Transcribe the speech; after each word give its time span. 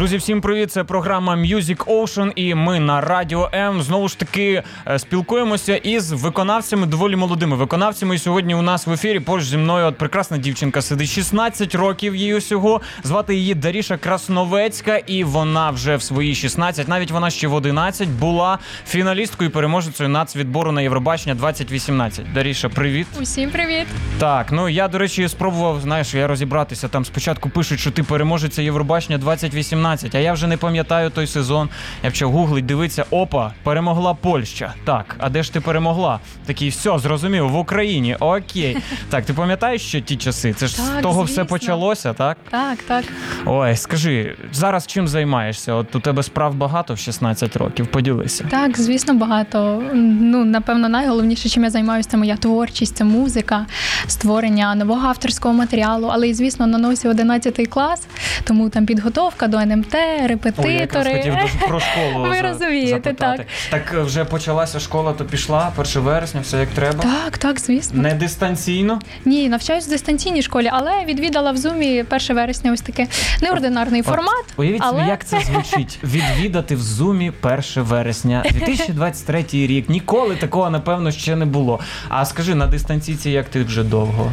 Друзі, 0.00 0.16
всім 0.16 0.40
привіт! 0.40 0.72
Це 0.72 0.84
програма 0.84 1.36
Music 1.36 1.84
Ocean 1.84 2.32
і 2.34 2.54
ми 2.54 2.80
на 2.80 3.00
Радіо 3.00 3.50
М 3.54 3.82
знову 3.82 4.08
ж 4.08 4.18
таки 4.18 4.62
е, 4.86 4.98
спілкуємося 4.98 5.76
із 5.76 6.12
виконавцями, 6.12 6.86
доволі 6.86 7.16
молодими 7.16 7.56
виконавцями. 7.56 8.14
І 8.14 8.18
сьогодні 8.18 8.54
у 8.54 8.62
нас 8.62 8.86
в 8.86 8.92
ефірі 8.92 9.20
поруч 9.20 9.44
зі 9.44 9.56
мною 9.56 9.86
от 9.86 9.98
прекрасна 9.98 10.38
дівчинка 10.38 10.82
сидить 10.82 11.08
16 11.08 11.74
років 11.74 12.16
їй 12.16 12.34
усього. 12.34 12.80
Звати 13.02 13.34
її 13.34 13.54
Даріша 13.54 13.96
Красновецька, 13.96 14.96
і 14.96 15.24
вона 15.24 15.70
вже 15.70 15.96
в 15.96 16.02
свої 16.02 16.34
16, 16.34 16.88
навіть 16.88 17.10
вона 17.10 17.30
ще 17.30 17.48
в 17.48 17.54
11, 17.54 18.08
була 18.08 18.58
фіналісткою 18.86 19.50
і 19.50 19.52
переможецею 19.52 20.08
нацвідбору 20.08 20.72
на 20.72 20.82
Євробачення 20.82 21.34
2018. 21.34 22.32
Даріша, 22.32 22.68
привіт. 22.68 23.06
Усім 23.22 23.50
привіт! 23.50 23.86
Так, 24.18 24.52
ну 24.52 24.68
я 24.68 24.88
до 24.88 24.98
речі 24.98 25.28
спробував, 25.28 25.80
знаєш, 25.80 26.14
я 26.14 26.26
розібратися. 26.26 26.88
Там 26.88 27.04
спочатку 27.04 27.50
пишуть, 27.50 27.80
що 27.80 27.90
ти 27.90 28.02
переможеця 28.02 28.62
Євробачення 28.62 29.18
2018, 29.18 29.89
а 30.14 30.18
я 30.18 30.32
вже 30.32 30.46
не 30.46 30.56
пам'ятаю 30.56 31.10
той 31.10 31.26
сезон. 31.26 31.68
Я 32.02 32.10
почав 32.10 32.30
гуглить, 32.32 32.66
дивитися, 32.66 33.04
опа, 33.10 33.52
перемогла 33.62 34.14
Польща. 34.14 34.74
Так, 34.84 35.16
а 35.18 35.28
де 35.28 35.42
ж 35.42 35.52
ти 35.52 35.60
перемогла? 35.60 36.20
Такий, 36.46 36.68
все, 36.68 36.98
зрозумів, 36.98 37.48
в 37.48 37.56
Україні. 37.56 38.16
Окей. 38.20 38.76
Так, 39.10 39.24
ти 39.24 39.32
пам'ятаєш, 39.32 39.82
що 39.82 40.00
ті 40.00 40.16
часи? 40.16 40.52
Це 40.52 40.66
ж 40.66 40.76
з 40.76 40.88
Так, 40.88 41.02
того 41.02 41.22
все 41.22 41.44
почалося, 41.44 42.12
так? 42.12 42.36
Так, 42.50 42.78
так. 42.78 43.04
Ой, 43.46 43.76
скажи, 43.76 44.36
зараз 44.52 44.86
чим 44.86 45.08
займаєшся? 45.08 45.74
От 45.74 45.96
у 45.96 46.00
тебе 46.00 46.22
справ 46.22 46.54
багато 46.54 46.94
в 46.94 46.98
16 46.98 47.56
років. 47.56 47.86
Поділися. 47.86 48.44
Так, 48.50 48.80
звісно, 48.80 49.14
багато. 49.14 49.82
Ну, 49.94 50.44
напевно, 50.44 50.88
найголовніше, 50.88 51.48
чим 51.48 51.64
я 51.64 51.70
займаюся, 51.70 52.08
це 52.10 52.16
моя 52.16 52.36
творчість, 52.36 52.96
це 52.96 53.04
музика, 53.04 53.66
створення 54.06 54.74
нового 54.74 55.08
авторського 55.08 55.54
матеріалу. 55.54 56.08
Але 56.12 56.28
і 56.28 56.34
звісно, 56.34 56.66
на 56.66 56.78
носі 56.78 57.08
11 57.08 57.68
клас, 57.68 58.06
тому 58.44 58.68
там 58.68 58.86
підготовка 58.86 59.46
до 59.48 59.58
НМТ, 59.58 59.79
репетитори. 60.26 60.68
Ой, 60.68 60.74
я 60.74 60.80
якраз 60.80 61.06
хотів 61.06 61.68
про 61.68 61.80
школу. 61.80 62.28
Ви 62.28 62.40
розумієте, 62.40 62.90
запитати. 62.90 63.46
Так 63.70 63.94
е, 63.94 64.00
вже 64.00 64.24
почалася 64.24 64.80
школа, 64.80 65.12
то 65.12 65.24
пішла 65.24 65.72
1 65.76 66.02
вересня, 66.02 66.40
все 66.40 66.58
як 66.58 66.68
треба. 66.68 67.02
Так, 67.02 67.38
так, 67.38 67.60
звісно. 67.60 68.02
Не 68.02 68.14
дистанційно. 68.14 69.00
Ні, 69.24 69.48
навчаюсь 69.48 69.86
в 69.86 69.90
дистанційній 69.90 70.42
школі, 70.42 70.68
але 70.72 71.04
відвідала 71.04 71.52
в 71.52 71.56
зумі 71.56 72.04
1 72.10 72.36
вересня 72.36 72.72
ось 72.72 72.80
таке 72.80 73.06
неординарний 73.42 74.02
формат. 74.02 74.44
Уявіть 74.56 74.82
собі, 74.82 74.98
але... 75.00 75.08
як 75.08 75.24
це 75.24 75.40
звучить. 75.40 75.98
Відвідати 76.04 76.74
в 76.74 76.82
зумі 76.82 77.32
1 77.42 77.60
вересня 77.76 78.44
2023 78.50 79.44
рік. 79.52 79.88
Ніколи 79.88 80.36
такого, 80.36 80.70
напевно, 80.70 81.12
ще 81.12 81.36
не 81.36 81.44
було. 81.44 81.80
А 82.08 82.24
скажи, 82.24 82.54
на 82.54 82.66
дистанційці 82.66 83.30
як 83.30 83.48
ти 83.48 83.64
вже 83.64 83.84
довго? 83.84 84.32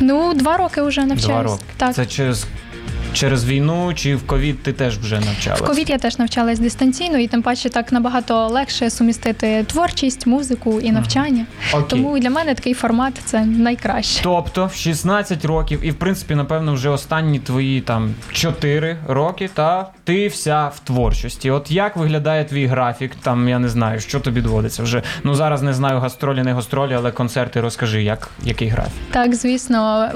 Ну, 0.00 0.34
два 0.34 0.56
роки 0.56 0.82
вже 0.82 1.00
навчаюсь. 1.00 1.26
Два 1.26 1.42
роки. 1.42 1.62
Так. 1.76 1.94
Це 1.94 2.06
через, 2.06 2.46
через 3.12 3.44
війну 3.44 3.94
чи 3.94 4.16
в 4.16 4.26
ковід 4.26 4.62
ти 4.62 4.72
теж 4.72 4.98
вже 4.98 5.20
навчалась? 5.20 5.60
В 5.60 5.64
ковід 5.64 5.90
я 5.90 5.98
теж 5.98 6.18
навчалась 6.18 6.58
дистанційно, 6.58 7.18
і 7.18 7.26
тим 7.26 7.42
паче 7.42 7.68
так 7.68 7.92
набагато 7.92 8.46
легше 8.46 8.90
сумістити 8.90 9.64
творчість, 9.64 10.26
музику 10.26 10.80
і 10.80 10.92
навчання. 10.92 11.46
Окей. 11.72 11.84
Тому 11.88 12.18
для 12.18 12.30
мене 12.30 12.54
такий 12.54 12.74
формат 12.74 13.14
це 13.24 13.44
найкраще. 13.44 14.20
Тобто 14.22 14.66
в 14.66 14.74
16 14.74 15.44
років, 15.44 15.80
і 15.82 15.90
в 15.90 15.94
принципі, 15.94 16.34
напевно, 16.34 16.72
вже 16.74 16.88
останні 16.88 17.38
твої 17.38 17.80
там 17.80 18.14
4 18.32 18.96
роки, 19.08 19.50
та 19.54 19.90
ти 20.04 20.28
вся 20.28 20.68
в 20.68 20.78
творчості. 20.78 21.50
От 21.50 21.70
як 21.70 21.96
виглядає 21.96 22.44
твій 22.44 22.66
графік? 22.66 23.12
Там 23.22 23.48
я 23.48 23.58
не 23.58 23.68
знаю, 23.68 24.00
що 24.00 24.20
тобі 24.20 24.40
доводиться 24.40 24.82
вже. 24.82 25.02
Ну 25.24 25.34
зараз 25.34 25.62
не 25.62 25.72
знаю 25.74 25.98
гастролі, 26.00 26.42
не 26.42 26.52
гастролі, 26.52 26.94
але 26.94 27.10
концерти 27.10 27.60
розкажи, 27.60 28.02
як 28.02 28.30
який 28.44 28.68
графік. 28.68 28.92
Так, 29.10 29.34
звісно, 29.34 30.08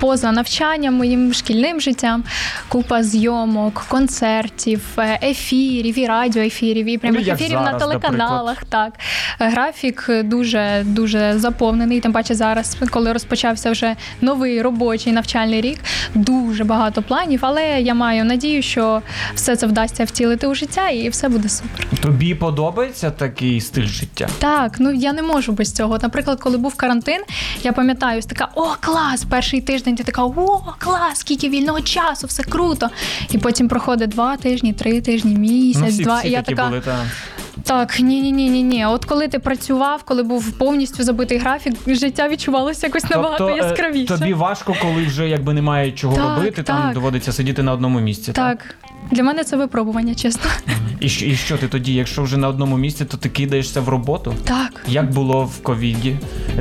поза 0.00 0.32
навчанням, 0.32 0.94
моїм 0.94 1.34
шкільним 1.34 1.80
життям, 1.80 2.24
купа 2.68 3.02
зйомок, 3.02 3.84
концертів, 3.88 4.80
е, 4.98 5.18
ефірів, 5.22 5.98
і 5.98 6.06
радіоефірів, 6.06 6.86
і 6.86 6.98
прямих 6.98 7.26
Ну, 7.26 7.32
ефірів 7.32 7.52
на 7.60 7.64
зараз, 7.64 7.82
телеканалах. 7.82 8.64
Так, 8.64 8.92
Е, 9.40 9.48
графік 9.48 10.10
дуже 10.24 10.82
дуже 10.86 11.38
заповнений. 11.38 12.00
Тим 12.00 12.12
паче 12.12 12.34
зараз, 12.34 12.76
коли 12.90 13.12
розпочався 13.12 13.70
вже 13.70 13.96
новий 14.20 14.62
робочий 14.62 15.12
навчальний 15.12 15.60
рік, 15.60 15.78
дуже 16.14 16.64
багато 16.64 17.02
планів. 17.02 17.38
Але 17.42 17.80
я 17.80 17.94
маю 17.94 18.24
надію, 18.24 18.62
що 18.62 19.02
все 19.34 19.56
це 19.56 19.66
вдасться 19.66 20.04
втілити 20.04 20.46
у 20.46 20.54
життя, 20.54 20.88
і 20.88 21.08
все 21.08 21.28
буде 21.28 21.48
супер. 21.48 21.86
Тобі 22.00 22.34
подобається 22.34 23.10
такий 23.10 23.60
стиль 23.60 23.86
життя? 23.86 24.28
Так, 24.38 24.76
ну 24.78 24.92
я 24.92 25.12
не 25.12 25.22
можу 25.22 25.52
без 25.52 25.72
цього. 25.72 25.98
Наприклад, 26.02 26.40
коли 26.40 26.58
був 26.58 26.74
карантин, 26.74 27.22
я 27.62 27.72
пам'ятаю, 27.72 28.22
така 28.22 28.48
о, 28.54 28.66
клас! 28.80 29.24
Перший 29.30 29.60
тиждень 29.60 29.96
ти 29.96 30.04
така 30.04 30.24
о, 30.24 30.74
клас, 30.78 31.18
скільки 31.18 31.48
вільного 31.48 31.80
часу, 31.80 32.21
все 32.26 32.42
круто. 32.42 32.88
І 33.30 33.38
потім 33.38 33.68
проходить 33.68 34.10
два 34.10 34.36
тижні, 34.36 34.72
три 34.72 35.00
тижні, 35.00 35.34
місяць, 35.34 35.82
ну, 35.82 35.88
всі, 35.88 36.02
два. 36.02 36.18
всі 36.18 36.28
і 36.28 36.30
я 36.30 36.42
така 36.42 36.66
були, 36.66 36.80
та. 36.80 36.96
так, 37.64 38.00
ні, 38.00 38.20
ні, 38.22 38.32
ні, 38.32 38.50
ні, 38.50 38.62
ні. 38.62 38.86
От 38.86 39.04
коли 39.04 39.28
ти 39.28 39.38
працював, 39.38 40.02
коли 40.02 40.22
був 40.22 40.52
повністю 40.52 41.02
забитий 41.04 41.38
графік, 41.38 41.74
життя 41.86 42.28
відчувалося 42.28 42.86
якось 42.86 43.10
набагато 43.10 43.48
Тобто, 43.48 43.56
яскравіше. 43.64 44.18
тобі 44.18 44.34
важко, 44.34 44.76
коли 44.82 45.06
вже 45.06 45.28
якби 45.28 45.52
немає 45.52 45.92
чого 45.92 46.16
Так, 46.16 46.36
робити, 46.36 46.62
там 46.62 46.82
так. 46.82 46.94
доводиться 46.94 47.32
сидіти 47.32 47.62
на 47.62 47.72
одному 47.72 48.00
місці. 48.00 48.32
Так, 48.32 48.74
для 49.10 49.22
мене 49.22 49.44
це 49.44 49.56
випробування, 49.56 50.14
чесно. 50.14 50.42
І, 51.00 51.08
що- 51.08 51.26
і 51.26 51.34
що 51.36 51.56
ти 51.58 51.68
тоді, 51.68 51.94
якщо 51.94 52.22
вже 52.22 52.36
на 52.36 52.48
одному 52.48 52.76
місці, 52.76 53.04
то 53.04 53.16
ти 53.16 53.28
кидаєшся 53.28 53.80
в 53.80 53.88
роботу? 53.88 54.34
Так. 54.44 54.84
Як 54.88 55.10
було 55.10 55.44
в 55.44 55.62
ковіді? 55.62 56.16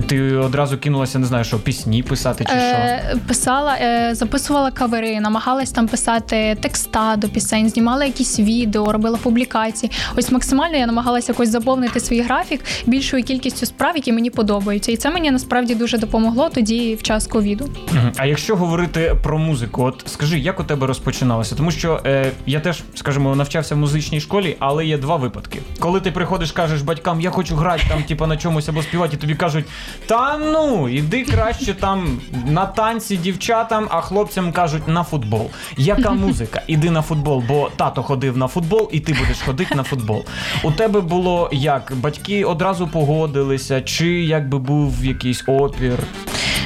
Ти 0.07 0.21
одразу 0.35 0.77
кинулася, 0.77 1.19
не 1.19 1.25
знаю, 1.25 1.43
що 1.43 1.59
пісні 1.59 2.03
писати 2.03 2.43
чи 2.43 2.49
що? 2.51 2.59
Е, 2.59 3.15
писала, 3.27 3.75
е, 3.81 4.15
записувала 4.15 4.71
кавери, 4.71 5.19
намагалась 5.19 5.71
там 5.71 5.87
писати 5.87 6.57
текста 6.61 7.15
до 7.15 7.29
пісень, 7.29 7.69
знімала 7.69 8.05
якісь 8.05 8.39
відео, 8.39 8.91
робила 8.91 9.17
публікації. 9.17 9.91
Ось 10.17 10.31
максимально 10.31 10.77
я 10.77 10.85
намагалася 10.85 11.31
якось 11.31 11.49
заповнити 11.49 11.99
свій 11.99 12.21
графік 12.21 12.61
більшою 12.85 13.23
кількістю 13.23 13.65
справ, 13.65 13.95
які 13.95 14.11
мені 14.11 14.29
подобаються. 14.29 14.91
І 14.91 14.97
це 14.97 15.09
мені 15.09 15.31
насправді 15.31 15.75
дуже 15.75 15.97
допомогло 15.97 16.49
тоді 16.49 16.95
в 16.95 17.03
час 17.03 17.27
ковіду. 17.27 17.69
А 18.17 18.25
якщо 18.25 18.55
говорити 18.55 19.15
про 19.23 19.37
музику, 19.37 19.83
от 19.83 20.03
скажи, 20.05 20.39
як 20.39 20.59
у 20.59 20.63
тебе 20.63 20.87
розпочиналося? 20.87 21.55
Тому 21.55 21.71
що 21.71 22.01
е, 22.05 22.30
я 22.45 22.59
теж, 22.59 22.83
скажімо, 22.95 23.35
навчався 23.35 23.75
в 23.75 23.77
музичній 23.77 24.21
школі, 24.21 24.55
але 24.59 24.85
є 24.85 24.97
два 24.97 25.15
випадки. 25.15 25.59
Коли 25.79 25.99
ти 25.99 26.11
приходиш, 26.11 26.51
кажеш 26.51 26.81
батькам, 26.81 27.21
я 27.21 27.29
хочу 27.29 27.55
грати 27.55 27.83
там, 27.89 28.03
типу, 28.03 28.25
на 28.27 28.37
чомусь 28.37 28.69
або 28.69 28.81
співати, 28.81 29.15
і 29.15 29.19
тобі 29.19 29.35
кажуть, 29.35 29.65
та 30.05 30.37
ну, 30.37 30.89
іди 30.89 31.23
краще 31.23 31.73
там 31.73 32.19
на 32.45 32.65
танці 32.65 33.17
дівчатам, 33.17 33.87
а 33.89 34.01
хлопцям 34.01 34.51
кажуть 34.51 34.87
на 34.87 35.03
футбол. 35.03 35.49
Яка 35.77 36.11
музика? 36.11 36.61
Іди 36.67 36.91
на 36.91 37.01
футбол, 37.01 37.43
бо 37.47 37.69
тато 37.75 38.03
ходив 38.03 38.37
на 38.37 38.47
футбол, 38.47 38.89
і 38.91 38.99
ти 38.99 39.13
будеш 39.13 39.41
ходити 39.45 39.75
на 39.75 39.83
футбол. 39.83 40.25
У 40.63 40.71
тебе 40.71 41.01
було 41.01 41.49
як? 41.51 41.93
Батьки 41.95 42.45
одразу 42.45 42.87
погодилися, 42.87 43.81
чи 43.81 44.07
якби 44.07 44.59
був 44.59 45.05
якийсь 45.05 45.43
опір? 45.47 45.99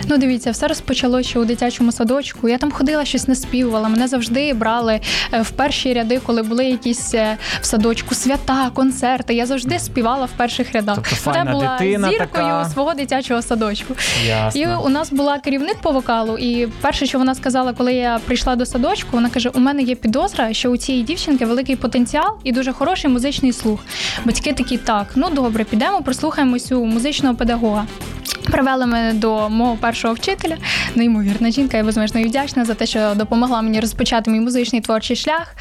Ну, 0.10 0.18
дивіться, 0.18 0.52
все 0.52 0.68
розпочалося 0.68 1.30
ще 1.30 1.40
у 1.40 1.46
дитячому 1.46 1.92
садочку. 1.92 2.50
Я 2.50 2.58
там 2.58 2.72
ходила, 2.72 3.06
щось 3.06 3.28
наспівувала. 3.28 3.90
Мене 3.90 4.08
завжди 4.08 4.54
брали 4.54 5.00
е, 5.34 5.42
в 5.42 5.50
перші 5.50 5.94
ряди, 5.94 6.22
коли 6.26 6.44
були 6.44 6.66
якісь 6.66 7.14
е, 7.14 7.38
в 7.62 7.66
садочку 7.66 8.16
свята, 8.16 8.70
концерти. 8.74 9.34
Я 9.34 9.46
завжди 9.46 9.80
співала 9.80 10.26
в 10.26 10.32
перших 10.32 10.74
рядах. 10.74 10.96
Тобто 10.96 11.16
Вона 11.26 11.52
була 11.52 11.78
дитина 11.80 12.10
зіркою 12.10 12.30
така. 12.32 12.70
свого 12.70 12.94
дитячого 12.94 13.42
садочку. 13.42 13.96
Ясно. 14.28 14.62
І 14.62 14.68
у 14.68 14.90
нас 14.90 15.12
була 15.12 15.40
керівник 15.40 15.78
по 15.82 15.92
вокалу, 15.92 16.38
і 16.38 16.68
перше, 16.82 17.06
що 17.06 17.18
вона 17.18 17.36
сказала, 17.36 17.74
коли 17.74 17.94
я 17.94 18.20
прийшла 18.26 18.56
до 18.56 18.66
садочку, 18.66 19.10
вона 19.12 19.30
каже: 19.30 19.50
у 19.50 19.60
мене 19.60 19.82
є 19.82 19.96
підозра, 19.96 20.54
що 20.54 20.70
у 20.70 20.78
цієї 20.78 21.04
дівчинки 21.04 21.46
великий 21.46 21.76
потенціал 21.76 22.38
і 22.44 22.52
дуже 22.52 22.74
хороший 22.74 23.10
музичний 23.12 23.54
слух. 23.54 23.80
Батьки 24.26 24.54
такі, 24.54 24.78
так, 24.78 25.08
ну 25.16 25.30
добре, 25.30 25.64
підемо, 25.64 26.02
прослухаємось 26.02 26.72
у 26.72 26.86
музичного 26.86 27.36
педагога. 27.36 27.86
Привели 28.52 28.86
мене 28.86 29.14
до 29.14 29.50
мого 29.50 29.76
першого 29.76 30.14
вчителя, 30.14 30.58
неймовірна 30.96 31.52
жінка. 31.52 31.78
Я 31.78 31.84
безмежно 31.84 32.20
їй 32.20 32.26
вдячна 32.26 32.66
за 32.66 32.74
те, 32.74 32.86
що 32.86 33.14
допомогла 33.16 33.62
мені 33.62 33.80
розпочати 33.80 34.32
мій 34.32 34.40
музичний 34.40 34.82
творчий 34.82 35.16
шлях. 35.16 35.56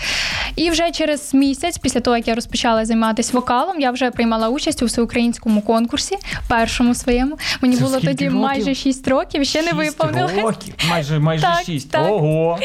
І 0.57 0.71
вже 0.71 0.91
через 0.91 1.35
місяць, 1.35 1.79
після 1.79 2.01
того 2.01 2.17
як 2.17 2.29
я 2.29 2.35
розпочала 2.35 2.85
займатися 2.85 3.31
вокалом, 3.35 3.81
я 3.81 3.91
вже 3.91 4.11
приймала 4.11 4.49
участь 4.49 4.83
у 4.83 4.87
всеукраїнському 4.87 5.61
конкурсі, 5.63 6.17
першому 6.49 6.95
своєму. 6.95 7.39
Мені 7.61 7.77
Це 7.77 7.85
було 7.85 7.97
тоді 8.01 8.25
років? 8.25 8.35
майже 8.41 8.75
6 8.75 9.09
років, 9.09 9.45
ще 9.45 9.63
не 9.63 9.69
Шість 9.69 9.77
виповнилось. 9.79 10.33
років. 10.43 10.75
Майже 10.91 11.19
майже 11.19 11.43
Так, 11.43 11.63
шість. 11.67 11.91
так. 11.91 12.11
Ого. 12.11 12.59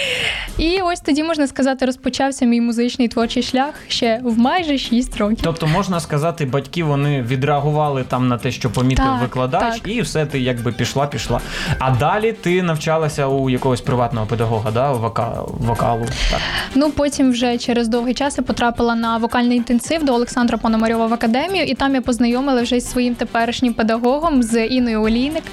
І 0.58 0.80
ось 0.84 1.00
тоді 1.00 1.24
можна 1.24 1.48
сказати, 1.48 1.86
розпочався 1.86 2.46
мій 2.46 2.62
музичний 2.62 3.08
творчий 3.08 3.44
шлях 3.44 3.74
ще 3.88 4.20
в 4.24 4.38
майже 4.40 4.78
6 4.78 5.18
років. 5.18 5.40
Тобто 5.44 5.68
можна 5.68 6.00
сказати, 6.00 6.46
батьки 6.46 6.84
вони 6.84 7.22
відреагували 7.22 8.04
там 8.04 8.28
на 8.28 8.38
те, 8.38 8.52
що 8.52 8.70
помітив 8.70 9.06
Так, 9.06 9.22
викладач, 9.22 9.74
так. 9.80 9.88
І 9.94 10.02
все 10.02 10.26
ти 10.26 10.40
якби 10.40 10.72
пішла, 10.72 11.08
пішла. 11.08 11.40
А 11.80 11.92
далі 11.92 12.34
ти 12.34 12.64
навчалася 12.64 13.28
у 13.28 13.50
якогось 13.50 13.82
приватного 13.82 14.26
педагога, 14.26 14.72
да, 14.72 14.94
вока- 14.94 15.46
вокалу. 15.60 16.06
Так. 16.32 16.40
Ну 16.76 16.92
потім 16.92 17.32
вже 17.32 17.58
через 17.58 17.88
довгий 17.88 18.14
час 18.14 18.38
я 18.38 18.44
потрапила 18.44 18.96
на 18.96 19.18
вокальний 19.18 19.58
інтенсив 19.58 20.04
до 20.06 20.14
Олександра 20.14 20.58
Пономарьова 20.58 21.08
в 21.08 21.14
академію, 21.14 21.66
і 21.66 21.74
там 21.74 21.96
я 21.96 22.02
познайомила 22.02 22.62
вже 22.62 22.80
зі 22.80 22.88
своїм 22.88 23.16
теперішнім 23.16 23.74
педагогом 23.74 24.44
з 24.44 24.66
Іною 24.66 25.02
Олійник. 25.04 25.44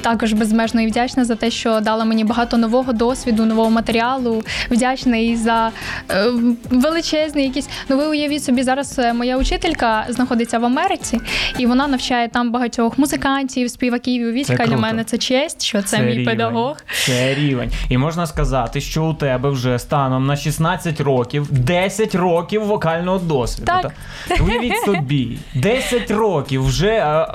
Також 0.00 0.32
безмежно 0.32 0.80
і 0.80 0.86
вдячна 0.86 1.24
за 1.24 1.34
те, 1.34 1.50
що 1.50 1.80
дала 1.80 2.04
мені 2.04 2.24
багато 2.24 2.56
нового 2.56 2.92
досвіду, 2.92 3.44
нового 3.44 3.70
матеріалу. 3.70 4.42
Вдячна 4.70 5.16
і 5.16 5.36
за 5.36 5.70
е, 6.10 6.24
величезний 6.70 7.44
якийсь. 7.44 7.68
Ну 7.88 7.96
ви 7.96 8.06
уявіть 8.06 8.44
собі, 8.44 8.62
зараз 8.62 8.98
е, 8.98 9.12
моя 9.12 9.36
учителька 9.36 10.06
знаходиться 10.08 10.58
в 10.58 10.64
Америці, 10.64 11.20
і 11.58 11.66
вона 11.66 11.86
навчає 11.88 12.28
там 12.28 12.50
багатьох 12.50 12.98
музикантів, 12.98 13.47
співаків. 13.70 14.28
І 14.28 14.32
війська 14.32 14.56
Це 14.56 14.66
для 14.66 14.76
мене 14.76 15.04
це 15.04 15.18
честь, 15.18 15.62
що 15.62 15.82
це, 15.82 15.98
мій 16.02 16.10
рівень. 16.12 16.24
педагог. 16.24 16.76
Це 17.06 17.34
рівень. 17.34 17.70
І 17.88 17.98
можна 17.98 18.26
сказати, 18.26 18.80
що 18.80 19.04
у 19.04 19.14
тебе 19.14 19.50
вже 19.50 19.78
станом 19.78 20.26
на 20.26 20.36
16 20.36 21.00
років 21.00 21.46
10 21.50 22.14
років 22.14 22.64
вокального 22.64 23.18
досвіду. 23.18 23.66
Так. 23.66 23.92
Та 24.28 24.44
Уявіть 24.44 24.76
собі, 24.84 25.38
10 25.54 26.10
років 26.10 26.64
вже. 26.66 27.26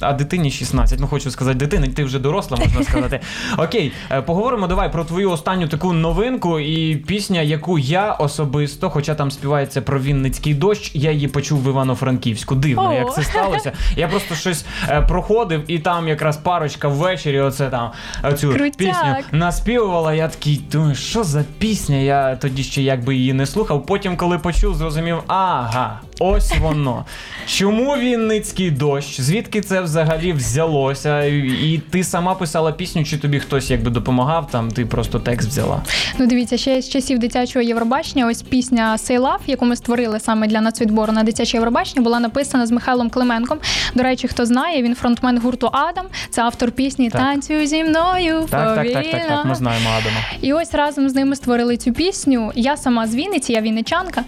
А... 0.00 0.12
Дитині 0.12 0.50
16. 0.50 1.00
Ну 1.00 1.06
хочу 1.06 1.30
сказати, 1.30 1.58
дитина, 1.58 1.86
ти 1.94 2.04
вже 2.04 2.18
доросла, 2.18 2.56
можна 2.56 2.82
сказати. 2.82 3.20
Окей, 3.58 3.92
е, 4.10 4.22
поговоримо 4.22 4.66
давай 4.66 4.92
про 4.92 5.04
твою 5.04 5.30
останню 5.30 5.68
таку 5.68 5.92
новинку 5.92 6.60
і 6.60 6.96
пісня, 6.96 7.40
яку 7.40 7.78
я 7.78 8.12
особисто, 8.12 8.90
хоча 8.90 9.14
там 9.14 9.30
співається 9.30 9.82
про 9.82 10.00
Вінницький 10.00 10.54
дощ, 10.54 10.90
я 10.94 11.10
її 11.12 11.28
почув 11.28 11.62
в 11.62 11.68
Івано-Франківську. 11.68 12.54
Дивно, 12.54 12.90
О. 12.90 12.92
як 12.92 13.14
це 13.14 13.22
сталося. 13.22 13.72
Я 13.96 14.08
просто 14.08 14.34
щось 14.34 14.64
е, 14.88 15.02
проходив, 15.02 15.64
і 15.66 15.78
там 15.78 16.08
якраз 16.08 16.36
парочка 16.36 16.88
ввечері, 16.88 17.40
оце 17.40 17.70
там 17.70 17.90
цю 18.36 18.48
Крутяк. 18.50 18.76
пісню 18.76 19.16
наспівувала. 19.32 20.14
Я 20.14 20.28
такий 20.28 20.60
думаю, 20.72 20.94
що 20.94 21.24
за 21.24 21.44
пісня? 21.58 21.96
Я 21.96 22.36
тоді 22.36 22.62
ще 22.62 22.82
якби 22.82 23.16
її 23.16 23.32
не 23.32 23.46
слухав. 23.46 23.86
Потім, 23.86 24.16
коли 24.16 24.38
почув, 24.38 24.74
зрозумів, 24.74 25.18
ага, 25.26 26.00
ось 26.18 26.52
воно. 26.60 27.04
Чому 27.46 27.96
Вінницький 27.96 28.70
дощ? 28.70 29.20
Звідки 29.20 29.60
це 29.60 29.80
взагалі 29.80 30.32
взялося? 30.32 31.24
І 31.24 31.80
ти 31.90 32.04
сама 32.04 32.34
писала 32.34 32.72
пісню, 32.72 33.04
чи 33.04 33.18
тобі 33.18 33.40
хтось 33.40 33.70
якби 33.70 33.90
допомагав? 33.90 34.50
Там 34.50 34.70
ти 34.70 34.86
просто 34.86 35.20
текст 35.20 35.48
взяла. 35.48 35.82
Ну, 36.18 36.26
дивіться, 36.26 36.56
ще 36.56 36.82
з 36.82 36.88
часів 36.88 37.18
дитячого 37.18 37.62
Євробачення, 37.62 38.26
ось 38.26 38.42
пісня 38.42 38.96
«Say 38.98 39.20
Love», 39.20 39.38
яку 39.46 39.64
ми 39.64 39.76
створили 39.76 40.20
саме 40.20 40.46
для 40.46 40.60
нацвідбору 40.60 41.12
на 41.12 41.22
дитяче 41.22 41.56
Євробачення, 41.56 42.02
була 42.02 42.20
написана 42.20 42.66
з 42.66 42.70
Михайлом 42.70 43.10
Клименком. 43.10 43.58
До 43.94 44.02
речі, 44.02 44.28
хто 44.28 44.46
знає, 44.46 44.82
він 44.82 44.94
фронтмен 44.94 45.38
гурту 45.38 45.70
Адам. 45.72 46.06
Це 46.30 46.42
автор 46.42 46.70
пісні 46.70 47.10
Так. 47.10 47.20
Танцюй 47.20 47.66
зі 47.66 47.84
мною. 47.84 48.46
Так, 48.50 48.74
так, 48.76 48.92
так, 48.92 49.10
так, 49.10 49.28
так. 49.28 49.44
Ми 49.46 49.54
знаємо 49.54 49.88
Адама. 49.98 50.16
І 50.40 50.52
ось 50.52 50.74
разом 50.74 51.08
з 51.08 51.14
ними 51.14 51.36
створили 51.36 51.76
цю 51.76 51.92
пісню. 51.92 52.52
Я 52.54 52.76
сама 52.76 53.06
з 53.06 53.14
Вінниці, 53.14 53.52
я 53.52 53.60
вінничанка. 53.60 54.24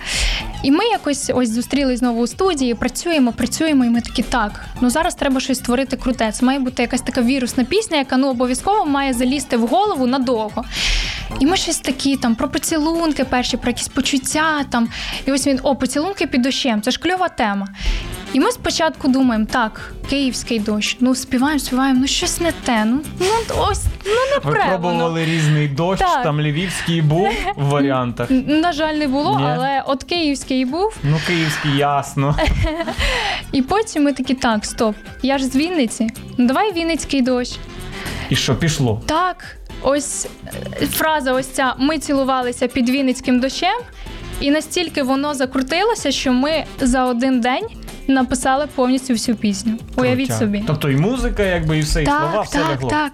І 0.63 0.71
ми 0.71 0.85
якось 0.85 1.31
ось 1.35 1.51
зустрілись 1.51 1.99
знову 1.99 2.23
у 2.23 2.27
студії, 2.27 2.75
працюємо, 2.75 3.33
працюємо, 3.33 3.85
і 3.85 3.91
ми 3.91 4.01
такі, 4.01 4.23
так, 4.23 4.65
ну 4.81 4.91
зараз 4.91 5.15
треба 5.15 5.41
щось 5.41 5.59
створити 5.59 5.97
круте. 5.97 6.33
Це 6.33 6.47
має 6.47 6.59
бути 6.59 6.83
якась 6.83 7.01
така 7.01 7.23
вірусна 7.23 7.65
пісня, 7.65 7.99
яка 7.99 8.17
ну 8.17 8.31
обов'язково 8.31 8.85
має 8.87 9.13
залізти 9.13 9.57
в 9.57 9.67
голову 9.67 10.07
надовго. 10.07 10.65
І 11.41 11.47
ми 11.47 11.57
щось 11.57 11.79
такі 11.79 12.17
там 12.17 12.35
про 12.35 12.49
поцілунки 12.49 13.25
перші, 13.25 13.57
про 13.57 13.71
якісь 13.71 13.89
почуття 13.89 14.65
там. 14.71 14.89
І 15.27 15.33
ось 15.33 15.47
він, 15.47 15.61
о, 15.63 15.77
поцілунки 15.77 16.27
під 16.27 16.43
дощем, 16.43 16.83
це 16.83 16.91
ж 16.91 17.01
кльова 17.01 17.29
тема. 17.29 17.69
І 18.33 18.41
ми 18.41 18.53
спочатку 18.53 19.09
думаємо, 19.09 19.47
так, 19.51 19.93
київський 20.11 20.59
дощ, 20.59 20.97
ну 21.01 21.15
співаємо, 21.15 21.59
співаємо, 21.59 21.99
ну 22.01 22.07
щось 22.07 22.41
не 22.41 22.53
те. 22.53 22.85
Ну, 22.85 23.01
ну 23.21 23.27
ось, 23.59 23.85
ну 24.07 24.13
не 24.13 24.39
Ви 24.45 24.53
пре 24.53 24.65
пробували 24.69 25.25
різний 25.25 25.69
дощ, 25.69 26.01
Так. 26.01 26.23
там 26.23 26.41
львівський 26.41 27.03
був 27.03 27.29
в 27.57 27.65
варіантах. 27.65 28.31
На 28.47 28.73
жаль, 28.73 28.95
не 28.95 29.09
було, 29.09 29.39
Ні. 29.39 29.47
але 29.47 29.83
от 29.87 30.05
київський 30.05 30.50
був. 30.65 30.97
Ну, 31.03 31.21
київський, 31.27 31.77
ясно. 31.77 32.37
І 33.53 33.63
потім 33.63 34.03
ми 34.03 34.13
такі, 34.13 34.35
так, 34.35 34.65
стоп, 34.65 34.97
я 35.23 35.39
ж 35.39 35.45
з 35.45 35.57
Вінниці. 35.57 36.09
Ну 36.39 36.47
давай 36.47 36.73
Вінницький 36.73 37.23
дощ. 37.23 37.59
І 38.31 38.37
що, 38.37 38.57
пішло? 38.57 39.03
Так, 39.07 39.57
ось 39.83 40.29
е, 40.83 40.87
фраза, 40.87 41.33
ось 41.33 41.47
ця 41.47 41.75
ми 41.79 41.99
цілувалися 41.99 42.69
під 42.69 42.91
Вінницьким 42.91 43.41
дощем, 43.41 43.81
і 44.41 44.51
настільки 44.51 45.03
воно 45.03 45.35
закрутилося, 45.35 46.11
що 46.11 46.33
ми 46.33 46.65
за 46.81 47.05
один 47.05 47.41
день 47.41 47.65
написали 48.09 48.67
повністю 48.75 49.13
всю 49.13 49.37
пісню. 49.37 49.73
Уявіть 49.97 50.33
собі. 50.35 50.65
Тобто 50.67 50.91
і 50.91 50.97
музика, 50.97 51.43
якби, 51.43 51.79
і 51.79 51.81
все, 51.81 52.03
і 52.03 52.07
слова, 52.07 52.31
Так, 52.33 52.45
все 52.45 52.59
так, 52.59 52.89
так. 52.89 53.13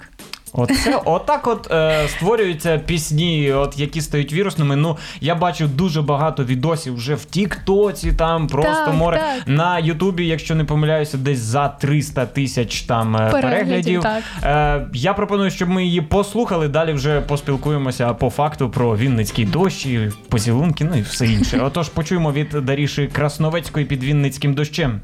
Оце, 0.56 1.00
отак 1.04 1.46
от 1.46 1.70
е, 1.70 2.08
створюються 2.08 2.78
пісні, 2.78 3.52
от, 3.52 3.78
які 3.78 4.00
стають 4.00 4.32
вірусними. 4.32 4.76
Ну, 4.76 4.96
я 5.20 5.34
бачу 5.34 5.66
дуже 5.66 6.02
багато 6.02 6.44
відосів 6.44 6.94
вже 6.96 7.14
в 7.14 7.24
Тіктоці, 7.24 8.12
там 8.12 8.46
просто 8.46 8.84
Так, 8.86 8.94
море. 8.94 9.16
так. 9.16 9.48
На 9.48 9.78
Ютубі, 9.78 10.26
якщо 10.26 10.54
не 10.54 10.64
помиляюся, 10.64 11.16
десь 11.18 11.38
за 11.38 11.68
300 11.68 12.26
тисяч 12.26 12.82
там 12.82 13.16
е, 13.16 13.18
Переглядів, 13.18 13.42
переглядів. 13.42 14.02
так. 14.02 14.22
Е, 14.44 14.86
я 14.94 15.14
пропоную, 15.14 15.50
щоб 15.50 15.68
ми 15.68 15.84
її 15.84 16.00
послухали. 16.00 16.68
Далі 16.68 16.92
вже 16.92 17.20
поспілкуємося 17.20 18.14
по 18.14 18.30
факту 18.30 18.70
про 18.70 18.96
Вінницький 18.96 19.44
дощ, 19.44 19.86
і 19.86 20.10
поцілунки, 20.28 20.84
ну 20.84 20.98
і 20.98 21.02
все 21.02 21.26
інше. 21.26 21.60
Отож, 21.64 21.88
почуємо 21.88 22.32
від 22.32 22.48
Даріші 22.50 23.06
Красновецької 23.12 23.86
під 23.86 24.04
Вінницьким 24.04 24.54
дощем. 24.54 25.00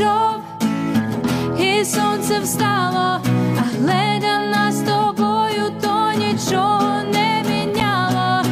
Пройшов, 0.00 0.42
і 1.60 1.84
сонце 1.84 2.38
встало, 2.42 3.20
а 3.58 3.62
глядя 3.78 4.40
нас 4.40 4.74
з 4.74 4.82
тобою, 4.82 5.72
то 5.82 6.12
нічого 6.18 7.02
не 7.12 7.44
міняло. 7.50 8.44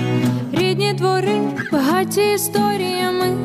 Рідні 0.53 0.93
двори 0.93 1.41
багаті 1.73 2.35
історіями. 2.35 3.37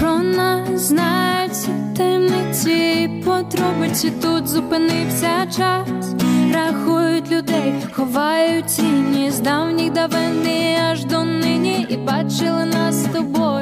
Про 0.00 0.18
нас 0.18 0.80
знають 0.80 1.52
всі 1.52 1.70
таємниці 1.96 3.10
подробиці 3.24 4.12
тут 4.22 4.48
зупинився 4.48 5.46
час. 5.56 6.14
Рахують 6.54 7.30
людей, 7.30 7.74
ховають 7.92 8.66
тіні 8.66 9.30
з 9.30 9.40
давніх 9.40 9.92
давен 9.92 10.46
і 10.46 10.76
аж 10.90 11.04
до 11.04 11.24
нині, 11.24 11.86
і 11.88 11.96
бачили 11.96 12.64
нас 12.64 12.94
з 12.94 13.04
тобою. 13.04 13.59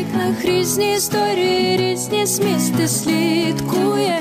Вікнах 0.00 0.44
різні 0.44 0.92
історії, 0.94 1.76
різні 1.76 2.26
змісти 2.26 2.88
слідкує, 2.88 4.18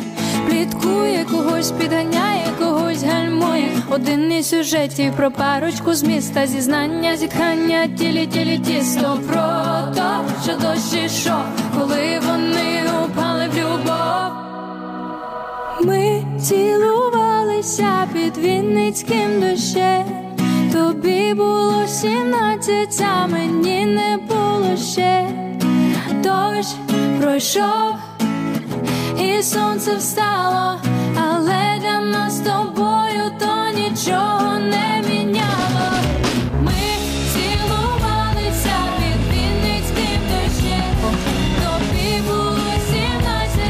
пліткує, 0.50 1.26
когось 1.32 1.72
підганяє, 1.72 2.46
когось 2.60 3.04
гальмує. 3.04 3.72
Один 3.90 4.32
із 4.32 4.50
сюжетів 4.50 5.16
про 5.16 5.32
парочку 5.32 5.94
з 5.94 6.04
міста, 6.04 6.48
зізнання, 6.48 7.18
зітхання, 7.18 7.88
тілі, 7.88 8.28
тілі, 8.28 8.58
тісто 8.58 9.20
про 9.28 9.42
то, 9.96 10.26
що 10.44 10.54
дощ 10.54 10.94
ішов, 11.06 11.44
коли 11.78 12.20
вони 12.28 12.84
упали 13.06 13.48
в 13.48 13.58
любов. 13.58 14.32
Ми 15.82 16.24
цілувалися 16.42 18.08
під 18.14 18.38
Вінницьким 18.38 19.42
дощем. 19.42 20.06
Тобі 20.74 21.34
було 21.34 21.88
сімнадцять, 21.88 23.02
а 23.02 23.28
мені 23.28 23.86
не 23.86 24.18
було 24.28 24.78
ще. 24.78 25.49
Дощ 26.14 26.68
пройшов, 27.22 27.96
і 29.20 29.44
сонце 29.44 29.96
встало, 29.96 30.80
але 31.16 31.80
для 31.82 32.00
нас 32.02 32.34
з 32.34 32.40
тобою 32.40 33.32
то 33.40 33.80
нічого 33.80 34.60
не 34.60 35.09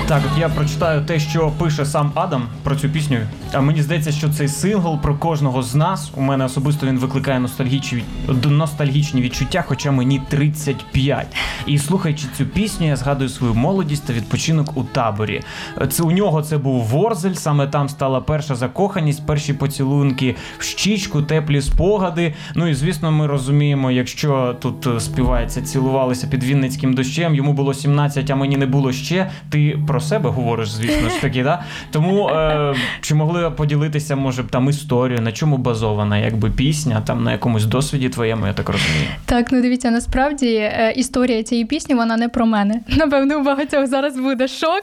Так, 0.09 0.23
от 0.31 0.39
я 0.39 0.49
прочитаю 0.49 1.05
те, 1.05 1.19
що 1.19 1.51
пише 1.57 1.85
сам 1.85 2.11
Адам 2.15 2.47
про 2.63 2.75
цю 2.75 2.89
пісню. 2.89 3.17
А 3.53 3.61
мені 3.61 3.81
здається, 3.81 4.11
що 4.11 4.29
цей 4.29 4.47
сингл 4.47 4.97
про 5.01 5.15
кожного 5.15 5.63
з 5.63 5.75
нас. 5.75 6.11
У 6.15 6.21
мене 6.21 6.45
особисто 6.45 6.87
він 6.87 6.99
викликає 6.99 7.39
ностальгічні, 7.39 8.03
ностальгічні 8.45 9.21
відчуття, 9.21 9.63
хоча 9.67 9.91
мені 9.91 10.21
35. 10.29 11.27
І 11.65 11.77
слухаючи 11.77 12.27
цю 12.37 12.45
пісню, 12.45 12.87
я 12.87 12.95
згадую 12.95 13.29
свою 13.29 13.53
молодість 13.53 14.07
та 14.07 14.13
відпочинок 14.13 14.77
у 14.77 14.83
таборі. 14.83 15.41
Це 15.89 16.03
у 16.03 16.11
нього 16.11 16.41
це 16.41 16.57
був 16.57 16.83
Ворзель, 16.83 17.33
саме 17.33 17.67
там 17.67 17.89
стала 17.89 18.21
перша 18.21 18.55
закоханість, 18.55 19.25
перші 19.25 19.53
поцілунки 19.53 20.35
в 20.57 20.63
щічку, 20.63 21.21
теплі 21.21 21.61
спогади. 21.61 22.33
Ну 22.55 22.67
і 22.67 22.73
звісно, 22.73 23.11
ми 23.11 23.27
розуміємо, 23.27 23.91
якщо 23.91 24.55
тут 24.59 24.87
е, 24.87 24.99
співається, 24.99 25.61
цілувалися 25.61 26.27
під 26.27 26.43
Вінницьким 26.43 26.93
дощем, 26.93 27.35
йому 27.35 27.53
було 27.53 27.73
17, 27.73 28.29
а 28.29 28.35
мені 28.35 28.57
не 28.57 28.65
було 28.65 28.91
ще. 28.91 29.31
Ти 29.49 29.79
про 29.87 29.98
себе 30.01 30.29
говориш, 30.29 30.69
звісно 30.69 31.09
ж 31.09 31.21
таки, 31.21 31.43
да? 31.43 31.63
Тому 31.91 32.29
е, 32.29 32.75
чи 33.01 33.15
могли 33.15 33.51
поділитися, 33.51 34.15
може 34.15 34.43
там 34.43 34.69
історію, 34.69 35.21
на 35.21 35.31
чому 35.31 35.57
базована, 35.57 36.17
якби 36.17 36.49
пісня, 36.51 37.01
там 37.05 37.23
на 37.23 37.31
якомусь 37.31 37.65
досвіді 37.65 38.09
твоєму, 38.09 38.47
я 38.47 38.53
так 38.53 38.69
розумію. 38.69 39.09
Так, 39.25 39.51
ну 39.51 39.61
дивіться, 39.61 39.91
насправді 39.91 40.55
е, 40.55 40.93
історія 40.95 41.43
цієї 41.43 41.65
пісні 41.65 41.95
вона 41.95 42.17
не 42.17 42.29
про 42.29 42.45
мене. 42.45 42.81
Напевно, 42.87 43.39
у 43.39 43.43
багатьох 43.43 43.87
зараз 43.87 44.17
буде 44.17 44.47
шок. 44.47 44.81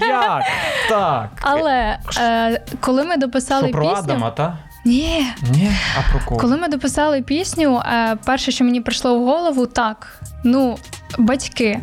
Як? 0.00 0.42
Так. 0.88 1.28
Але 1.40 1.98
е, 2.20 2.60
коли 2.80 3.04
ми 3.04 3.16
дописали 3.16 3.62
Що 3.68 3.72
про 3.72 3.82
пісню, 3.82 3.98
Адама, 3.98 4.30
та? 4.30 4.58
ні, 4.84 5.26
Ні, 5.52 5.70
а 5.98 6.10
про 6.12 6.20
кого? 6.28 6.40
коли 6.40 6.56
ми 6.56 6.68
дописали 6.68 7.22
пісню, 7.22 7.82
е, 7.92 8.16
перше, 8.24 8.52
що 8.52 8.64
мені 8.64 8.80
прийшло 8.80 9.18
в 9.18 9.24
голову, 9.24 9.66
так, 9.66 10.20
ну, 10.44 10.76
батьки. 11.18 11.80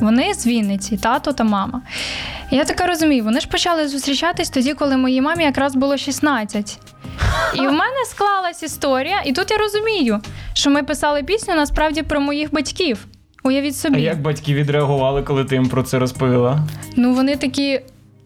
Вони 0.00 0.34
з 0.34 0.46
Вінниці, 0.46 0.96
тато 0.96 1.32
та 1.32 1.44
мама. 1.44 1.82
І 2.50 2.56
я 2.56 2.64
така 2.64 2.86
розумію, 2.86 3.24
вони 3.24 3.40
ж 3.40 3.48
почали 3.48 3.88
зустрічатись 3.88 4.50
тоді, 4.50 4.74
коли 4.74 4.96
моїй 4.96 5.20
мамі 5.20 5.44
якраз 5.44 5.74
було 5.74 5.96
16. 5.96 6.78
І 7.54 7.58
в 7.58 7.72
мене 7.72 8.04
склалась 8.10 8.62
історія, 8.62 9.22
і 9.24 9.32
тут 9.32 9.50
я 9.50 9.56
розумію, 9.58 10.20
що 10.52 10.70
ми 10.70 10.82
писали 10.82 11.22
пісню 11.22 11.54
насправді 11.54 12.02
про 12.02 12.20
моїх 12.20 12.52
батьків. 12.54 13.06
Уявіть 13.44 13.86
А 13.92 13.98
як 13.98 14.22
батьки 14.22 14.54
відреагували, 14.54 15.22
коли 15.22 15.44
ти 15.44 15.54
їм 15.54 15.68
про 15.68 15.82
це 15.82 15.98
розповіла? 15.98 16.58
Ну 16.96 17.14
вони 17.14 17.36
такі, 17.36 17.80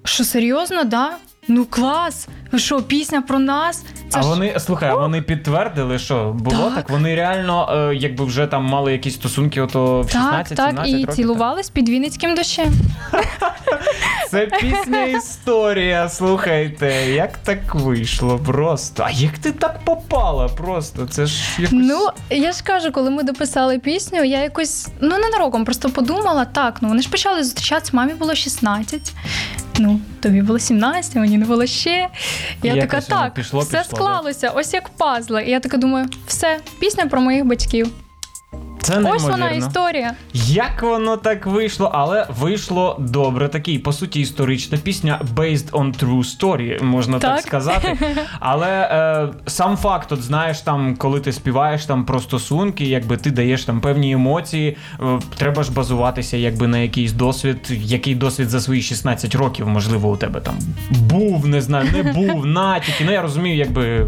що 0.04 0.24
серйозно, 0.24 0.84
да? 0.84 1.10
Ну 1.52 1.64
клас! 1.64 2.28
Що, 2.56 2.82
пісня 2.82 3.22
про 3.22 3.38
нас? 3.38 3.84
Це 4.08 4.18
а 4.18 4.22
ж- 4.22 4.28
вони 4.28 4.54
слухай, 4.58 4.94
вони 4.94 5.22
підтвердили, 5.22 5.98
що 5.98 6.32
було 6.32 6.64
так? 6.64 6.74
Так. 6.74 6.90
Вони 6.90 7.14
реально, 7.14 7.88
е, 7.90 7.94
якби 7.94 8.24
вже 8.24 8.46
там 8.46 8.64
мали 8.64 8.92
якісь 8.92 9.14
стосунки, 9.14 9.60
ото 9.60 10.00
в 10.00 10.10
16 10.10 10.56
Так, 10.56 10.76
так, 10.76 10.88
і 10.88 10.92
років. 10.92 11.14
цілувались 11.14 11.70
під 11.70 11.88
Вінницьким 11.88 12.34
дощем. 12.34 12.72
Це 14.30 14.46
пісня 14.46 15.04
історія. 15.04 16.08
Слухайте, 16.08 16.86
як 17.10 17.36
так 17.38 17.74
вийшло 17.74 18.38
просто. 18.38 19.02
А 19.06 19.10
як 19.10 19.38
ти 19.38 19.52
так 19.52 19.80
попала? 19.84 20.48
Просто 20.48 21.06
це 21.06 21.26
ж 21.26 21.42
якось. 21.58 21.78
Ну, 21.82 22.08
я 22.30 22.52
ж 22.52 22.62
кажу, 22.64 22.92
коли 22.92 23.10
ми 23.10 23.22
дописали 23.22 23.78
пісню, 23.78 24.24
я 24.24 24.42
якось 24.42 24.88
ну 25.00 25.18
ненароком 25.18 25.64
просто 25.64 25.90
подумала, 25.90 26.44
так, 26.44 26.76
ну 26.80 26.88
вони 26.88 27.02
ж 27.02 27.10
почали 27.10 27.44
зустрічатися, 27.44 27.90
мамі 27.96 28.12
було 28.14 28.34
16. 28.34 29.12
Ну, 29.78 30.00
тобі 30.20 30.42
було 30.42 30.58
17, 30.58 31.14
мені 31.16 31.38
не 31.40 31.46
було 31.46 31.66
ще. 31.66 32.08
Я 32.62 32.76
така, 32.76 32.96
воно 32.96 33.22
так, 33.22 33.34
пішло, 33.34 33.60
все 33.60 33.78
пішло, 33.78 33.90
да? 33.90 33.96
склалося, 33.96 34.50
ось 34.50 34.74
як 34.74 34.88
пазли. 34.88 35.44
І 35.46 35.50
я 35.50 35.60
така 35.60 35.76
думаю, 35.76 36.06
все, 36.26 36.60
пісня 36.78 37.06
про 37.06 37.20
моїх 37.20 37.44
батьків. 37.44 37.90
Це 38.90 39.10
Ось 39.10 39.22
вона 39.22 39.50
історія. 39.50 40.14
Як 40.34 40.82
воно 40.82 41.16
так 41.16 41.46
вийшло, 41.46 41.90
але 41.94 42.26
вийшло 42.38 42.96
добре. 42.98 43.48
Такий, 43.48 43.78
по 43.78 43.92
суті, 43.92 44.20
історична 44.20 44.78
пісня 44.78 45.20
based 45.34 45.70
on 45.70 46.04
true 46.04 46.38
story, 46.38 46.82
можна 46.82 47.18
так, 47.18 47.36
Так. 47.36 47.46
сказати. 47.46 47.98
Але 48.40 48.68
е, 48.68 49.28
сам 49.46 49.76
факт, 49.76 50.12
от 50.12 50.22
знаєш, 50.22 50.60
там, 50.60 50.96
коли 50.96 51.20
ти 51.20 51.32
співаєш 51.32 51.86
там 51.86 52.04
про 52.04 52.20
стосунки, 52.20 52.84
якби 52.84 53.16
ти 53.16 53.30
даєш 53.30 53.64
там 53.64 53.80
певні 53.80 54.12
емоції, 54.12 54.76
е, 55.00 55.04
треба 55.36 55.62
ж 55.62 55.72
базуватися 55.72 56.36
якби 56.36 56.66
на 56.66 56.78
якийсь 56.78 57.12
досвід, 57.12 57.58
який 57.70 58.14
досвід 58.14 58.48
за 58.50 58.60
свої 58.60 58.82
16 58.82 59.34
років, 59.34 59.68
можливо, 59.68 60.10
у 60.10 60.16
тебе 60.16 60.40
там 60.40 60.54
був, 60.90 61.48
не 61.48 61.60
знаю, 61.60 61.88
не 61.92 62.12
був, 62.12 62.46
натяки. 62.60 63.04
Ну 63.04 63.12
я 63.12 63.22
розумію, 63.22 63.56
якби. 63.56 64.06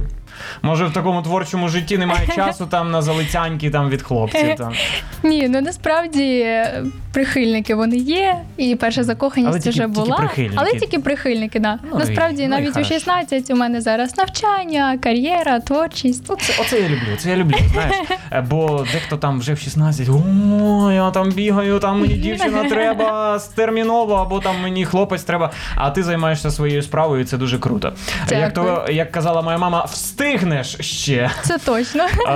Може, 0.62 0.84
в 0.86 0.92
такому 0.92 1.22
творчому 1.22 1.68
житті 1.68 1.98
немає 1.98 2.26
часу 2.34 2.66
там 2.66 2.90
на 2.90 3.02
залицянки 3.02 3.70
там 3.70 3.88
від 3.90 4.02
хлопців. 4.02 4.54
Там. 4.58 4.72
Ні, 5.22 5.48
ну 5.48 5.60
насправді 5.60 6.38
е, 6.40 6.84
прихильники 7.12 7.74
вони 7.74 7.96
є, 7.96 8.36
і 8.56 8.74
перша 8.76 9.04
закоханість 9.04 9.50
Але 9.50 9.58
тільки- 9.60 9.70
вже 9.70 9.78
тільки 9.78 9.92
була. 10.00 10.16
прихильники. 10.16 10.54
Але 10.56 10.70
тільки 10.72 10.98
прихильники, 10.98 11.58
да. 11.60 11.78
Ну, 11.92 11.98
насправді 11.98 12.42
і- 12.42 12.48
ну, 12.48 12.56
навіть 12.56 12.76
у 12.76 12.84
16 12.84 13.50
у 13.50 13.56
мене 13.56 13.80
зараз 13.80 14.18
навчання, 14.18 14.98
кар'єра, 15.02 15.60
творчість. 15.60 16.24
Оце, 16.28 16.52
оце 16.60 16.80
я 16.80 16.88
люблю, 16.88 17.16
це 17.18 17.30
я 17.30 17.36
люблю, 17.36 17.56
знаєш. 17.72 17.94
Е, 18.32 18.40
Бо 18.50 18.86
дехто 18.92 19.16
там 19.16 19.38
вже 19.40 19.52
в 19.54 19.58
16, 19.58 20.08
о, 20.08 20.92
я 20.92 21.10
там 21.10 21.30
бігаю, 21.30 21.78
там 21.78 22.00
мені 22.00 22.14
дівчина 22.14 22.64
треба 22.64 23.40
терміново, 23.54 24.14
або 24.14 24.40
там 24.40 24.54
мені 24.62 24.84
хлопець 24.84 25.22
треба, 25.22 25.50
а 25.76 25.90
ти 25.90 26.02
займаєшся 26.02 26.50
своєю 26.50 26.82
справою, 26.82 27.22
і 27.22 27.24
це 27.24 27.36
дуже 27.36 27.58
круто. 27.58 27.92
Як 28.30 28.52
то, 28.54 28.86
як 28.90 29.12
казала 29.12 29.42
моя 29.42 29.58
мама, 29.58 29.86
встигнеш 30.22 30.76
ще. 30.80 31.30
Це 31.42 31.58
точно. 31.58 32.02
Е, 32.04 32.30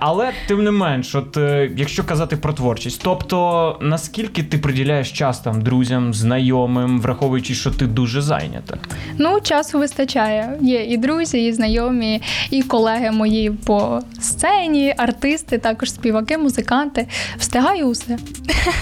але 0.00 0.32
тим 0.48 0.64
не 0.64 0.70
менш, 0.70 1.14
от 1.14 1.36
е, 1.36 1.70
якщо 1.76 2.04
казати 2.04 2.36
про 2.36 2.52
творчість, 2.52 3.00
тобто 3.04 3.78
наскільки 3.80 4.42
ти 4.42 4.58
приділяєш 4.58 5.12
час 5.12 5.40
там 5.40 5.62
друзям, 5.62 6.14
знайомим, 6.14 7.00
враховуючи, 7.00 7.54
що 7.54 7.70
ти 7.70 7.86
дуже 7.86 8.22
зайнята? 8.22 8.78
Ну, 9.18 9.40
часу 9.40 9.78
вистачає. 9.78 10.58
Є 10.60 10.84
і 10.84 10.96
друзі, 10.96 11.46
і 11.46 11.52
знайомі, 11.52 12.22
і 12.50 12.62
колеги 12.62 13.10
мої 13.10 13.50
по 13.50 14.00
сцені, 14.20 14.94
артисти, 14.96 15.58
також 15.58 15.90
співаки, 15.90 16.38
музиканти. 16.38 17.06
Встигаю 17.38 17.86
усе. 17.86 18.18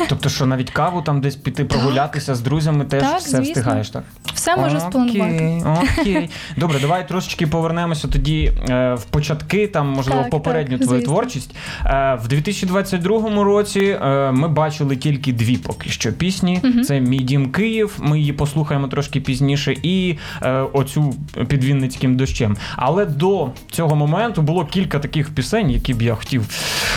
Тобто, 0.09 0.29
що 0.29 0.47
навіть 0.47 0.71
каву 0.71 1.02
там 1.02 1.21
десь 1.21 1.37
піти 1.37 1.64
прогулятися 1.64 2.35
з 2.35 2.40
друзями, 2.40 2.85
теж 2.85 3.02
Так, 3.02 3.19
все 3.19 3.29
звісно. 3.29 3.45
встигаєш, 3.45 3.90
так? 3.90 4.05
Все 4.35 4.57
можу 4.57 4.81
спланувати. 4.81 5.62
Окей, 5.67 5.90
окей. 6.00 6.31
Добре, 6.57 6.79
давай 6.81 7.09
трошечки 7.09 7.47
повернемося 7.47 8.09
тоді 8.09 8.50
е, 8.69 8.95
в 8.95 9.04
початки, 9.04 9.66
там, 9.66 9.88
можливо, 9.88 10.21
Так, 10.23 10.30
попередню 10.30 10.78
так, 10.78 10.87
твою 10.87 11.00
звісно. 11.00 11.14
творчість. 11.14 11.54
Е, 11.87 12.19
в 12.25 12.28
2022 12.28 13.45
році 13.45 13.80
е, 14.02 14.30
ми 14.33 14.49
бачили 14.49 14.97
тільки 14.97 15.33
дві 15.33 15.57
поки 15.57 15.88
що 15.90 16.12
пісні. 16.12 16.62
Це 16.87 17.00
Мій 17.00 17.19
дім 17.19 17.50
Київ. 17.50 17.99
Ми 18.02 18.19
її 18.19 18.33
послухаємо 18.33 18.88
трошки 18.88 19.21
пізніше, 19.21 19.75
і 19.83 20.19
оцю 20.73 21.14
під 21.49 21.64
Вінницьким 21.64 22.16
дощем. 22.16 22.57
Але 22.76 23.07
до 23.07 23.49
цього 23.71 23.97
моменту 23.97 24.42
було 24.42 24.64
кілька 24.64 24.99
таких 24.99 25.35
пісень, 25.35 25.71
які 25.71 25.95
б 25.95 26.02
я 26.02 26.14
хотів 26.14 26.45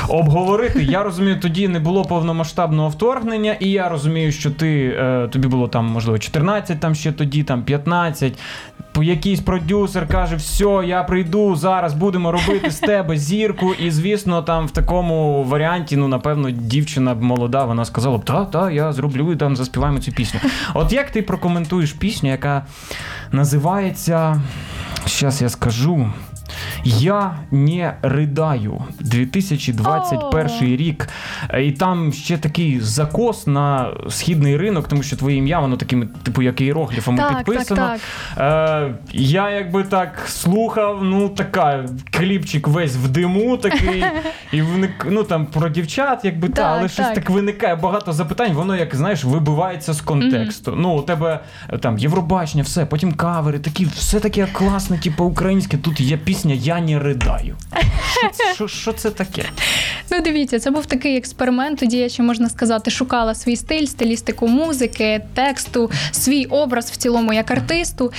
обговорити. 0.09 0.83
Я 0.83 1.03
розумію, 1.03 1.39
тоді 1.39 1.67
не 1.67 1.79
було 1.79 2.05
повномасштабного 2.05 2.89
вторгнення, 2.89 3.53
і 3.59 3.69
я 3.69 3.89
розумію, 3.89 4.31
що 4.31 4.51
ти 4.51 4.97
тобі 5.31 5.47
було 5.47 5.67
там, 5.67 5.85
можливо, 5.85 6.19
14, 6.19 6.79
там 6.79 6.95
ще 6.95 7.11
тоді, 7.11 7.43
там 7.43 7.63
15. 7.63 8.33
По- 8.91 9.03
Якийсь 9.03 9.39
продюсер 9.39 10.07
каже: 10.07 10.35
все, 10.35 10.83
я 10.85 11.03
прийду 11.03 11.42
зараз, 11.55 11.93
будемо 11.93 12.31
робити 12.31 12.71
з 12.71 12.79
тебе 12.79 13.17
зірку. 13.17 13.73
І 13.73 13.91
звісно, 13.91 14.41
там 14.41 14.67
в 14.67 14.71
такому 14.71 15.43
варіанті, 15.43 15.97
ну 15.97 16.07
напевно, 16.07 16.51
дівчина 16.51 17.13
молода, 17.13 17.65
вона 17.65 17.85
сказала 17.85 18.17
б, 18.17 18.25
та, 18.25 18.45
та, 18.45 18.71
я 18.71 18.93
зроблю 18.93 19.31
і 19.31 19.35
там 19.35 19.55
заспіваємо 19.55 19.99
цю 19.99 20.11
пісню. 20.11 20.39
От 20.73 20.93
як 20.93 21.11
ти 21.11 21.21
прокоментуєш 21.21 21.93
пісню, 21.93 22.29
яка 22.29 22.65
називається. 23.31 24.41
Щас 25.05 25.41
я 25.41 25.49
скажу. 25.49 26.11
Я 26.83 27.35
не 27.51 27.93
ридаю 28.01 28.81
2021 28.99 30.49
О. 30.61 30.65
рік. 30.77 31.09
І 31.59 31.71
там 31.71 32.13
ще 32.13 32.37
такий 32.37 32.79
закос 32.79 33.47
на 33.47 33.93
східний 34.09 34.57
ринок, 34.57 34.87
тому 34.87 35.03
що 35.03 35.15
твоє 35.17 35.37
ім'я, 35.37 35.59
воно 35.59 35.77
такими, 35.77 36.07
типу, 36.23 36.41
як 36.41 36.61
іерогліфами 36.61 37.17
Так, 37.17 37.29
так, 37.29 37.45
підписано. 37.45 37.89
так. 38.37 38.89
Е, 38.89 38.95
я 39.13 39.49
якби 39.49 39.83
так 39.83 40.23
слухав, 40.27 41.03
ну 41.03 41.29
така 41.29 41.85
кліпчик 42.11 42.67
весь 42.67 42.95
в 42.95 43.07
диму, 43.07 43.57
такий, 43.57 44.05
і 44.51 44.61
вник, 44.61 45.07
ну 45.09 45.23
там 45.23 45.45
про 45.45 45.69
дівчат, 45.69 46.25
якби 46.25 46.49
та, 46.49 46.55
Так, 46.55 46.75
але 46.79 46.89
щось 46.89 47.05
так. 47.05 47.15
так 47.15 47.29
виникає 47.29 47.75
багато 47.75 48.13
запитань, 48.13 48.53
воно 48.53 48.75
як 48.75 48.95
знаєш, 48.95 49.23
вибивається 49.23 49.93
з 49.93 50.01
контексту. 50.01 50.73
Ну, 50.77 50.89
у 50.97 51.01
тебе 51.01 51.39
е, 51.69 51.77
там 51.77 51.97
Євробачення, 51.97 52.63
все, 52.63 52.85
потім 52.85 53.13
кавери, 53.13 53.59
такі, 53.59 53.85
все 53.85 54.19
таке 54.19 54.47
класне, 54.53 54.97
типу 54.97 55.25
українське. 55.25 55.77
Тут 55.77 56.01
є 56.01 56.17
пісня 56.17 56.42
Я 56.45 56.55
Я 56.55 56.79
не 56.81 56.99
ридаю. 56.99 57.57
Що 58.19 58.29
це- 58.31 58.53
Що, 58.53 58.67
що 58.67 58.93
це 58.93 59.09
таке? 59.11 59.45
Ну, 60.11 60.21
дивіться, 60.21 60.59
це 60.59 60.71
був 60.71 60.85
такий 60.85 61.17
експеримент. 61.17 61.79
Тоді 61.79 61.97
я 61.97 62.09
ще 62.09 62.23
можна 62.23 62.49
сказати, 62.49 62.91
шукала 62.91 63.35
свій 63.35 63.55
стиль, 63.55 63.85
стилістику 63.85 64.47
музики, 64.47 65.21
тексту, 65.33 65.91
свій 66.11 66.45
образ 66.45 66.91
в 66.91 66.95
цілому 66.95 67.33
як 67.33 67.51
артисту. 67.51 68.13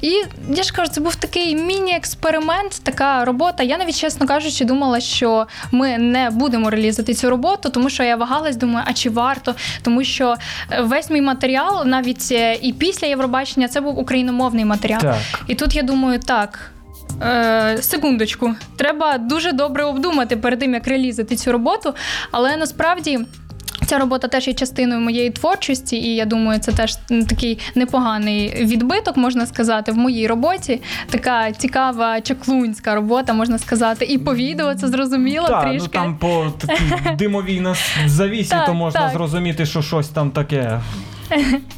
І 0.00 0.22
я 0.54 0.62
ж 0.62 0.72
кажу, 0.72 0.90
це 0.90 1.00
був 1.00 1.14
такий 1.14 1.56
міні-експеримент, 1.56 2.80
така 2.82 3.24
робота. 3.24 3.62
Я 3.62 3.78
навіть, 3.78 3.98
чесно 3.98 4.26
кажучи, 4.26 4.64
думала, 4.64 5.00
що 5.00 5.46
ми 5.72 5.98
не 5.98 6.30
будемо 6.30 6.70
реалізувати 6.70 7.14
цю 7.14 7.30
роботу, 7.30 7.70
тому 7.70 7.90
що 7.90 8.02
я 8.02 8.16
вагалась, 8.16 8.56
думаю, 8.56 8.86
а 8.88 8.92
чи 8.92 9.10
варто? 9.10 9.54
Тому 9.82 10.04
що 10.04 10.36
е, 10.70 10.80
весь 10.82 11.10
мій 11.10 11.20
матеріал, 11.20 11.86
навіть 11.86 12.28
е, 12.32 12.54
і 12.62 12.72
після 12.72 13.06
Євробачення, 13.06 13.68
це 13.68 13.80
був 13.80 13.98
україномовний 13.98 14.64
матеріал. 14.64 15.00
Так. 15.00 15.16
І 15.46 15.54
тут 15.54 15.76
я 15.76 15.82
думаю, 15.82 16.18
так. 16.18 16.70
Е, 17.22 17.78
секундочку, 17.82 18.54
треба 18.76 19.18
дуже 19.18 19.52
добре 19.52 19.84
обдумати 19.84 20.36
перед 20.36 20.58
тим, 20.58 20.74
як 20.74 20.86
реалізувати 20.88 21.36
цю 21.36 21.52
роботу. 21.52 21.94
Але 22.30 22.56
насправді. 22.56 23.18
Ця 23.86 23.98
робота 23.98 24.28
теж 24.28 24.48
є 24.48 24.54
частиною 24.54 25.00
моєї 25.00 25.30
творчості, 25.30 25.96
і 25.96 26.14
я 26.14 26.24
думаю, 26.24 26.60
це 26.60 26.72
теж 26.72 26.96
такий 27.28 27.58
непоганий 27.74 28.64
відбиток, 28.64 29.16
можна 29.16 29.46
сказати, 29.46 29.92
в 29.92 29.96
моїй 29.96 30.26
роботі. 30.26 30.82
Така 31.10 31.52
цікава 31.52 32.20
чаклунська 32.20 32.94
робота, 32.94 33.32
можна 33.32 33.58
сказати, 33.58 34.04
і 34.04 34.18
по 34.18 34.34
відео 34.34 34.74
це 34.74 34.88
зрозуміло 34.88 35.48
Так, 35.48 35.62
трішки. 35.62 35.80
ну 35.82 35.88
там 35.88 36.16
по 36.18 36.46
такій 36.58 37.16
димовій 37.18 37.66
завісі, 38.06 38.54
то 38.66 38.74
можна 38.74 39.00
так. 39.00 39.12
зрозуміти, 39.12 39.66
що 39.66 39.82
щось 39.82 40.08
там 40.08 40.30
таке 40.30 40.80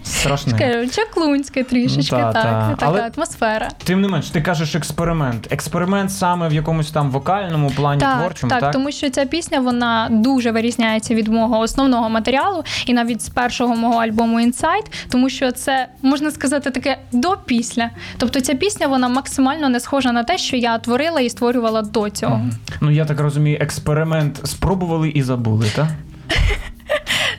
страшне. 0.04 0.88
Чаклунське 0.94 1.64
трішечки, 1.64 2.16
Ну, 2.16 2.22
та, 2.22 2.32
так, 2.32 2.42
та. 2.42 2.68
така 2.70 2.86
Але- 2.86 3.10
атмосфера. 3.16 3.68
Тим 3.84 4.00
не 4.00 4.08
менш, 4.08 4.30
ти 4.30 4.42
кажеш 4.42 4.74
експеримент. 4.74 5.52
Експеримент 5.52 6.12
саме 6.12 6.48
в 6.48 6.52
якомусь 6.52 6.90
там 6.90 7.10
вокальному 7.10 7.70
плані 7.70 8.00
Так, 8.00 8.18
творчому, 8.20 8.50
так, 8.50 8.60
так? 8.60 8.72
тому 8.72 8.92
що 8.92 9.10
ця 9.10 9.24
пісня 9.24 9.60
вона 9.60 10.08
дуже 10.10 10.50
вирізняється 10.50 11.14
від 11.14 11.28
мого 11.28 11.58
основного 11.58 12.08
матеріалу, 12.08 12.64
і 12.86 12.92
навіть 12.92 13.22
з 13.22 13.28
першого 13.28 13.76
мого 13.76 14.00
альбому 14.00 14.40
Inside, 14.40 14.86
тому 15.10 15.28
що 15.30 15.52
це 15.52 15.88
можна 16.02 16.30
сказати 16.30 16.70
таке 16.70 16.98
до-після. 17.12 17.90
Тобто 18.18 18.40
ця 18.40 18.54
пісня 18.54 18.86
вона 18.86 19.08
максимально 19.08 19.68
не 19.68 19.80
схожа 19.80 20.12
на 20.12 20.24
те, 20.24 20.38
що 20.38 20.56
я 20.56 20.78
творила 20.78 21.20
і 21.20 21.30
створювала 21.30 21.82
до 21.82 22.10
цього. 22.10 22.36
Мгм. 22.36 22.50
Ну 22.80 22.90
я 22.90 23.04
так 23.04 23.20
розумію, 23.20 23.58
експеримент 23.60 24.40
спробували 24.44 25.08
і 25.08 25.22
забули, 25.22 25.66
так? 25.76 25.86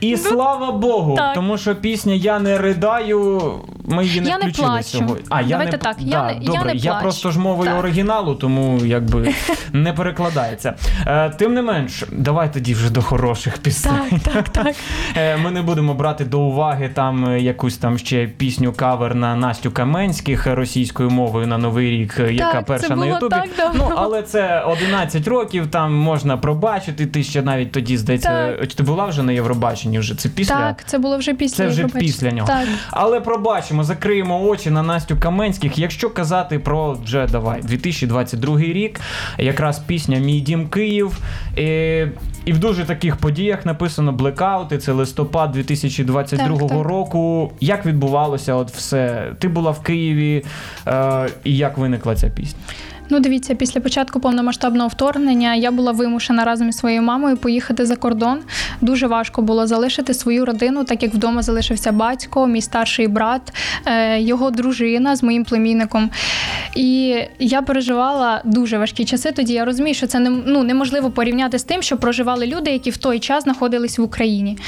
І 0.00 0.16
слава 0.16 0.72
Богу, 0.72 1.10
Ну, 1.10 1.16
так. 1.16 1.34
тому 1.34 1.58
що 1.58 1.74
пісня 1.76 2.14
Я 2.14 2.38
не 2.38 2.58
ридаю. 2.58 3.52
Ми 3.86 4.04
її 4.04 4.20
не 4.20 4.28
Я 4.28 4.38
не 4.38 4.50
плачу. 4.50 4.84
сьогодні. 4.88 5.24
А, 5.28 5.40
я 5.42 5.48
Давайте 5.48 5.72
не 5.72 5.78
так, 5.78 5.96
я 6.00 6.10
да, 6.20 6.26
не- 6.34 6.44
я 6.54 6.64
не 6.64 6.72
я 6.74 6.90
плачу. 6.90 7.02
просто 7.02 7.30
ж 7.30 7.38
мовою 7.38 7.70
Так. 7.70 7.78
оригіналу, 7.78 8.34
тому 8.34 8.78
якби 8.84 9.34
не 9.72 9.92
перекладається. 9.92 10.74
Е, 11.06 11.30
тим 11.30 11.54
не 11.54 11.62
менш, 11.62 12.04
давай 12.12 12.52
тоді 12.52 12.74
вже 12.74 12.90
до 12.90 13.02
хороших 13.02 13.58
пісень. 13.58 14.20
Так, 14.24 14.32
так, 14.34 14.48
так. 14.64 14.74
Е, 15.16 15.36
Ми 15.36 15.50
не 15.50 15.62
будемо 15.62 15.94
брати 15.94 16.24
до 16.24 16.40
уваги 16.40 16.90
там 16.94 17.26
е, 17.28 17.40
якусь 17.40 17.76
там 17.76 17.98
ще 17.98 18.26
пісню 18.26 18.72
кавер 18.72 19.14
на 19.14 19.36
Настю 19.36 19.70
Каменських 19.70 20.46
російською 20.46 21.10
мовою 21.10 21.46
на 21.46 21.58
Новий 21.58 21.90
рік, 21.90 22.16
е, 22.20 22.32
яка 22.32 22.58
це 22.58 22.62
перша 22.62 22.88
на 22.88 22.94
було 22.94 23.06
Ютубі. 23.06 23.30
так. 23.56 23.70
Ну 23.74 23.90
але 23.96 24.22
це 24.22 24.60
11 24.60 25.28
років, 25.28 25.66
там 25.70 25.94
можна 25.94 26.36
пробачити. 26.36 27.06
Ти 27.06 27.22
ще 27.22 27.42
навіть 27.42 27.72
тоді 27.72 27.96
здається, 27.96 28.56
Так. 28.60 28.74
ти 28.74 28.82
була 28.82 29.06
вже 29.06 29.22
на 29.22 29.32
Євробаченні. 29.32 29.83
Вже 29.90 30.14
це 30.14 30.28
після. 30.28 30.54
Так, 30.54 30.84
це 30.86 30.98
було 30.98 31.18
вже 31.18 31.34
після 31.34 31.56
Це 31.56 31.66
вже 31.66 31.88
після 31.88 32.30
нього. 32.30 32.46
Так. 32.48 32.68
Але 32.90 33.20
пробачимо, 33.20 33.84
закриємо 33.84 34.48
очі 34.48 34.70
на 34.70 34.82
Настю 34.82 35.16
Каменських. 35.16 35.78
Якщо 35.78 36.10
казати 36.10 36.58
про 36.58 36.92
вже 36.92 37.26
давай 37.26 37.60
2022 37.60 38.58
рік, 38.58 39.00
якраз 39.38 39.78
пісня 39.78 40.18
Мій 40.18 40.40
дім 40.40 40.68
Київ. 40.68 41.18
І, 41.56 41.62
і 42.44 42.52
в 42.52 42.58
дуже 42.58 42.84
таких 42.84 43.16
подіях 43.16 43.66
написано 43.66 44.12
блекаути. 44.12 44.78
Це 44.78 44.92
листопад 44.92 45.52
2022 45.52 46.58
Так, 46.58 46.68
так. 46.68 46.86
року. 46.86 47.52
Як 47.60 47.86
відбувалося 47.86 48.54
от 48.54 48.70
все? 48.70 49.32
Ти 49.38 49.48
була 49.48 49.70
в 49.70 49.80
Києві, 49.82 50.44
е, 50.86 51.28
і 51.44 51.56
як 51.56 51.78
виникла 51.78 52.16
ця 52.16 52.28
пісня? 52.28 52.58
Ну, 53.10 53.20
дивіться, 53.20 53.54
після 53.54 53.80
початку 53.80 54.20
повномасштабного 54.20 54.88
вторгнення 54.88 55.54
я 55.54 55.70
була 55.70 55.92
вимушена 55.92 56.44
разом 56.44 56.68
із 56.68 56.76
своєю 56.76 57.02
мамою 57.02 57.36
поїхати 57.36 57.86
за 57.86 57.96
кордон. 57.96 58.38
Дуже 58.80 59.06
важко 59.06 59.42
було 59.42 59.66
залишити 59.66 60.14
свою 60.14 60.44
родину, 60.44 60.84
так 60.84 61.02
як 61.02 61.14
вдома 61.14 61.42
залишився 61.42 61.92
батько, 61.92 62.46
мій 62.46 62.60
старший 62.60 63.08
брат, 63.08 63.54
е, 63.86 64.20
його 64.20 64.50
дружина 64.50 65.16
з 65.16 65.22
моїм 65.22 65.44
племінником. 65.44 66.10
І 66.76 67.16
я 67.38 67.62
переживала 67.62 68.40
дуже 68.44 68.78
важкі 68.78 69.04
часи. 69.04 69.32
Тоді 69.32 69.52
я 69.52 69.64
розумію, 69.64 69.94
що 69.94 70.06
це 70.06 70.18
не, 70.18 70.30
ну, 70.30 70.62
неможливо 70.62 71.10
порівняти 71.10 71.58
з 71.58 71.64
тим, 71.64 71.82
що 71.82 71.96
проживали 71.96 72.46
люди, 72.46 72.70
які 72.70 72.90
в 72.90 72.96
той 72.96 73.18
час 73.18 73.44
знаходились 73.44 73.98
в 73.98 74.02
Україні. 74.02 74.58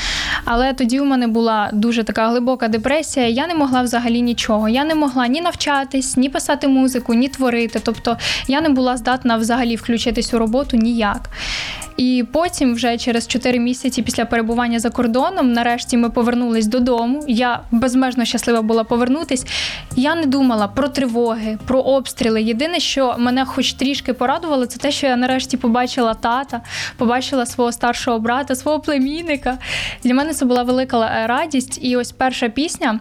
Але 0.45 0.73
тоді 0.73 1.01
у 1.01 1.05
мене 1.05 1.27
була 1.27 1.71
дуже 1.73 2.05
така 2.05 2.29
глибока 2.29 2.69
депресія. 2.69 3.29
Я 3.29 3.47
не 3.47 3.55
могла 3.55 3.83
взагалі 3.83 4.23
нічого. 4.23 4.69
Я 4.69 4.85
не 4.85 4.95
могла 4.95 5.27
ні 5.27 5.41
навчатись, 5.41 6.17
ні 6.17 6.29
писати 6.29 6.69
музику, 6.69 7.15
ні 7.15 7.29
творити. 7.29 7.81
Тобто 7.85 8.17
я 8.49 8.61
не 8.61 8.69
була 8.69 8.97
здатна 8.97 9.37
взагалі 9.37 9.77
включитись 9.77 10.35
у 10.35 10.39
роботу 10.39 10.77
ніяк. 10.77 11.31
І 11.97 12.25
потім, 12.33 12.75
вже 12.75 12.99
через 12.99 13.27
4 13.27 13.59
місяці 13.59 14.03
після 14.03 14.25
перебування 14.25 14.81
за 14.81 14.91
кордоном, 14.91 15.53
нарешті 15.53 15.97
ми 15.97 16.11
повернулись 16.11 16.67
додому. 16.67 17.25
Я 17.29 17.61
безмежно 17.71 18.25
щаслива 18.25 18.63
була 18.63 18.85
повернутись. 18.85 19.47
Я 19.97 20.15
не 20.15 20.27
думала 20.27 20.69
про 20.69 20.89
тривоги, 20.89 21.59
про 21.67 21.81
обстріли. 21.81 22.43
Єдине, 22.43 22.81
що 22.81 23.17
мене 23.19 23.45
хоч 23.45 23.73
трішки 23.73 24.13
порадувало, 24.13 24.67
це 24.67 24.79
те, 24.79 24.93
що 24.93 25.07
я 25.07 25.17
нарешті 25.17 25.57
побачила 25.57 26.15
тата, 26.15 26.61
побачила 26.97 27.47
свого 27.47 27.73
старшого 27.73 28.19
брата, 28.19 28.55
свого 28.55 28.81
племінника. 28.81 29.59
Для 30.05 30.15
мене 30.15 30.35
це 30.35 30.45
була 30.45 30.63
велика 30.63 31.07
е, 31.07 31.27
радість. 31.27 31.79
І 31.83 31.97
ось 31.97 32.13
перша 32.13 32.49
пісня. 32.49 33.01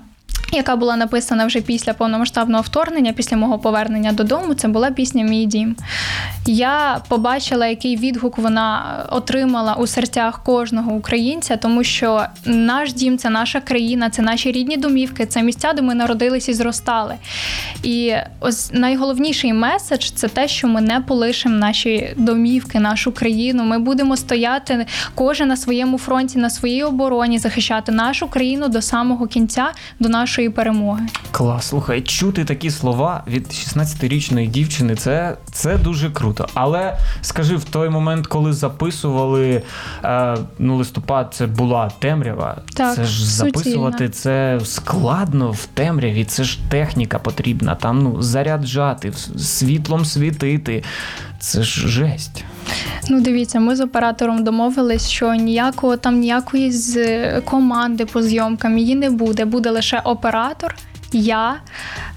Яка 0.52 0.76
була 0.76 0.96
написана 0.96 1.46
вже 1.46 1.62
після 1.62 1.94
повномасштабного 1.94 2.64
вторгнення, 2.64 3.14
після 3.14 3.38
мого 3.38 3.60
повернення 3.60 4.12
додому, 4.12 4.54
це 4.54 4.68
була 4.68 4.92
пісня 4.92 5.24
Мій 5.24 5.46
дім. 5.46 5.76
Я 6.46 7.02
побачила, 7.08 7.68
який 7.68 7.98
відгук 7.98 8.38
вона 8.38 8.96
отримала 9.10 9.74
у 9.74 9.88
серцях 9.88 10.44
кожного 10.44 10.92
українця, 10.92 11.58
тому 11.58 11.84
що 11.84 12.26
наш 12.46 12.94
дім 12.94 13.18
це 13.18 13.30
наша 13.30 13.60
країна, 13.62 14.10
це 14.10 14.22
наші 14.22 14.52
рідні 14.52 14.78
домівки, 14.78 15.26
це 15.26 15.44
місця, 15.44 15.74
де 15.74 15.82
ми 15.82 15.96
народились 15.96 16.50
і 16.50 16.54
зростали. 16.54 17.16
І 17.84 18.14
ось 18.40 18.74
найголовніший 18.74 19.54
меседж 19.54 20.10
це 20.10 20.28
те, 20.28 20.48
що 20.48 20.68
ми 20.68 20.82
не 20.82 21.00
полишимо 21.00 21.56
наші 21.56 22.14
домівки, 22.18 22.80
нашу 22.80 23.12
країну. 23.12 23.64
Ми 23.64 23.80
будемо 23.80 24.18
стояти 24.18 24.86
кожен 25.16 25.48
на 25.48 25.58
своєму 25.58 25.98
фронті, 25.98 26.38
на 26.38 26.50
своїй 26.50 26.84
обороні, 26.84 27.40
захищати 27.40 27.92
нашу 27.92 28.28
країну 28.28 28.68
до 28.68 28.82
самого 28.82 29.28
кінця, 29.28 29.72
до 30.00 30.10
нашої 30.36 30.50
перемоги. 30.50 31.02
Клас, 31.32 31.68
слухай, 31.68 32.02
чути 32.02 32.46
такі 32.46 32.72
слова 32.72 33.24
від 33.28 33.48
16-річної 33.48 34.48
дівчини, 34.48 34.96
це, 34.96 35.38
це 35.52 35.78
дуже 35.78 36.10
круто. 36.10 36.48
Але 36.54 36.98
скажи, 37.22 37.56
в 37.56 37.64
той 37.64 37.90
момент, 37.90 38.28
коли 38.28 38.54
записували 38.54 39.62
е, 40.04 40.38
ну, 40.60 40.78
листопад, 40.78 41.34
це 41.34 41.48
була 41.48 41.92
темрява. 42.00 42.58
Так, 42.74 42.96
це 42.96 43.04
ж 43.04 43.32
записувати 43.32 44.08
суцільна. 44.08 44.60
це 44.60 44.66
складно 44.66 45.52
в 45.52 45.66
темряві, 45.66 46.26
це 46.26 46.44
ж 46.44 46.60
техніка 46.70 47.20
потрібна. 47.20 47.76
Там 47.76 48.04
ну, 48.04 48.22
заряджати, 48.22 49.14
світлом 49.38 50.06
світити. 50.06 50.84
Це 51.40 51.64
ж 51.64 51.88
жесть. 51.88 52.44
Ну, 53.10 53.22
дивіться, 53.22 53.60
ми 53.60 53.76
з 53.76 53.82
оператором 53.82 54.44
домовились, 54.44 55.10
що 55.10 55.34
ніякого 55.34 55.98
там 55.98 56.20
ніякої 56.20 56.72
з 56.72 56.98
е, 56.98 57.42
команди 57.46 58.06
по 58.06 58.22
зйомкам 58.22 58.78
її 58.78 58.96
не 58.96 59.10
буде. 59.10 59.46
Буде 59.46 59.70
лише 59.70 60.00
оператор, 60.00 60.76
я, 61.12 61.56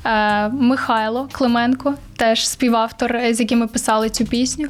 е, 0.05 0.49
Михайло 0.49 1.29
Клименко, 1.33 1.95
теж 2.17 2.49
співавтор, 2.49 3.17
е, 3.17 3.35
з 3.35 3.41
яким 3.41 3.59
ми 3.59 3.67
писали 3.67 4.11
цю 4.11 4.25
пісню. 4.25 4.69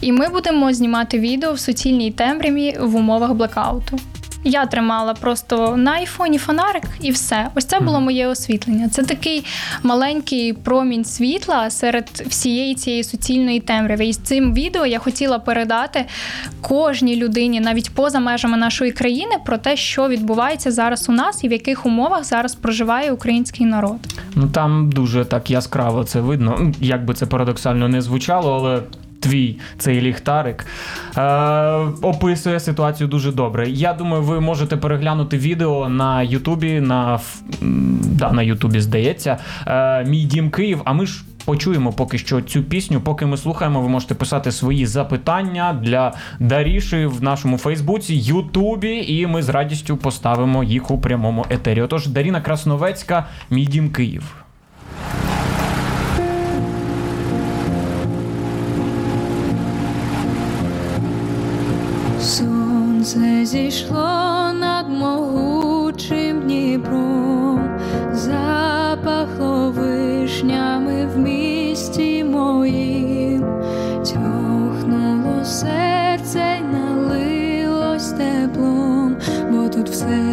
І 0.00 0.12
ми 0.12 0.28
будемо 0.28 0.72
знімати 0.72 1.18
відео 1.18 1.52
в 1.52 1.58
суцільній 1.58 2.10
темряві 2.10 2.76
в 2.80 2.96
умовах 2.96 3.32
блекауту. 3.32 3.98
Я 4.46 4.66
тримала 4.66 5.14
просто 5.14 5.76
на 5.76 5.90
айфоні 5.90 6.38
фонарик 6.38 6.82
і 7.00 7.10
все. 7.10 7.48
Ось 7.54 7.64
це 7.64 7.80
було 7.80 8.00
моє 8.00 8.26
освітлення. 8.26 8.88
Це 8.88 9.02
такий 9.02 9.44
маленький 9.82 10.52
промінь 10.52 11.04
світла 11.04 11.70
серед 11.70 12.08
всієї 12.26 12.74
цієї 12.74 13.04
суцільної 13.04 13.60
темряви. 13.60 14.06
І 14.06 14.12
з 14.12 14.16
цим 14.16 14.54
відео 14.54 14.86
я 14.86 14.98
хотіла 14.98 15.38
передати 15.38 16.04
кожній 16.60 17.16
людині, 17.16 17.60
навіть 17.60 17.94
поза 17.94 18.20
межами 18.20 18.56
нашої 18.56 18.92
країни, 18.92 19.32
про 19.44 19.58
те, 19.58 19.76
що 19.76 20.08
відбувається 20.08 20.70
зараз 20.70 21.08
у 21.08 21.12
нас 21.12 21.44
і 21.44 21.48
в 21.48 21.52
яких 21.52 21.86
умовах 21.86 22.24
зараз 22.24 22.54
проживає 22.54 23.12
український 23.12 23.66
народ. 23.66 23.96
Ну 24.34 24.48
там 24.48 24.90
дуже 24.90 25.24
так 25.24 25.50
яскраво 25.50 26.04
це 26.04 26.20
видно. 26.20 26.56
Ну, 26.60 26.74
Як 26.80 27.04
би 27.04 27.14
це 27.14 27.26
парадоксально 27.26 27.88
не 27.88 28.02
звучало, 28.02 28.54
але. 28.54 28.82
Твій 29.26 29.58
цей 29.78 30.00
ліхтарик 30.00 30.66
е, 31.16 31.22
описує 32.02 32.60
ситуацію 32.60 33.08
дуже 33.08 33.32
добре. 33.32 33.70
Я 33.70 33.92
думаю, 33.92 34.22
ви 34.22 34.40
можете 34.40 34.76
переглянути 34.76 35.38
відео 35.38 35.88
на 35.88 36.22
Ютубі, 36.22 36.80
на, 36.80 37.20
да, 38.02 38.32
на 38.32 38.42
Ютубі, 38.42 38.80
здається, 38.80 39.38
е, 39.66 40.04
Мій 40.04 40.24
дім 40.24 40.50
Київ. 40.50 40.80
А 40.84 40.92
ми 40.92 41.06
ж 41.06 41.24
почуємо 41.44 41.92
поки 41.92 42.18
що 42.18 42.40
цю 42.40 42.62
пісню. 42.62 43.00
Поки 43.00 43.26
ми 43.26 43.36
слухаємо, 43.36 43.80
ви 43.80 43.88
можете 43.88 44.14
писати 44.14 44.52
свої 44.52 44.86
запитання 44.86 45.80
для 45.82 46.12
Даріші 46.40 47.06
в 47.06 47.22
нашому 47.22 47.58
Фейсбуці, 47.58 48.14
Ютубі, 48.14 49.04
і 49.08 49.26
ми 49.26 49.42
з 49.42 49.48
радістю 49.48 49.96
поставимо 49.96 50.64
їх 50.64 50.90
у 50.90 50.98
прямому 50.98 51.46
етері. 51.50 51.82
Отож, 51.82 52.06
Даріна 52.06 52.40
Красновецька, 52.40 53.26
мій 53.50 53.66
дім 53.66 53.90
Київ. 53.90 54.45
Сонце 63.06 63.44
зійшло 63.44 64.52
над 64.60 64.88
могучим 64.88 66.40
Дніпром, 66.40 67.78
запахло 68.12 69.70
вишнями 69.70 71.06
в 71.06 71.18
місті 71.18 72.24
моїм, 72.24 73.40
тьохнуло 73.98 75.44
серце 75.44 76.58
й 76.58 76.76
налилось 76.76 78.12
теплом, 78.12 79.16
бо 79.50 79.68
тут 79.68 79.88
все 79.90 80.24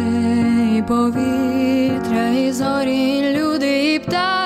і 0.78 0.82
повітря, 0.82 2.28
і 2.28 2.52
зорі, 2.52 3.36
люди, 3.38 3.94
і 3.94 3.98
птахи, 3.98 4.43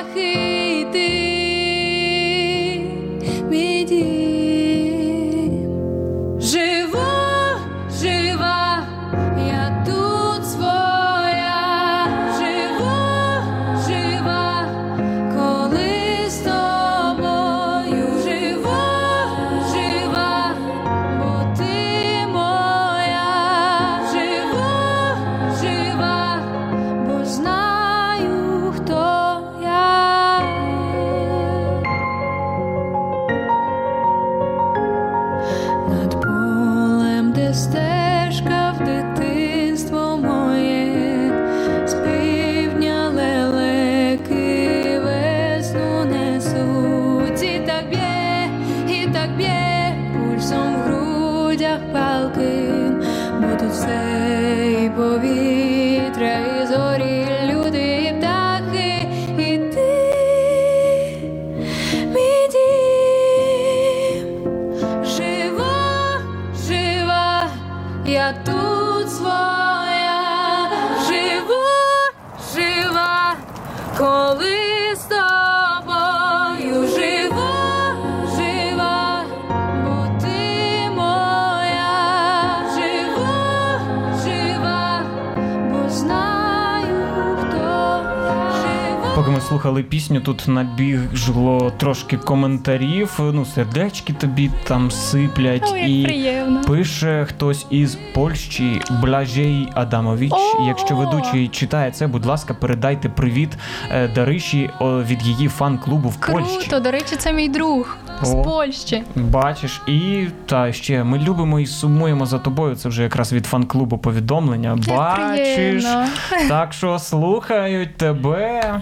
Поки 89.29 89.41
ми 89.41 89.47
слухали 89.47 89.83
пісню, 89.83 90.21
тут 90.21 90.49
набігло 90.49 91.73
трошки 91.77 92.17
коментарів. 92.17 93.19
Ну, 93.19 93.45
сердечки 93.45 94.12
тобі 94.12 94.51
там 94.64 94.91
сиплять 94.91 95.73
як 95.75 95.88
і. 95.88 96.03
приємно. 96.05 96.61
Пише 96.61 97.27
хтось 97.29 97.67
із 97.71 97.99
Польщі 98.14 98.83
Блажей 98.91 99.69
Адамович. 99.75 100.33
О! 100.33 100.64
Якщо 100.67 100.97
ведучий 100.97 101.49
читає 101.49 101.91
це, 101.91 102.07
будь 102.07 102.27
ласка, 102.27 102.55
передайте 102.55 103.09
привіт 103.09 103.59
е, 103.91 104.09
Дариші 104.09 104.71
о, 104.81 105.03
від 105.03 105.23
її 105.23 105.49
фан-клубу 105.49 106.09
в 106.09 106.17
Польщі. 106.17 106.59
Круто, 106.59 106.81
до 106.81 106.91
речі, 106.91 107.17
це 107.19 107.33
мій 107.33 107.49
друг 107.49 107.97
з 108.23 108.35
Польщі. 108.45 109.03
Бачиш, 109.17 109.83
і 109.87 110.27
та 110.47 110.73
ще 110.73 111.05
ми 111.05 111.19
любимо 111.19 111.61
і 111.61 111.67
сумуємо 111.67 112.27
за 112.27 112.38
тобою. 112.38 112.77
Це 112.77 112.88
вже 112.88 113.03
якраз 113.03 113.33
від 113.33 113.47
фан-клубу 113.47 113.99
повідомлення. 113.99 114.79
Як 114.87 114.99
Бачиш, 114.99 115.55
приємно. 115.55 116.07
так 116.49 116.73
що 116.73 116.99
слухають 116.99 117.97
тебе. 117.97 118.81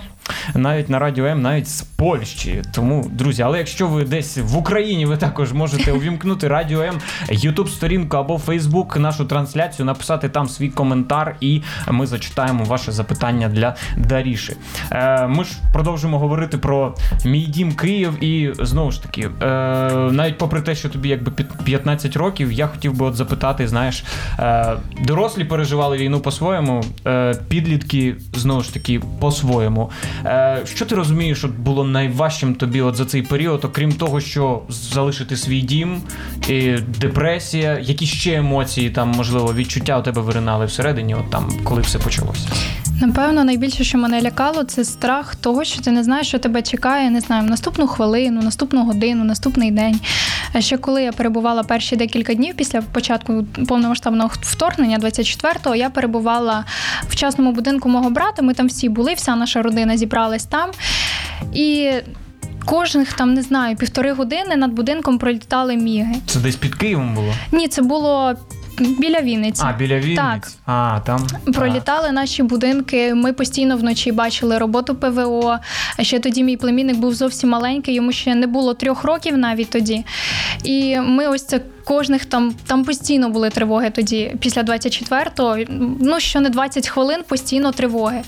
Навіть 0.54 0.88
на 0.90 0.98
радіо 0.98 1.26
М, 1.26 1.42
навіть 1.42 1.68
з 1.68 1.82
Польщі. 1.96 2.62
Тому, 2.72 3.10
друзі, 3.12 3.42
але 3.42 3.58
якщо 3.58 3.86
ви 3.86 4.04
десь 4.04 4.38
в 4.38 4.56
Україні, 4.56 5.06
ви 5.06 5.16
також 5.16 5.52
можете 5.52 5.92
увімкнути 5.96 6.48
радіо 6.48 6.82
М, 6.82 6.98
Ютуб 7.30 7.68
сторінку 7.68 8.16
або 8.16 8.38
Фейсбук, 8.38 8.96
нашу 8.96 9.24
трансляцію, 9.24 9.86
написати 9.86 10.28
там 10.28 10.48
свій 10.48 10.68
коментар, 10.68 11.36
і 11.40 11.62
ми 11.90 12.06
зачитаємо 12.06 12.64
ваше 12.64 12.92
запитання 12.92 13.48
для 13.48 13.74
Даріші. 13.96 14.56
Е, 14.92 15.26
ми 15.26 15.44
ж 15.44 15.50
продовжимо 15.72 16.18
говорити 16.18 16.58
про 16.58 16.94
мій 17.24 17.46
дім 17.46 17.72
Київ, 17.72 18.24
і 18.24 18.52
знову 18.58 18.90
ж 18.90 19.02
таки, 19.02 19.20
е, 19.42 19.50
навіть 19.92 20.38
попри 20.38 20.60
те, 20.60 20.74
що 20.74 20.88
тобі 20.88 21.08
якби 21.08 21.32
під 21.32 21.46
15 21.64 22.16
років, 22.16 22.52
я 22.52 22.66
хотів 22.66 22.94
би 22.94 23.06
от 23.06 23.14
запитати, 23.14 23.68
знаєш, 23.68 24.04
е, 24.38 24.76
дорослі 25.00 25.44
переживали 25.44 25.96
війну 25.96 26.20
по-своєму, 26.20 26.84
е, 27.06 27.34
підлітки 27.48 28.14
знову 28.34 28.60
ж 28.60 28.74
таки 28.74 29.00
по-своєму. 29.20 29.90
Е, 30.24 30.58
що 30.64 30.86
ти 30.86 30.94
розумієш, 30.94 31.44
от 31.44 31.50
було 31.50 31.85
найважчим 31.86 32.54
тобі 32.54 32.80
от 32.80 32.96
за 32.96 33.04
цей 33.04 33.22
період, 33.22 33.64
окрім 33.64 33.92
того, 33.92 34.20
що 34.20 34.62
залишити 34.68 35.36
свій 35.36 35.60
дім, 35.60 36.00
і 36.48 36.72
депресія, 37.00 37.78
які 37.82 38.06
ще 38.06 38.34
емоції, 38.34 38.90
там, 38.90 39.10
можливо, 39.10 39.54
відчуття 39.54 39.98
у 39.98 40.02
тебе 40.02 40.22
виринали 40.22 40.66
всередині, 40.66 41.14
от 41.14 41.30
там, 41.30 41.52
коли 41.64 41.80
все 41.80 41.98
почалося? 41.98 42.48
Напевно, 43.00 43.44
найбільше, 43.44 43.84
що 43.84 43.98
мене 43.98 44.22
лякало, 44.22 44.64
це 44.64 44.84
страх 44.84 45.34
того, 45.34 45.64
що 45.64 45.82
ти 45.82 45.90
не 45.90 46.04
знаєш, 46.04 46.28
що 46.28 46.38
тебе 46.38 46.62
чекає, 46.62 47.10
не 47.10 47.20
знаю, 47.20 47.42
наступну 47.42 47.86
хвилину, 47.86 48.42
наступну 48.42 48.84
годину, 48.84 49.24
наступний 49.24 49.70
день. 49.70 50.00
Ще 50.58 50.76
коли 50.76 51.02
я 51.02 51.12
перебувала 51.12 51.62
перші 51.62 51.96
декілька 51.96 52.34
днів 52.34 52.54
після 52.54 52.82
початку 52.82 53.44
повномасштабного 53.68 54.30
вторгнення, 54.40 54.98
24-го, 54.98 55.74
я 55.74 55.90
перебувала 55.90 56.64
в 57.08 57.16
частному 57.16 57.52
будинку 57.52 57.88
мого 57.88 58.10
брата. 58.10 58.42
Ми 58.42 58.54
там 58.54 58.66
всі 58.66 58.88
були, 58.88 59.14
вся 59.14 59.36
наша 59.36 59.62
родина 59.62 59.96
зібралась 59.96 60.44
там. 60.44 60.70
І 61.54 61.90
кожних 62.64 63.12
там 63.12 63.34
не 63.34 63.42
знаю 63.42 63.76
півтори 63.76 64.12
години 64.12 64.56
над 64.56 64.72
будинком 64.72 65.18
пролітали 65.18 65.76
міги. 65.76 66.14
Це 66.26 66.38
десь 66.38 66.56
під 66.56 66.74
Києвом 66.74 67.14
було? 67.14 67.32
Ні, 67.52 67.68
це 67.68 67.82
було 67.82 68.34
біля 68.78 69.20
Вінниці. 69.20 69.62
А, 69.66 69.72
біля 69.72 69.98
Вінниць? 69.98 70.16
Так. 70.16 70.48
А, 70.66 71.00
там. 71.06 71.26
Пролітали 71.54 72.12
наші 72.12 72.42
будинки. 72.42 73.14
Ми 73.14 73.32
постійно 73.32 73.76
вночі 73.76 74.12
бачили 74.12 74.58
роботу 74.58 74.94
ПВО. 74.94 75.58
Ще 76.00 76.18
тоді 76.18 76.44
мій 76.44 76.56
племінник 76.56 76.96
був 76.96 77.14
зовсім 77.14 77.50
маленький, 77.50 77.94
йому 77.94 78.12
ще 78.12 78.34
не 78.34 78.46
було 78.46 78.74
трьох 78.74 79.04
років 79.04 79.38
навіть 79.38 79.70
тоді. 79.70 80.04
І 80.64 81.00
ми 81.00 81.28
ось 81.28 81.44
це 81.44 81.60
кожних 81.84 82.24
там 82.24 82.54
там 82.66 82.84
постійно 82.84 83.28
були 83.28 83.50
тривоги 83.50 83.90
тоді, 83.90 84.36
після 84.40 84.62
24-го. 84.62 85.56
Ну 86.00 86.20
що 86.20 86.40
не 86.40 86.50
20 86.50 86.88
хвилин, 86.88 87.20
постійно 87.28 87.72
тривоги. 87.72 88.22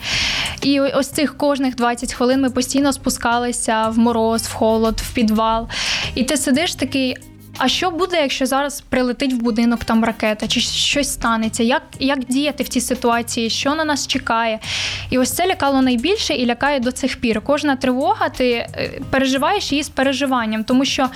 І 0.63 0.81
ось 0.81 1.09
цих 1.09 1.37
кожних 1.37 1.75
20 1.77 2.15
хвилин 2.15 2.41
ми 2.41 2.51
постійно 2.51 2.93
спускалися 2.93 3.89
в 3.89 3.99
мороз, 3.99 4.43
в 4.43 4.53
холод, 4.53 5.01
в 5.01 5.15
підвал. 5.15 5.69
І 6.15 6.25
ти 6.25 6.37
сидиш 6.37 6.75
такий. 6.75 7.17
А 7.59 7.69
що 7.69 7.91
буде, 7.91 8.21
якщо 8.21 8.47
зараз 8.47 8.81
прилетить 8.81 9.33
в 9.33 9.37
будинок 9.37 9.85
там 9.85 10.05
ракета, 10.05 10.49
чи 10.49 10.61
щось 10.61 11.13
станеться? 11.13 11.63
Як, 11.63 11.83
як 12.01 12.19
діяти 12.25 12.65
в 12.65 12.69
цій 12.69 12.81
ситуації? 12.81 13.51
Що 13.51 13.75
на 13.75 13.85
нас 13.85 14.07
чекає? 14.07 14.59
І 15.11 15.19
ось 15.19 15.31
це 15.33 15.47
лякало 15.47 15.83
найбільше 15.83 16.35
і 16.35 16.47
лякає 16.47 16.81
до 16.81 16.93
цих 16.93 17.17
пір. 17.21 17.41
Кожна 17.41 17.77
тривога, 17.77 18.29
ти 18.29 18.51
е, 18.51 18.91
переживаєш 19.11 19.73
її 19.73 19.83
з 19.85 19.89
переживанням, 19.89 20.65
тому 20.65 20.85
що 20.85 21.09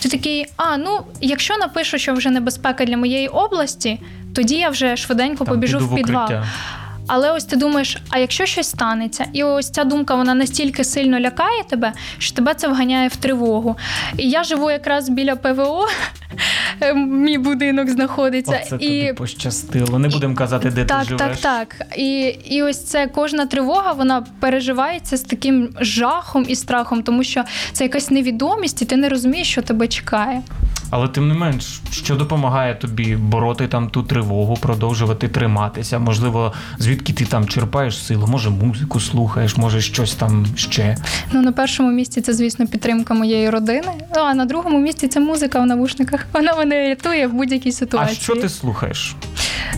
ти 0.00 0.08
такий, 0.08 0.46
а 0.56 0.76
ну 0.76 1.00
якщо 1.20 1.56
напишу, 1.56 1.98
що 1.98 2.14
вже 2.14 2.30
небезпека 2.30 2.84
для 2.84 2.96
моєї 2.96 3.28
області, 3.28 4.00
тоді 4.34 4.54
я 4.54 4.68
вже 4.68 4.96
швиденько 4.96 5.44
Там 5.44 5.54
побіжу 5.54 5.78
в 5.78 5.94
підвал. 5.94 6.24
укриття. 6.24 6.46
Але 7.06 7.32
ось 7.32 7.44
ти 7.44 7.56
думаєш, 7.56 7.98
а 8.10 8.18
якщо 8.18 8.46
щось 8.46 8.70
станеться, 8.70 9.26
і 9.32 9.44
ось 9.44 9.70
ця 9.70 9.84
думка 9.84 10.14
вона 10.14 10.34
настільки 10.34 10.84
сильно 10.84 11.20
лякає 11.20 11.62
тебе, 11.64 11.92
що 12.18 12.34
тебе 12.34 12.54
це 12.54 12.68
вганяє 12.68 13.08
в 13.08 13.16
тривогу. 13.16 13.76
І 14.16 14.30
я 14.30 14.44
живу 14.44 14.70
якраз 14.70 15.08
біля 15.08 15.36
ПВО, 15.36 15.86
мій 16.96 17.38
будинок 17.38 17.88
знаходиться. 17.88 18.60
Оце 18.64 18.76
і 18.76 18.78
тобі 18.78 19.12
пощастило. 19.12 19.98
Не 19.98 20.08
будемо 20.08 20.34
казати, 20.34 20.70
де 20.70 20.84
так, 20.84 21.02
ти 21.02 21.08
живеш. 21.08 21.38
так, 21.40 21.74
так. 21.78 21.98
І, 21.98 22.20
і 22.44 22.62
ось 22.62 22.84
це 22.84 23.06
кожна 23.06 23.46
тривога 23.46 23.92
вона 23.92 24.26
переживається 24.40 25.16
з 25.16 25.20
таким 25.20 25.68
жахом 25.80 26.44
і 26.48 26.56
страхом, 26.56 27.02
тому 27.02 27.24
що 27.24 27.44
це 27.72 27.84
якась 27.84 28.10
невідомість, 28.10 28.82
і 28.82 28.84
ти 28.84 28.96
не 28.96 29.08
розумієш, 29.08 29.50
що 29.50 29.62
тебе 29.62 29.88
чекає. 29.88 30.42
Але 30.90 31.08
тим 31.08 31.28
не 31.28 31.34
менш, 31.34 31.80
що 31.90 32.16
допомагає 32.16 32.74
тобі 32.74 33.16
бороти 33.16 33.68
там 33.68 33.88
ту 33.88 34.02
тривогу, 34.02 34.56
продовжувати 34.56 35.28
триматися? 35.28 35.98
Можливо, 35.98 36.52
звідки 36.78 37.12
ти 37.12 37.24
там 37.24 37.48
черпаєш 37.48 38.04
силу? 38.04 38.26
Може, 38.26 38.50
музику 38.50 39.00
слухаєш, 39.00 39.56
може 39.56 39.80
щось 39.80 40.14
там 40.14 40.46
ще. 40.56 40.96
Ну 41.32 41.42
на 41.42 41.52
першому 41.52 41.90
місці 41.90 42.20
це, 42.20 42.34
звісно, 42.34 42.66
підтримка 42.66 43.14
моєї 43.14 43.50
родини. 43.50 43.88
Ну, 44.16 44.22
а 44.22 44.34
на 44.34 44.44
другому 44.44 44.78
місці 44.78 45.08
це 45.08 45.20
музика 45.20 45.60
в 45.60 45.66
навушниках. 45.66 46.26
Вона 46.32 46.54
мене 46.54 46.88
рятує 46.88 47.26
в 47.26 47.32
будь-якій 47.32 47.72
ситуації. 47.72 48.18
А 48.20 48.22
що 48.22 48.36
ти 48.36 48.48
слухаєш? 48.48 49.16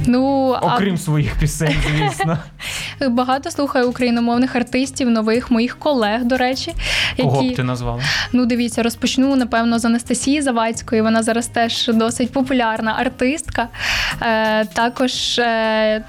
Ну 0.07 0.49
Окрім 0.63 0.99
своїх 0.99 1.35
пісень, 1.35 1.77
звісно. 1.97 2.39
багато 3.09 3.51
слухаю 3.51 3.89
україномовних 3.89 4.57
артистів, 4.57 5.11
нових 5.11 5.51
моїх 5.51 5.79
колег, 5.79 6.25
до 6.25 6.37
речі, 6.37 6.75
Кого 7.17 7.43
які 7.43 7.55
б 7.55 7.57
ти 7.57 7.63
назвала? 7.63 8.03
ну 8.33 8.47
дивіться, 8.47 8.83
розпочну 8.83 9.37
напевно 9.37 9.79
з 9.79 9.85
Анастасії 9.85 10.43
Завадської. 10.43 11.03
Вона 11.03 11.23
зараз 11.23 11.47
теж 11.47 11.89
досить 11.95 12.33
популярна 12.33 12.95
артистка. 12.99 13.69
Е, 14.23 14.65
також 14.65 15.39
е, 15.39 16.05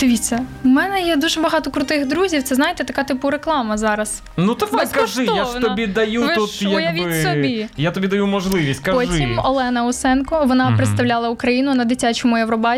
дивіться, 0.00 0.40
у 0.64 0.68
мене 0.68 1.02
є 1.02 1.16
дуже 1.16 1.40
багато 1.40 1.70
крутих 1.70 2.06
друзів. 2.06 2.42
Це 2.42 2.54
знаєте, 2.54 2.84
така 2.84 3.04
типу 3.04 3.30
реклама 3.30 3.78
зараз. 3.78 4.22
Ну 4.36 4.54
давай 4.54 4.86
кажи, 4.92 5.24
я 5.24 5.44
ж 5.44 5.60
тобі 5.60 5.86
даю 5.86 6.22
Ви 6.22 6.34
тут 6.34 6.62
якби... 6.62 7.22
собі. 7.22 7.68
Я 7.76 7.90
тобі 7.90 8.08
даю 8.08 8.26
можливість, 8.26 8.80
кажи. 8.80 8.96
Потім 8.98 9.40
Олена 9.44 9.84
Усенко 9.84 10.44
вона 10.46 10.66
Мгм. 10.66 10.76
представляла 10.76 11.28
Україну 11.28 11.74
на 11.74 11.84
дитячому 11.84 12.38
Євробаченні 12.38 12.71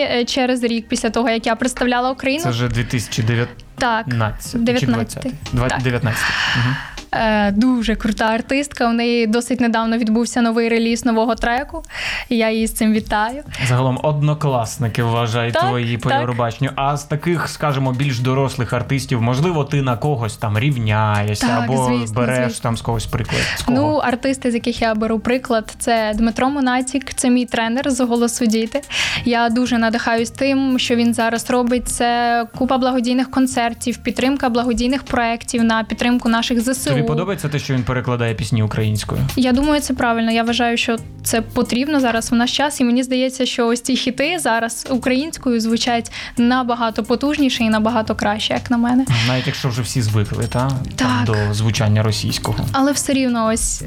е, 0.00 0.24
через 0.24 0.62
рік 0.64 0.88
після 0.88 1.10
того, 1.10 1.28
як 1.30 1.46
я 1.46 1.56
представляла 1.56 2.10
Україну. 2.10 2.42
Це 2.44 2.50
вже 2.50 2.68
2019 2.68 3.48
Так, 3.78 4.04
чи 4.50 4.58
19. 4.58 5.22
20? 5.52 5.52
Два- 5.52 5.68
Так. 5.68 6.97
19. 7.12 7.12
Мгм. 7.12 7.22
Е, 7.22 7.52
дуже 7.52 7.94
крута 7.94 8.24
артистка. 8.24 8.88
У 8.88 8.92
неї 8.92 9.26
досить 9.26 9.60
недавно 9.60 9.98
відбувся 9.98 10.42
новий 10.42 10.68
реліз 10.68 11.04
нового 11.04 11.34
треку. 11.34 11.82
І 12.28 12.36
я 12.36 12.50
її 12.50 12.66
з 12.66 12.72
цим 12.74 12.92
вітаю. 12.92 13.42
Загалом 13.68 14.00
однокласники 14.02 15.02
вважають 15.02 15.54
Так, 15.54 15.62
твої 15.68 15.98
по 15.98 16.08
так. 16.08 16.18
Євробаченню. 16.18 16.70
А 16.76 16.96
з 16.96 17.04
таких, 17.04 17.48
скажімо, 17.48 17.92
більш 17.92 18.18
дорослих 18.20 18.72
артистів, 18.72 19.22
можливо, 19.22 19.64
ти 19.64 19.82
на 19.82 19.96
когось 19.96 20.36
там 20.36 20.58
рівняєшся 20.58 21.46
Так, 21.46 21.64
або 21.64 21.84
звісно, 21.84 22.20
береш 22.20 22.44
звісно. 22.44 22.62
там 22.62 22.76
з 22.76 22.80
когось 22.80 23.06
приклад. 23.06 23.42
З 23.56 23.62
кого? 23.62 23.78
Ну, 23.78 23.96
артисти, 23.96 24.50
з 24.50 24.54
яких 24.54 24.82
я 24.82 24.94
беру 24.94 25.18
приклад, 25.18 25.74
це 25.78 26.12
Дмитро 26.14 26.50
Монатік, 26.50 27.14
це 27.14 27.30
мій 27.30 27.46
тренер 27.46 27.90
з 27.90 28.00
голосу 28.00 28.46
діти. 28.46 28.80
Я 29.24 29.48
дуже 29.48 29.78
надихаюсь 29.78 30.30
тим, 30.30 30.78
що 30.78 30.96
він 30.96 31.14
зараз 31.14 31.50
робить. 31.50 31.88
Це 31.88 32.44
купа 32.58 32.78
благодійних 32.78 33.30
концертів, 33.30 33.96
підтримка 33.96 34.48
благодійних 34.48 35.02
проєктів 35.02 35.64
на 35.64 35.84
підтримку 35.84 36.28
наших 36.28 36.60
ЗСУ. 36.60 36.97
Тобі 36.98 37.08
подобається 37.08 37.48
те, 37.48 37.58
що 37.58 37.74
він 37.74 37.82
перекладає 37.82 38.34
пісні 38.34 38.62
українською? 38.62 39.20
Я 39.36 39.52
думаю, 39.52 39.80
це 39.80 39.94
правильно. 39.94 40.30
Я 40.30 40.42
вважаю, 40.42 40.76
що 40.76 40.96
це 41.24 41.40
потрібно 41.40 42.00
зараз 42.00 42.30
в 42.30 42.34
наш 42.34 42.56
час, 42.56 42.80
і 42.80 42.84
мені 42.84 43.02
здається, 43.02 43.46
що 43.46 43.66
ось 43.66 43.80
ці 43.80 43.96
хіти 43.96 44.38
зараз 44.38 44.86
українською 44.90 45.60
звучать 45.60 46.12
набагато 46.36 47.02
потужніше 47.04 47.64
і 47.64 47.68
набагато 47.68 48.14
краще, 48.14 48.54
як 48.54 48.70
на 48.70 48.76
мене. 48.76 49.04
Навіть 49.28 49.46
якщо 49.46 49.68
вже 49.68 49.82
всі 49.82 50.02
звикли, 50.02 50.44
та? 50.44 50.70
Там, 50.96 51.24
Так. 51.24 51.24
до 51.48 51.54
звучання 51.54 52.02
російського. 52.02 52.58
Але 52.72 52.92
все 52.92 53.12
рівно, 53.12 53.46
ось 53.46 53.82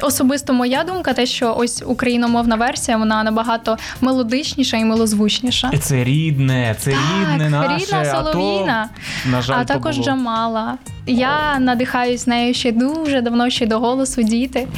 особисто 0.00 0.52
моя 0.52 0.84
думка, 0.84 1.12
те, 1.12 1.26
що 1.26 1.54
ось 1.58 1.82
україномовна 1.86 2.56
версія, 2.56 2.96
вона 2.96 3.22
набагато 3.22 3.76
мелодичніша 4.00 4.76
і 4.76 4.84
милозвучніша. 4.84 5.70
Це 5.80 6.04
рідне, 6.04 6.76
це 6.78 6.90
Так, 6.90 7.00
рідне 7.32 7.50
наше. 7.50 7.84
рідна 7.84 8.14
а 8.14 8.22
то, 8.32 8.66
на 9.30 9.42
жаль, 9.42 9.54
А 9.60 9.64
то 9.64 9.74
також 9.74 9.94
було. 9.96 10.04
Джамала. 10.06 10.78
Я 11.06 11.58
надихаюсь 11.58 12.26
нею 12.26 12.47
ще 12.54 12.72
дуже 12.72 13.20
давно, 13.20 13.50
ще 13.50 13.66
до 13.66 13.78
голосу 13.78 14.22
діти. 14.22 14.68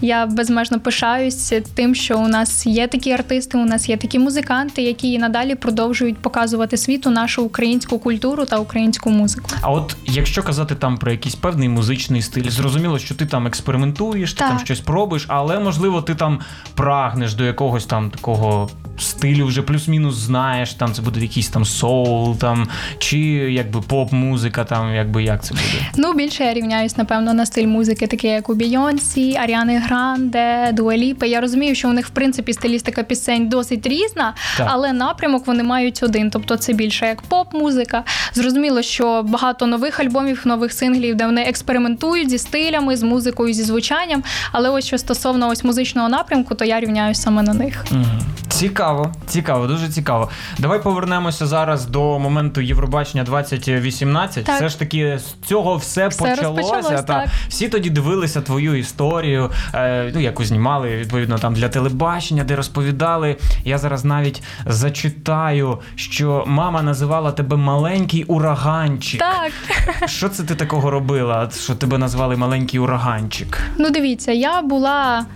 Я 0.00 0.26
безмежно 0.26 0.80
пишаюсь 0.80 1.52
тим, 1.74 1.94
що 1.94 2.18
у 2.18 2.28
нас 2.28 2.66
є 2.66 2.86
такі 2.86 3.12
артисти, 3.12 3.58
у 3.58 3.64
нас 3.64 3.88
є 3.88 3.96
такі 3.96 4.18
музиканти, 4.18 4.82
які 4.82 5.12
і 5.12 5.18
надалі 5.18 5.54
продовжують 5.54 6.18
показувати 6.18 6.76
світу 6.76 7.10
нашу 7.10 7.44
українську 7.44 7.98
культуру 7.98 8.44
та 8.44 8.58
українську 8.58 9.10
музику. 9.10 9.50
А 9.60 9.70
от 9.70 9.96
якщо 10.04 10.42
казати 10.42 10.74
там 10.74 10.98
про 10.98 11.10
якийсь 11.10 11.34
певний 11.34 11.68
музичний 11.68 12.22
стиль, 12.22 12.50
зрозуміло, 12.50 12.98
що 12.98 13.14
ти 13.14 13.26
там 13.26 13.46
експериментуєш, 13.46 14.32
ти 14.32 14.38
Так. 14.38 14.48
там 14.48 14.58
щось 14.58 14.80
пробуєш, 14.80 15.24
але 15.28 15.58
можливо 15.58 16.02
ти 16.02 16.14
там 16.14 16.40
прагнеш 16.74 17.34
до 17.34 17.44
якогось 17.44 17.86
там 17.86 18.10
такого 18.10 18.70
стилю, 19.02 19.46
вже 19.46 19.62
плюс-мінус 19.62 20.14
знаєш, 20.14 20.74
там 20.74 20.92
це 20.92 21.02
буде 21.02 21.20
якийсь 21.20 21.48
там 21.48 21.64
соул, 21.64 22.36
там 22.36 22.68
чи 22.98 23.18
якби 23.52 23.80
поп-музика, 23.80 24.64
там 24.64 24.94
якби 24.94 25.22
як 25.22 25.44
це 25.44 25.54
буде. 25.54 25.90
Ну, 25.96 26.12
більше 26.12 26.44
я 26.44 26.54
рівняюсь, 26.54 26.96
напевно, 26.96 27.34
на 27.34 27.46
стиль 27.46 27.66
музики, 27.66 28.06
такі 28.06 28.26
як 28.26 28.48
у 28.48 28.54
Бійонсі, 28.54 29.36
Аріани 29.36 29.78
Гранде, 29.78 30.70
Дуаліпи. 30.72 31.28
Я 31.28 31.40
розумію, 31.40 31.74
що 31.74 31.88
у 31.88 31.92
них 31.92 32.06
в 32.06 32.10
принципі 32.10 32.52
стилістика 32.52 33.02
пісень 33.02 33.48
досить 33.48 33.86
різна, 33.86 34.34
Так. 34.56 34.68
але 34.70 34.92
напрямок 34.92 35.46
вони 35.46 35.62
мають 35.62 36.02
один. 36.02 36.30
Тобто 36.30 36.56
це 36.56 36.72
більше 36.72 37.06
як 37.06 37.22
поп-музика. 37.22 38.04
Зрозуміло, 38.34 38.82
що 38.82 39.22
багато 39.22 39.66
нових 39.66 40.00
альбомів, 40.00 40.42
нових 40.44 40.72
синглів, 40.72 41.14
де 41.16 41.26
вони 41.26 41.42
експериментують 41.42 42.30
зі 42.30 42.38
стилями, 42.38 42.96
з 42.96 43.02
музикою, 43.02 43.54
зі 43.54 43.62
звучанням. 43.62 44.22
Але 44.52 44.70
ось 44.70 44.86
що 44.86 44.98
стосовно 44.98 45.48
ось 45.48 45.64
музичного 45.64 46.08
напрямку, 46.08 46.54
то 46.54 46.64
я 46.64 46.80
рівняюсь 46.80 47.22
саме 47.22 47.42
на 47.42 47.54
них. 47.54 47.84
Мгм. 47.90 48.20
Цікаво, 48.60 49.12
цікаво, 49.26 49.66
дуже 49.66 49.88
цікаво. 49.88 50.28
Давай 50.58 50.82
повернемося 50.82 51.46
зараз 51.46 51.86
до 51.86 52.18
моменту 52.18 52.60
Євробачення 52.60 53.24
2018. 53.24 54.44
Так. 54.44 54.56
Все 54.56 54.68
ж 54.68 54.78
таки 54.78 55.18
з 55.18 55.46
цього 55.48 55.76
все, 55.76 56.08
Все 56.08 56.24
почалося. 56.24 56.90
та. 56.90 57.02
так. 57.02 57.28
Всі 57.48 57.68
тоді 57.68 57.90
дивилися 57.90 58.40
твою 58.40 58.74
історію, 58.74 59.50
е, 59.74 60.10
ну 60.14 60.20
яку 60.20 60.44
знімали 60.44 60.96
відповідно 60.96 61.38
там 61.38 61.54
для 61.54 61.68
телебачення, 61.68 62.44
де 62.44 62.56
розповідали. 62.56 63.36
Я 63.64 63.78
зараз 63.78 64.04
навіть 64.04 64.42
зачитаю, 64.66 65.78
що 65.94 66.44
мама 66.46 66.82
називала 66.82 67.32
тебе 67.32 67.56
маленький 67.56 68.24
ураганчик. 68.24 69.20
Так. 69.20 69.52
Що 70.10 70.28
це 70.28 70.42
ти 70.42 70.54
такого 70.54 70.90
робила? 70.90 71.50
Що 71.62 71.74
тебе 71.74 71.98
назвали 71.98 72.36
маленький 72.36 72.80
ураганчик? 72.80 73.58
Ну, 73.78 73.90
дивіться, 73.90 74.32
я 74.32 74.62
була. 74.62 75.26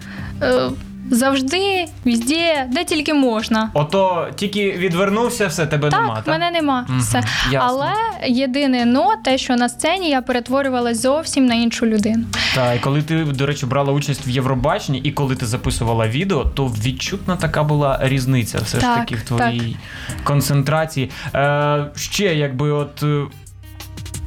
Е, 0.42 0.70
Завжди, 1.10 1.84
везде, 2.04 2.68
де 2.72 2.84
тільки 2.84 3.14
можна. 3.14 3.70
Ото 3.74 4.28
тільки 4.36 4.72
відвернувся, 4.72 5.46
все 5.46 5.66
тебе 5.66 5.90
Так, 5.90 6.00
нема. 6.00 6.22
мене 6.26 6.50
нема. 6.50 6.84
Мгм, 6.88 7.00
Все. 7.00 7.22
ясно. 7.50 7.60
Але 7.62 7.92
єдине 8.28 8.84
но 8.84 9.08
те, 9.24 9.38
що 9.38 9.56
на 9.56 9.68
сцені 9.68 10.10
я 10.10 10.22
перетворювалася 10.22 11.00
зовсім 11.00 11.46
на 11.46 11.54
іншу 11.54 11.86
людину. 11.86 12.24
Так, 12.54 12.76
і 12.76 12.78
коли 12.78 13.02
ти, 13.02 13.24
до 13.24 13.46
речі, 13.46 13.66
брала 13.66 13.92
участь 13.92 14.26
в 14.26 14.28
Євробаченні, 14.28 14.98
і 14.98 15.12
коли 15.12 15.36
ти 15.36 15.46
записувала 15.46 16.08
відео, 16.08 16.44
то 16.44 16.66
відчутна 16.66 17.36
така 17.36 17.62
була 17.62 17.98
різниця 18.02 18.58
все 18.58 18.80
ж 18.80 18.86
таки 18.86 19.14
в 19.14 19.22
твоїй 19.22 19.76
концентрації. 20.24 21.10
Е, 21.34 21.84
ще 21.96 22.34
якби 22.34 22.70
от 22.70 23.02
е, 23.02 23.22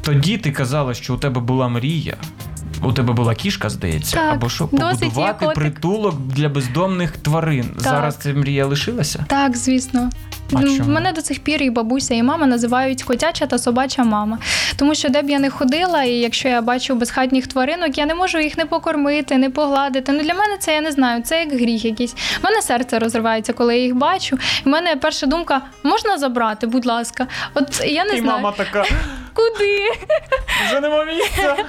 тоді 0.01 0.37
ти 0.37 0.51
казала, 0.51 0.93
що 0.93 1.13
у 1.13 1.17
тебе 1.17 1.41
була 1.41 1.67
мрія. 1.67 2.17
У 2.83 2.93
тебе 2.93 3.13
була 3.13 3.35
кішка, 3.35 3.69
здається, 3.69 4.17
Так, 4.17 4.33
або 4.33 4.49
що 4.49 4.69
досить 4.71 5.17
є 5.17 5.33
котик. 5.39 5.53
притулок 5.53 6.15
для 6.19 6.49
бездомних 6.49 7.17
тварин. 7.17 7.69
Зараз 7.77 8.15
ця 8.15 8.33
мрія 8.33 8.65
лишилася? 8.65 9.25
Так, 9.27 9.57
звісно. 9.57 10.09
А 10.53 10.59
Ну, 10.61 10.77
чому? 10.77 10.91
Мене 10.91 11.11
до 11.11 11.21
цих 11.21 11.39
пір 11.39 11.63
і 11.63 11.69
бабуся, 11.69 12.13
і 12.13 12.23
мама 12.23 12.45
називають 12.45 13.03
котяча 13.03 13.45
та 13.45 13.57
собача 13.57 14.03
мама. 14.03 14.37
Тому 14.75 14.95
що 14.95 15.09
де 15.09 15.21
б 15.21 15.29
я 15.29 15.39
не 15.39 15.49
ходила, 15.49 16.03
і 16.03 16.11
якщо 16.13 16.47
я 16.49 16.61
бачу 16.61 16.95
безхатніх 16.95 17.47
тваринок, 17.47 17.97
я 17.97 18.05
не 18.05 18.15
можу 18.15 18.39
їх 18.39 18.57
не 18.57 18.65
покормити, 18.65 19.37
не 19.37 19.49
погладити. 19.49 20.11
Ну 20.11 20.23
для 20.23 20.33
мене 20.33 20.57
це 20.59 20.73
я 20.73 20.81
не 20.81 20.91
знаю, 20.91 21.21
це 21.23 21.39
як 21.39 21.53
гріх 21.53 21.85
якийсь. 21.85 22.15
У 22.41 22.43
мене 22.43 22.61
серце 22.61 22.99
розривається, 22.99 23.53
коли 23.53 23.77
я 23.77 23.83
їх 23.83 23.95
бачу. 23.95 24.37
І 24.61 24.69
в 24.69 24.71
мене 24.71 24.95
перша 24.95 25.27
думка: 25.27 25.61
можна 25.83 26.17
забрати, 26.17 26.67
будь 26.67 26.85
ласка. 26.85 27.27
От 27.53 27.81
я 27.85 28.05
не 28.05 28.13
і 28.15 28.19
знаю, 28.21 28.41
мама 28.41 28.51
така, 28.57 28.85
куди. 29.33 29.79
вже 30.67 30.79
нема 30.79 31.03
місця. 31.05 31.55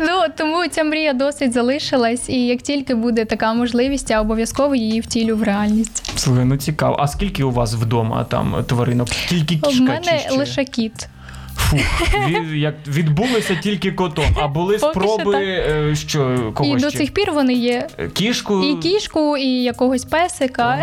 Ну 0.00 0.22
тому 0.36 0.68
ця 0.68 0.84
мрія 0.84 1.12
досить 1.12 1.52
залишилась, 1.52 2.28
і 2.28 2.46
як 2.46 2.62
тільки 2.62 2.94
буде 2.94 3.24
така 3.24 3.54
можливість, 3.54 4.10
я 4.10 4.20
обов'язково 4.20 4.74
її 4.74 5.00
втілю 5.00 5.36
в 5.36 5.42
реальність. 5.42 6.12
Слухай, 6.16 6.44
ну 6.44 6.56
цікаво. 6.56 6.96
А 6.98 7.08
скільки 7.08 7.44
у 7.44 7.50
вас 7.50 7.74
вдома 7.74 8.24
там 8.24 8.64
тваринок? 8.66 9.08
Тільки 9.08 9.56
У 9.62 9.66
кішка 9.68 9.84
мене 9.84 10.22
чи 10.28 10.34
лише 10.36 10.64
кіт. 10.64 11.08
Від, 12.28 12.52
як 12.52 12.74
відбулися 12.88 13.54
тільки 13.54 13.92
котом, 13.92 14.24
а 14.42 14.48
були 14.48 14.78
Поки 14.78 14.92
спроби, 15.00 15.32
так. 15.32 15.42
е, 15.42 15.94
що 15.96 16.52
кого 16.54 16.76
і 16.76 16.80
до 16.80 16.90
цих 16.90 17.14
пір 17.14 17.32
вони 17.32 17.54
є. 17.54 17.88
Е, 17.98 18.08
Кішку 18.08 18.62
І 18.64 18.76
кішку, 18.76 19.36
і 19.36 19.62
якогось 19.62 20.04
песика. 20.04 20.78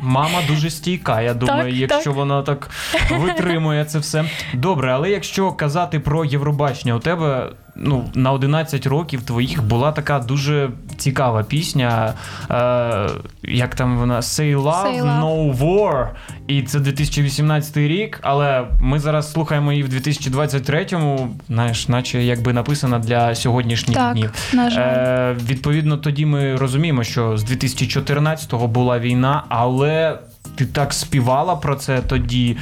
Мама 0.00 0.38
дуже 0.48 0.70
стійка. 0.70 1.22
Я 1.22 1.34
думаю, 1.34 1.64
Так, 1.70 1.80
якщо 1.80 2.10
так. 2.10 2.14
вона 2.14 2.42
так 2.42 2.70
витримує 3.18 3.84
це 3.84 3.98
все. 3.98 4.24
Добре, 4.54 4.92
але 4.92 5.10
якщо 5.10 5.52
казати 5.52 6.00
про 6.00 6.24
Євробачення, 6.24 6.94
у 6.94 6.98
тебе 6.98 7.50
ну 7.76 8.04
на 8.14 8.32
11 8.32 8.86
років 8.86 9.22
твоїх 9.22 9.64
була 9.64 9.92
така 9.92 10.18
дуже 10.18 10.70
цікава 10.96 11.42
пісня. 11.42 12.14
Е, 12.50 13.08
як 13.42 13.74
там 13.74 13.98
вона 13.98 14.20
Say 14.20 14.62
Love, 14.62 14.84
Say 14.84 15.02
Love. 15.02 15.20
No 15.20 15.58
War. 15.58 16.08
І 16.46 16.62
це 16.62 16.80
2018 16.80 17.76
рік, 17.76 18.18
але 18.22 18.64
ми 18.80 18.98
зараз 18.98 19.32
слухаємо 19.32 19.72
її 19.72 19.84
в 19.84 19.88
2023-му, 19.88 21.36
знаєш, 21.48 21.88
наче 21.88 22.22
якби 22.22 22.52
написана 22.52 22.98
для 22.98 23.34
сьогоднішніх 23.34 23.96
Так, 23.96 24.12
днів. 24.12 24.32
на 24.52 24.70
жаль. 24.70 24.82
Е, 24.82 25.36
відповідно, 25.46 25.96
тоді 25.96 26.26
ми 26.26 26.56
розуміємо, 26.56 27.04
що 27.04 27.36
з 27.36 27.44
2014-го 27.44 28.66
була 28.66 28.98
війна, 28.98 29.44
але 29.48 30.18
ти 30.54 30.66
так 30.66 30.92
співала 30.92 31.56
про 31.56 31.76
це 31.76 32.00
тоді. 32.00 32.56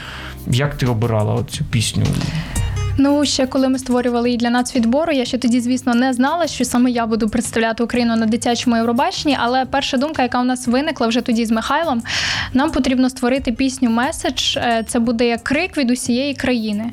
Як 0.46 0.74
ти 0.74 0.86
обирала 0.86 1.44
цю 1.44 1.64
пісню? 1.64 2.04
Ну, 3.00 3.24
ще 3.24 3.46
коли 3.46 3.68
ми 3.68 3.78
створювали 3.78 4.30
і 4.30 4.36
для 4.36 4.50
нацвідбору, 4.50 5.12
я 5.12 5.24
ще 5.24 5.38
тоді, 5.38 5.60
звісно, 5.60 5.94
не 5.94 6.12
знала, 6.12 6.46
що 6.46 6.64
саме 6.64 6.90
я 6.90 7.06
буду 7.06 7.28
представляти 7.28 7.82
Україну 7.84 8.16
на 8.16 8.26
дитячому 8.26 8.76
Євробаченні. 8.76 9.36
Але 9.40 9.64
перша 9.64 9.96
думка, 9.96 10.22
яка 10.22 10.40
у 10.40 10.44
нас 10.44 10.66
виникла 10.66 11.06
вже 11.06 11.20
тоді 11.20 11.46
з 11.46 11.50
Михайлом, 11.50 12.02
нам 12.52 12.70
потрібно 12.70 13.10
створити 13.10 13.52
пісню 13.52 13.90
меседж. 13.90 14.56
Е, 14.56 14.84
Це 14.88 14.98
буде 14.98 15.26
як 15.26 15.42
крик 15.42 15.76
від 15.76 15.90
усієї 15.90 16.34
країни. 16.34 16.90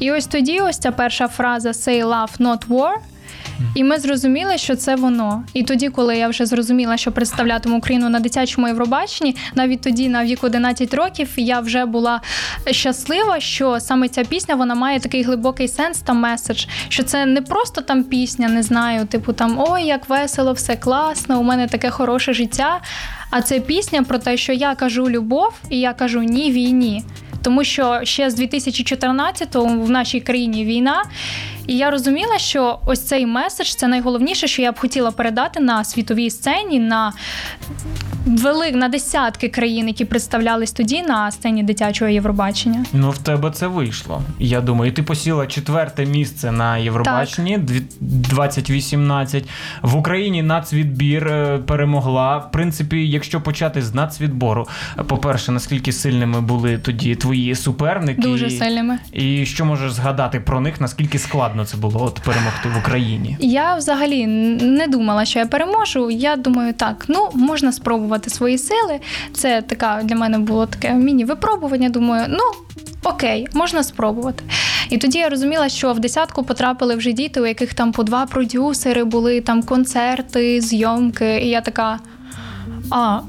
І 0.00 0.12
ось 0.12 0.26
тоді, 0.26 0.60
ось 0.60 0.78
ця 0.78 0.92
перша 0.92 1.28
фраза 1.28 1.70
«Say 1.70 2.04
love, 2.04 2.40
not 2.40 2.66
war», 2.68 2.92
і 3.74 3.84
ми 3.84 3.98
зрозуміли, 3.98 4.58
що 4.58 4.76
це 4.76 4.96
воно. 4.96 5.44
І 5.54 5.62
тоді, 5.62 5.88
коли 5.88 6.16
я 6.16 6.28
вже 6.28 6.46
зрозуміла, 6.46 6.96
що 6.96 7.12
представлятиму 7.12 7.78
Україну 7.78 8.08
на 8.08 8.20
дитячому 8.20 8.68
Євробаченні, 8.68 9.36
навіть 9.54 9.80
тоді, 9.80 10.08
на 10.08 10.24
віку 10.24 10.46
11 10.46 10.94
років, 10.94 11.28
я 11.36 11.60
вже 11.60 11.84
була 11.84 12.20
щаслива, 12.70 13.40
що 13.40 13.80
саме 13.80 14.08
ця 14.08 14.24
пісня 14.24 14.54
вона 14.54 14.74
має 14.74 15.00
такий 15.00 15.22
глибокий 15.22 15.68
сенс 15.68 15.98
та 16.00 16.12
меседж, 16.12 16.66
що 16.88 17.02
це 17.02 17.26
не 17.26 17.42
просто 17.42 17.80
там 17.80 18.04
пісня, 18.04 18.48
не 18.48 18.62
знаю, 18.62 19.06
типу 19.06 19.32
там 19.32 19.64
ой, 19.68 19.84
як 19.84 20.08
весело, 20.08 20.52
все 20.52 20.76
класно, 20.76 21.40
у 21.40 21.42
мене 21.42 21.66
таке 21.66 21.90
хороше 21.90 22.32
життя. 22.32 22.80
А 23.30 23.42
це 23.42 23.60
пісня 23.60 24.02
про 24.02 24.18
те, 24.18 24.36
що 24.36 24.52
я 24.52 24.74
кажу 24.74 25.10
любов 25.10 25.52
і 25.70 25.80
я 25.80 25.92
кажу 25.92 26.22
ні 26.22 26.52
війні. 26.52 27.04
Тому 27.42 27.64
що 27.64 28.00
ще 28.02 28.30
з 28.30 28.40
2014-го 28.40 29.64
в 29.64 29.90
нашій 29.90 30.20
країні 30.20 30.64
війна, 30.64 31.02
і 31.68 31.76
я 31.76 31.90
розуміла, 31.90 32.38
що 32.38 32.78
ось 32.86 33.00
цей 33.06 33.26
меседж 33.26 33.68
це 33.68 33.88
найголовніше, 33.88 34.48
що 34.48 34.62
я 34.62 34.72
б 34.72 34.78
хотіла 34.78 35.10
передати 35.10 35.60
на 35.60 35.84
світовій 35.84 36.30
сцені, 36.30 36.78
на 36.80 37.12
велик 38.26 38.74
на 38.74 38.88
десятки 38.88 39.48
країн, 39.48 39.88
які 39.88 40.04
представлялись 40.04 40.72
тоді 40.72 41.02
на 41.02 41.30
сцені 41.30 41.62
дитячого 41.62 42.10
Євробачення. 42.10 42.84
Ну, 42.92 43.10
в 43.10 43.18
тебе 43.18 43.50
це 43.50 43.66
вийшло. 43.66 44.22
Я 44.38 44.60
думаю, 44.60 44.90
і 44.90 44.94
ти 44.94 45.02
посіла 45.02 45.46
четверте 45.46 46.06
місце 46.06 46.52
на 46.52 46.78
Євробаченні 46.78 47.58
дві- 47.58 47.82
2018. 48.00 49.44
В 49.82 49.96
Україні 49.96 50.42
нацвідбір 50.42 51.28
е, 51.28 51.58
перемогла. 51.66 52.36
В 52.38 52.50
принципі, 52.52 53.08
якщо 53.08 53.40
почати 53.40 53.82
з 53.82 53.94
нацвідбору, 53.94 54.68
е, 54.98 55.02
по-перше, 55.02 55.52
наскільки 55.52 55.92
сильними 55.92 56.40
були 56.40 56.78
тоді 56.78 57.14
твої 57.14 57.54
суперники? 57.54 58.22
Дуже 58.22 58.50
сильними. 58.50 58.98
І 59.12 59.46
що 59.46 59.64
можеш 59.64 59.92
згадати 59.92 60.40
про 60.40 60.60
них, 60.60 60.80
наскільки 60.80 61.18
складно 61.18 61.57
це 61.64 61.76
було 61.76 62.04
от 62.04 62.20
перемогти 62.20 62.68
в 62.68 62.78
Україні? 62.78 63.36
Я 63.40 63.74
взагалі 63.74 64.26
не 64.26 64.86
думала, 64.86 65.24
що 65.24 65.38
я 65.38 65.46
переможу. 65.46 66.10
Я 66.10 66.36
думаю, 66.36 66.72
так, 66.72 67.04
ну 67.08 67.28
можна 67.34 67.72
спробувати 67.72 68.30
свої 68.30 68.58
сили. 68.58 69.00
Це 69.32 69.62
така 69.62 70.00
для 70.04 70.16
мене 70.16 70.38
було 70.38 70.66
таке 70.66 70.92
міні-випробування. 70.92 71.88
Думаю, 71.88 72.26
ну 72.28 72.42
окей, 73.02 73.48
можна 73.54 73.82
спробувати. 73.84 74.44
І 74.90 74.98
тоді 74.98 75.18
я 75.18 75.28
розуміла, 75.28 75.68
що 75.68 75.92
в 75.92 76.00
десятку 76.00 76.42
потрапили 76.42 76.94
вже 76.94 77.12
діти, 77.12 77.40
у 77.40 77.46
яких 77.46 77.74
там 77.74 77.92
по 77.92 78.02
два 78.02 78.26
продюсери 78.26 79.04
були, 79.04 79.40
там 79.40 79.62
концерти, 79.62 80.60
зйомки. 80.60 81.40
І 81.40 81.48
я 81.48 81.60
така. 81.60 81.98
А, 82.90 83.20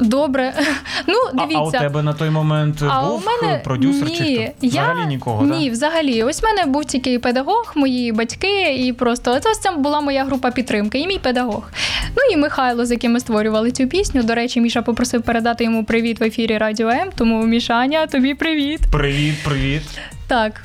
добре. 0.00 0.52
Ну, 1.06 1.14
А, 1.32 1.36
дивіться. 1.36 1.58
а 1.58 1.62
у 1.62 1.70
тебе 1.70 2.02
на 2.02 2.12
той 2.12 2.30
момент 2.30 2.82
А 2.88 3.02
був 3.06 3.22
у 3.22 3.46
мене 3.46 3.58
продюсер 3.64 4.08
ні, 4.08 4.16
чи 4.16 4.24
хто? 4.24 4.66
я, 4.66 4.82
Взагалі 4.82 5.06
нікого, 5.06 5.44
Ні, 5.46 5.64
так? 5.64 5.72
взагалі. 5.72 6.22
Ось 6.22 6.42
в 6.42 6.44
мене 6.44 6.64
був 6.66 6.84
тільки 6.84 7.18
педагог, 7.18 7.72
мої 7.76 8.12
батьки, 8.12 8.76
і 8.86 8.92
просто 8.92 9.40
це 9.40 9.50
ось 9.50 9.58
це 9.58 9.70
була 9.70 10.00
моя 10.00 10.24
група 10.24 10.50
підтримки, 10.50 10.98
і 10.98 11.06
мій 11.06 11.18
педагог. 11.18 11.70
Ну 12.16 12.22
і 12.32 12.36
Михайло, 12.36 12.86
з 12.86 12.90
яким 12.90 13.12
ми 13.12 13.20
створювали 13.20 13.70
цю 13.70 13.86
пісню. 13.86 14.22
До 14.22 14.34
речі, 14.34 14.60
Міша 14.60 14.82
попросив 14.82 15.22
передати 15.22 15.64
йому 15.64 15.84
привіт 15.84 16.20
в 16.20 16.24
ефірі 16.24 16.58
Радіо 16.58 16.88
М. 16.88 17.08
Тому 17.16 17.42
Мішаня, 17.42 18.06
тобі 18.06 18.34
привіт. 18.34 18.80
Привіт, 18.92 19.34
привіт. 19.44 19.82
Так. 20.26 20.62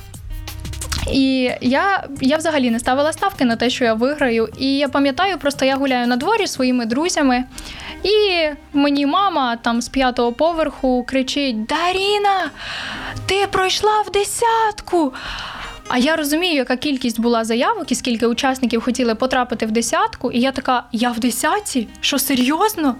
І 1.11 1.51
я, 1.61 2.03
я 2.21 2.37
взагалі 2.37 2.71
не 2.71 2.79
ставила 2.79 3.13
ставки 3.13 3.45
на 3.45 3.55
те, 3.55 3.69
що 3.69 3.85
я 3.85 3.93
виграю. 3.93 4.49
І 4.57 4.77
я 4.77 4.87
пам'ятаю, 4.89 5.37
просто 5.37 5.65
я 5.65 5.75
гуляю 5.75 6.07
на 6.07 6.15
дворі 6.17 6.41
зі 6.41 6.47
своїми 6.47 6.85
друзями, 6.85 7.43
і 8.03 8.49
мені 8.73 9.05
мама 9.05 9.55
там 9.55 9.81
з 9.81 9.89
п'ятого 9.89 10.31
поверху 10.31 11.03
кричить: 11.07 11.65
Даріна, 11.65 12.51
ти 13.25 13.47
пройшла 13.51 14.01
в 14.01 14.11
десятку. 14.11 15.13
А 15.87 15.97
я 15.97 16.15
розумію, 16.15 16.53
яка 16.53 16.75
кількість 16.77 17.19
була 17.19 17.43
заявок 17.43 17.91
і 17.91 17.95
скільки 17.95 18.27
учасників 18.27 18.81
хотіли 18.81 19.15
потрапити 19.15 19.65
в 19.65 19.71
десятку. 19.71 20.31
І 20.31 20.39
я 20.39 20.51
така: 20.51 20.83
я 20.91 21.11
в 21.11 21.19
десятці? 21.19 21.87
Що 22.01 22.19
серйозно? 22.19 22.95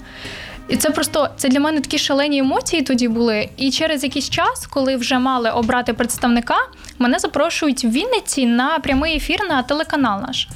І 0.67 0.77
це 0.77 0.89
просто 0.89 1.29
це 1.37 1.49
для 1.49 1.59
мене 1.59 1.81
такі 1.81 1.97
шалені 1.97 2.37
емоції 2.37 2.81
тоді 2.81 3.07
були. 3.07 3.49
І 3.57 3.71
через 3.71 4.03
якийсь 4.03 4.29
час, 4.29 4.67
коли 4.67 4.95
вже 4.95 5.19
мали 5.19 5.51
обрати 5.51 5.93
представника, 5.93 6.57
мене 6.99 7.19
запрошують 7.19 7.84
в 7.84 7.88
Вінниці 7.88 8.45
на 8.45 8.79
прямий 8.79 9.15
ефір 9.15 9.39
на 9.49 9.63
телеканал 9.63 10.21
наш. 10.21 10.47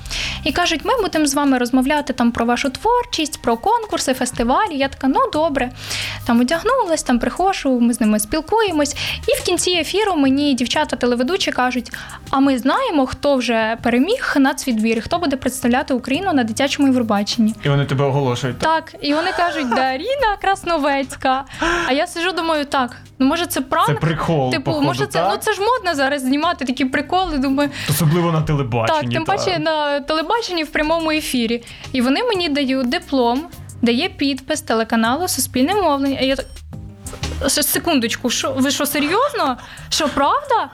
І 0.44 0.52
кажуть, 0.52 0.82
ми 0.84 1.02
будемо 1.02 1.26
з 1.26 1.34
вами 1.34 1.58
розмовляти 1.58 2.14
там 2.14 2.32
про 2.32 2.46
вашу 2.46 2.70
творчість, 2.70 3.42
про 3.42 3.58
конкурси, 3.58 4.14
фестивалі. 4.14 4.78
Я 4.78 4.88
така, 4.88 5.08
ну 5.08 5.20
добре. 5.34 5.72
Там 6.28 6.40
одягнулась, 6.40 7.04
там 7.04 7.20
приходжу, 7.20 7.80
ми 7.80 7.94
з 7.94 8.02
ними 8.02 8.20
спілкуємось. 8.20 8.96
І 9.28 9.42
в 9.42 9.46
кінці 9.46 9.72
ефіру 9.72 10.16
мені 10.16 10.54
дівчата-телеведучі 10.54 11.52
кажуть: 11.52 11.92
а 12.30 12.40
ми 12.40 12.58
знаємо, 12.58 13.06
хто 13.06 13.36
вже 13.36 13.78
переміг 13.84 14.34
нацвідбір, 14.38 15.02
хто 15.02 15.18
буде 15.18 15.36
представляти 15.36 15.94
Україну 15.94 16.34
на 16.34 16.44
дитячому 16.44 16.88
Євробаченні. 16.88 17.56
І 17.64 17.70
вони 17.70 17.86
тебе 17.86 18.06
оголошують. 18.06 18.58
Так, 18.58 18.78
так 18.78 18.96
і 19.02 19.14
вони 19.14 19.32
кажуть, 19.32 19.70
Даріна 19.70 20.38
Красновецька. 20.42 21.46
А 21.88 21.94
я 21.94 22.08
сиджу, 22.08 22.32
думаю, 22.32 22.66
так, 22.66 22.96
ну 23.20 23.28
може 23.28 23.46
це 23.46 23.62
пранк? 23.62 23.88
Це 23.88 23.94
прикол. 23.94 24.52
Типу, 24.52 24.64
походу, 24.64 24.86
може 24.86 25.06
це 25.06 25.20
так? 25.20 25.30
ну 25.32 25.38
це 25.38 25.54
ж 25.54 25.62
модно 25.62 25.96
зараз 25.96 26.24
знімати 26.28 26.66
такі 26.66 26.86
приколи. 26.86 27.38
Думаю, 27.38 27.70
Особливо 27.90 28.32
на 28.32 28.42
телебаченні. 28.42 29.02
так, 29.02 29.10
тим 29.12 29.24
так. 29.24 29.38
паче 29.38 29.60
на 29.60 30.00
телебаченні 30.00 30.64
в 30.64 30.68
прямому 30.68 31.12
ефірі. 31.12 31.64
І 31.94 32.02
вони 32.02 32.24
мені 32.24 32.50
дають 32.50 32.90
диплом, 32.90 33.48
дає 33.82 34.10
підпис 34.10 34.62
телеканалу 34.62 35.28
Суспільне 35.28 35.76
мовлення. 35.76 36.18
А 36.22 36.24
я 36.24 36.36
так. 36.36 36.46
Секундочку, 37.48 38.30
що 38.30 38.52
ви 38.58 38.72
що 38.72 38.86
серйозно? 38.86 39.58
Що 39.90 40.08
правда? 40.08 40.70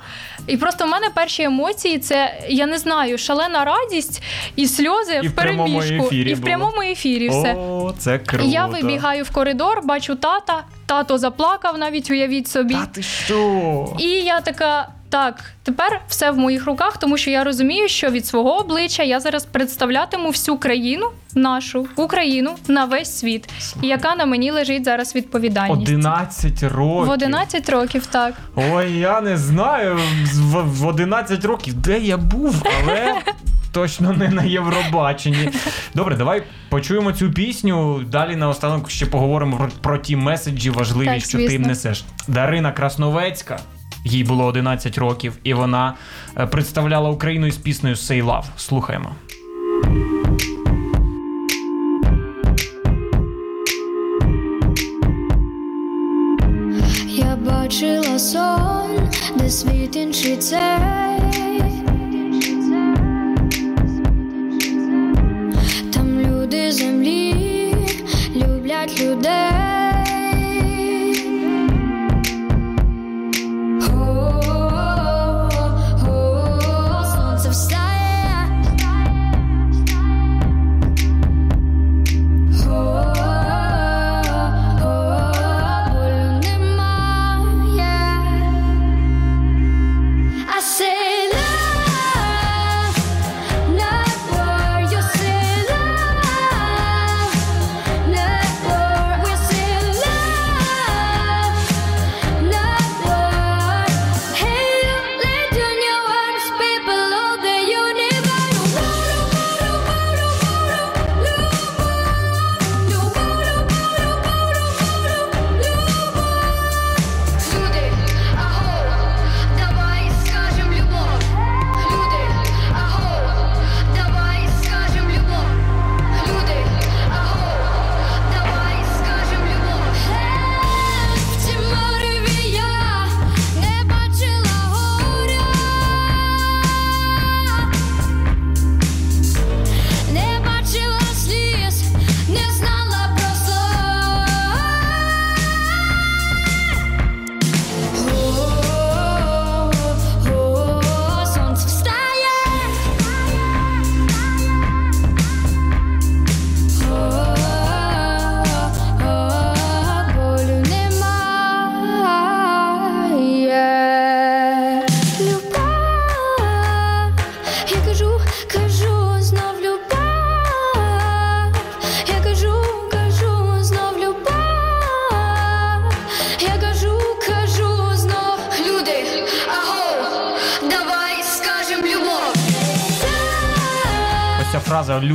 І 0.47 0.57
просто 0.57 0.85
в 0.85 0.87
мене 0.87 1.07
перші 1.15 1.43
емоції 1.43 1.99
це 1.99 2.39
я 2.49 2.65
не 2.65 2.77
знаю, 2.77 3.17
шалена 3.17 3.65
радість 3.65 4.23
і 4.55 4.67
сльози 4.67 5.19
І 5.23 5.27
в 5.27 5.35
переміжку. 5.35 6.09
І 6.11 6.33
в 6.33 6.41
прямому 6.41 6.81
ефірі 6.81 7.29
все. 7.29 7.53
О, 7.53 7.93
це 7.97 8.19
круто. 8.19 8.45
Я 8.45 8.65
вибігаю 8.65 9.23
в 9.23 9.31
коридор, 9.31 9.81
бачу 9.83 10.15
тата, 10.15 10.63
тато 10.85 11.17
заплакав, 11.17 11.77
навіть 11.77 12.11
уявіть 12.11 12.47
собі. 12.47 12.73
Та 12.73 12.85
ти 12.85 13.03
що? 13.03 13.95
І 13.99 14.07
я 14.09 14.41
така. 14.41 14.87
Так, 15.13 15.43
тепер 15.63 16.01
все 16.07 16.31
в 16.31 16.37
моїх 16.37 16.65
руках, 16.65 16.97
тому 16.97 17.17
що 17.17 17.29
я 17.29 17.43
розумію, 17.43 17.87
що 17.87 18.09
від 18.09 18.25
свого 18.25 18.59
обличчя 18.59 19.03
я 19.03 19.19
зараз 19.19 19.45
представлятиму 19.45 20.27
всю 20.27 20.57
країну, 20.57 21.09
нашу 21.35 21.87
Україну 21.95 22.55
на 22.67 22.85
весь 22.85 23.19
світ, 23.19 23.49
і 23.81 23.87
яка 23.87 24.15
на 24.15 24.25
мені 24.25 24.51
лежить 24.51 24.85
зараз 24.85 25.15
відповідальність. 25.15 25.81
11 25.81 26.63
років. 26.63 27.07
В 27.07 27.09
11 27.09 27.69
років, 27.69 28.05
так. 28.05 28.33
Ой, 28.55 28.91
я 28.91 29.21
не 29.21 29.37
знаю. 29.37 29.99
В, 30.33 30.61
в 30.61 30.85
11 30.87 31.45
років, 31.45 31.73
де 31.73 31.99
я 31.99 32.17
був, 32.17 32.63
але. 32.83 33.15
Точно 33.71 34.13
не 34.13 34.29
на 34.29 34.43
Євробаченні. 34.43 35.49
Добре, 35.95 36.15
давай 36.15 36.43
почуємо 36.69 37.11
цю 37.11 37.31
пісню. 37.31 38.03
Далі 38.11 38.35
наостанок 38.35 38.89
ще 38.89 39.05
поговоримо 39.05 39.57
про, 39.57 39.69
про 39.81 39.97
ті 39.97 40.15
меседжі 40.15 40.69
важливі, 40.69 41.05
Так, 41.07 41.23
що 41.23 41.37
ти 41.37 41.59
несеш. 41.59 42.05
Дарина 42.27 42.71
Красновецька, 42.71 43.59
їй 44.03 44.23
було 44.23 44.45
11 44.45 44.97
років, 44.97 45.33
і 45.43 45.53
вона 45.53 45.93
е, 46.37 46.47
представляла 46.47 47.09
Україну 47.09 47.47
із 47.47 47.57
піснею 47.57 47.95
«Say 47.95 48.25
Love». 48.25 48.45
Слухаємо. 48.57 49.15
Я 57.07 57.35
бачила 57.35 58.19
сон, 58.19 59.09
де 59.35 59.49
світ 59.49 59.95
інший 59.95 60.37
цей. 60.37 61.52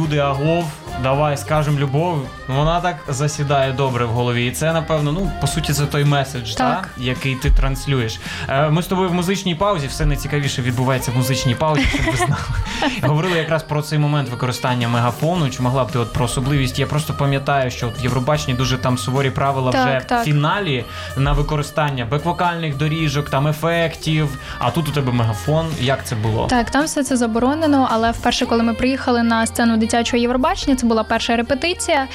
Фраза 0.08 0.14
люди 0.14 0.18
агов. 0.18 0.77
Давай 1.02 1.36
скажем 1.36 1.78
любов. 1.78 2.18
Вона 2.48 2.80
так 2.80 2.96
засідає 3.08 3.72
добре 3.72 4.04
в 4.04 4.08
голові. 4.08 4.46
І 4.46 4.50
це, 4.50 4.72
напевно, 4.72 5.12
ну 5.12 5.30
по 5.40 5.46
суті, 5.46 5.72
це 5.72 5.86
той 5.86 6.04
меседж, 6.04 6.54
Так. 6.54 6.88
Та, 6.96 7.02
який 7.02 7.34
ти 7.34 7.50
транслюєш. 7.50 8.20
Е, 8.48 8.70
Ми 8.70 8.82
з 8.82 8.86
тобою 8.86 9.08
в 9.08 9.14
музичній 9.14 9.54
паузі, 9.54 9.86
все 9.86 10.06
найцікавіше 10.06 10.62
відбувається 10.62 11.10
в 11.10 11.16
музичній 11.16 11.54
паузі, 11.54 11.82
щоб 11.82 12.06
ви 12.06 12.16
знали. 12.16 12.36
Говорили 13.02 13.38
якраз 13.38 13.62
про 13.62 13.82
цей 13.82 13.98
момент 13.98 14.28
використання 14.28 14.88
мегафону. 14.88 15.50
Чи 15.50 15.62
могла 15.62 15.84
б 15.84 15.90
ти 15.90 15.98
от 15.98 16.12
про 16.12 16.24
особливість? 16.24 16.78
Я 16.78 16.86
просто 16.86 17.14
пам'ятаю, 17.14 17.70
що 17.70 17.88
от 17.88 18.00
в 18.00 18.02
Євробаченні 18.02 18.54
дуже 18.56 18.78
там 18.78 18.98
суворі 18.98 19.30
правила 19.30 19.72
Так, 19.72 19.86
вже 19.88 20.00
так. 20.08 20.22
в 20.22 20.24
фіналі 20.24 20.84
на 21.16 21.32
використання 21.32 22.04
бек-вокальних 22.10 22.76
доріжок, 22.76 23.30
там 23.30 23.46
ефектів. 23.48 24.28
А 24.58 24.70
тут 24.70 24.88
у 24.88 24.92
тебе 24.92 25.12
мегафон. 25.12 25.66
Як 25.80 26.06
це 26.06 26.16
було? 26.16 26.46
Так, 26.46 26.70
там 26.70 26.84
все 26.84 27.04
це 27.04 27.16
заборонено, 27.16 27.88
але 27.90 28.10
вперше, 28.10 28.46
коли 28.46 28.62
ми 28.62 28.74
приїхали 28.74 29.22
на 29.22 29.46
сцену 29.46 29.76
дитячого 29.76 30.22
Євробачення, 30.22 30.76
це 30.76 30.86
була 30.88 31.04
перша 31.04 31.36
репетиція, 31.36 32.06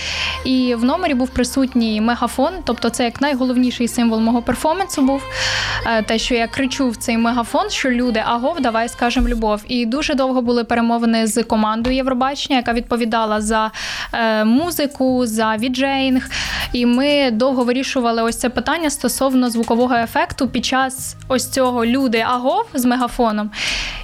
і 0.45 0.75
в 0.75 0.83
номері 0.83 1.13
був 1.13 1.29
присутній 1.29 2.01
мегафон, 2.01 2.51
тобто 2.63 2.89
це 2.89 3.03
як 3.03 3.21
найголовніший 3.21 3.87
символ 3.87 4.19
мого 4.19 4.41
перформансу 4.41 5.01
був. 5.01 5.23
Е, 5.85 6.03
Те, 6.03 6.19
що 6.19 6.35
я 6.35 6.47
кричу 6.47 6.89
в 6.89 6.95
цей 6.95 7.17
мегафон, 7.17 7.69
що 7.69 7.89
люди, 7.89 8.23
агов, 8.25 8.61
давай 8.61 8.89
скажем 8.89 9.27
любов. 9.27 9.61
І 9.67 9.85
дуже 9.85 10.15
довго 10.15 10.41
були 10.41 10.63
перемовини 10.63 11.27
з 11.27 11.43
командою 11.43 11.95
Євробачення, 11.95 12.57
яка 12.57 12.73
відповідала 12.73 13.41
за 13.41 13.71
е, 14.13 14.43
музику, 14.43 15.25
за 15.25 15.55
віджейнг. 15.55 16.29
І 16.73 16.85
ми 16.85 17.31
довго 17.31 17.63
вирішували 17.63 18.23
ось 18.23 18.37
це 18.37 18.49
питання 18.49 18.89
стосовно 18.89 19.49
звукового 19.49 19.95
ефекту 19.95 20.47
під 20.47 20.65
час 20.65 21.15
ось 21.27 21.49
цього 21.49 21.85
люди 21.85 22.19
агов 22.19 22.65
з 22.73 22.85
мегафоном. 22.85 23.51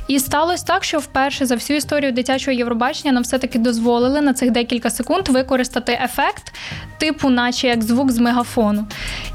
І 0.10 0.20
сталося 0.20 0.66
так, 0.66 0.84
що 0.84 0.99
вперше 0.99 1.45
за 1.45 1.55
всю 1.55 1.78
історію 1.78 2.12
дитячого 2.12 2.57
Євробачення 2.57 3.12
нам 3.12 3.24
все-таки 3.24 3.60
дозволили 3.60 4.22
на 4.22 4.34
цих 4.34 4.51
декілька 4.51 4.89
секунд 4.89 5.28
використати 5.28 5.99
ефект, 6.03 6.53
типу, 6.97 7.30
наче 7.30 7.68
як 7.68 7.84
звук 7.84 8.12
з 8.12 8.18
мегафону. 8.18 8.86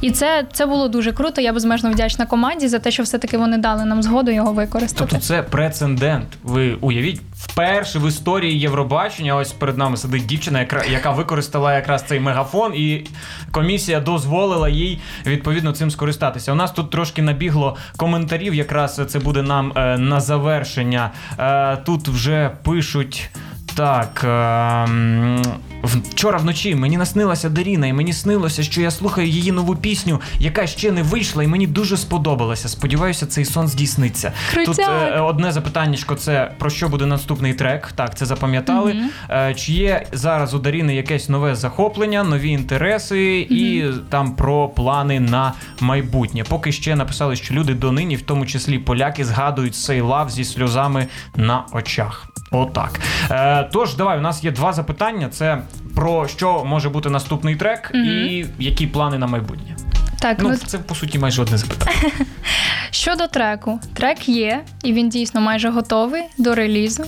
І 0.01 0.11
це, 0.11 0.45
це 0.53 0.66
було 0.66 0.89
дуже 0.89 1.12
круто. 1.12 1.41
Я 1.41 1.53
безмежно 1.53 1.91
вдячна 1.91 2.27
команді 2.27 2.68
за 2.68 2.79
те, 2.79 2.91
що 2.91 3.03
все-таки 3.03 3.39
вони 3.39 3.59
дали 3.59 3.85
нам 3.85 4.03
згоду 4.03 4.31
його 4.31 4.53
використати. 4.53 5.11
Тобто 5.11 5.27
це 5.27 5.43
прецедент. 5.43 6.27
Ви 6.43 6.75
уявіть, 6.81 7.20
вперше 7.47 7.99
в 7.99 8.09
історії 8.09 8.61
Євробачення, 8.61 9.36
ось 9.36 9.53
перед 9.53 9.78
нами 9.78 9.97
сидить 9.97 10.26
дівчина, 10.26 10.61
яка, 10.61 10.84
яка 10.84 11.11
використала 11.11 11.74
якраз 11.74 12.03
цей 12.03 12.20
мегафон, 12.20 12.72
і 12.74 13.07
комісія 13.51 14.01
дозволила 14.01 14.68
їй 14.68 15.01
відповідно 15.26 15.72
цим 15.72 15.90
скористатися. 15.90 16.53
У 16.53 16.55
нас 16.55 16.72
тут 16.72 16.90
трошки 16.90 17.22
набігло 17.22 17.76
коментарів. 17.97 18.55
Якраз 18.55 19.01
це 19.09 19.18
буде 19.18 19.42
нам 19.42 19.72
е, 19.76 19.99
на 19.99 20.20
завершення. 20.20 21.11
Е, 21.38 21.76
тут 21.76 22.09
вже 22.09 22.51
пишуть. 22.62 23.30
Так, 23.76 24.24
е, 24.24 25.74
вчора 25.85 26.39
вночі 26.39 26.74
мені 26.74 26.97
наснилася 26.97 27.49
Даріна, 27.49 27.87
і 27.87 27.93
мені 27.93 28.12
снилося, 28.12 28.62
що 28.62 28.80
я 28.80 28.91
слухаю 28.91 29.28
її 29.28 29.53
нову 29.53 29.76
пісню, 29.76 30.20
яка 30.39 30.66
ще 30.66 30.93
не 30.93 31.03
вийшла, 31.03 31.45
і 31.45 31.47
мені 31.47 31.66
дуже 31.66 31.97
сподобалася. 31.97 32.68
Сподіваюся, 32.68 33.26
цей 33.26 33.45
сон 33.45 33.68
здійсниться. 33.68 34.32
Тут 34.66 34.78
е, 34.78 35.20
одне 35.20 35.53
запитаннячко 35.53 36.14
це 36.14 36.53
про 36.59 36.70
що 36.70 36.89
буде 36.89 37.07
наступний 37.07 37.55
трек. 37.55 37.93
Так, 37.93 38.18
це 38.18 38.26
запам'ятали. 38.26 38.97
Е, 39.30 39.55
чи 39.55 39.72
є 39.72 40.07
зараз 40.12 40.55
у 40.55 40.59
Даріни 40.59 40.95
якесь 40.95 41.28
нове 41.28 41.55
захоплення, 41.55 42.24
нові 42.24 42.51
інтереси 42.51 43.39
і 43.51 43.85
там 44.09 44.37
про 44.37 44.68
плани 44.68 45.20
на 45.20 45.53
майбутнє? 45.80 46.45
Поки 46.49 46.72
ще 46.72 46.97
написали, 46.97 47.37
що 47.37 47.55
люди 47.55 47.74
донині, 47.74 48.16
в 48.16 48.22
тому 48.22 48.47
числі 48.47 48.78
поляки, 48.78 49.24
згадують 49.24 49.74
цей 49.74 50.01
лав 50.01 50.30
зі 50.30 50.45
сльозами 50.45 51.07
на 51.37 51.64
очах. 51.72 52.34
Отак. 52.55 53.01
Е, 53.31 53.69
тож, 53.73 53.95
давай, 53.95 54.19
у 54.19 54.21
нас 54.21 54.45
є 54.45 54.51
два 54.51 54.73
запитання: 54.73 55.29
це 55.29 55.63
про 55.95 56.29
що 56.29 56.65
може 56.65 56.89
бути 56.89 57.11
наступний 57.11 57.57
трек, 57.57 57.91
і 57.95 58.47
які 58.59 58.87
плани 58.87 59.19
на 59.19 59.27
майбутнє. 59.27 59.77
Так, 60.21 60.39
Ну, 60.41 60.49
ну 60.49 60.57
це 60.57 60.79
по 60.79 60.95
суті 60.95 61.19
майже 61.19 61.43
одне 61.43 61.59
запитання. 61.59 62.11
Щодо 62.91 63.27
треку, 63.27 63.81
трек 63.95 64.29
є, 64.29 64.61
і 64.85 64.93
він 64.93 65.09
дійсно 65.09 65.41
майже 65.41 65.71
готовий 65.71 66.23
до 66.39 66.55
релізу. 66.55 67.05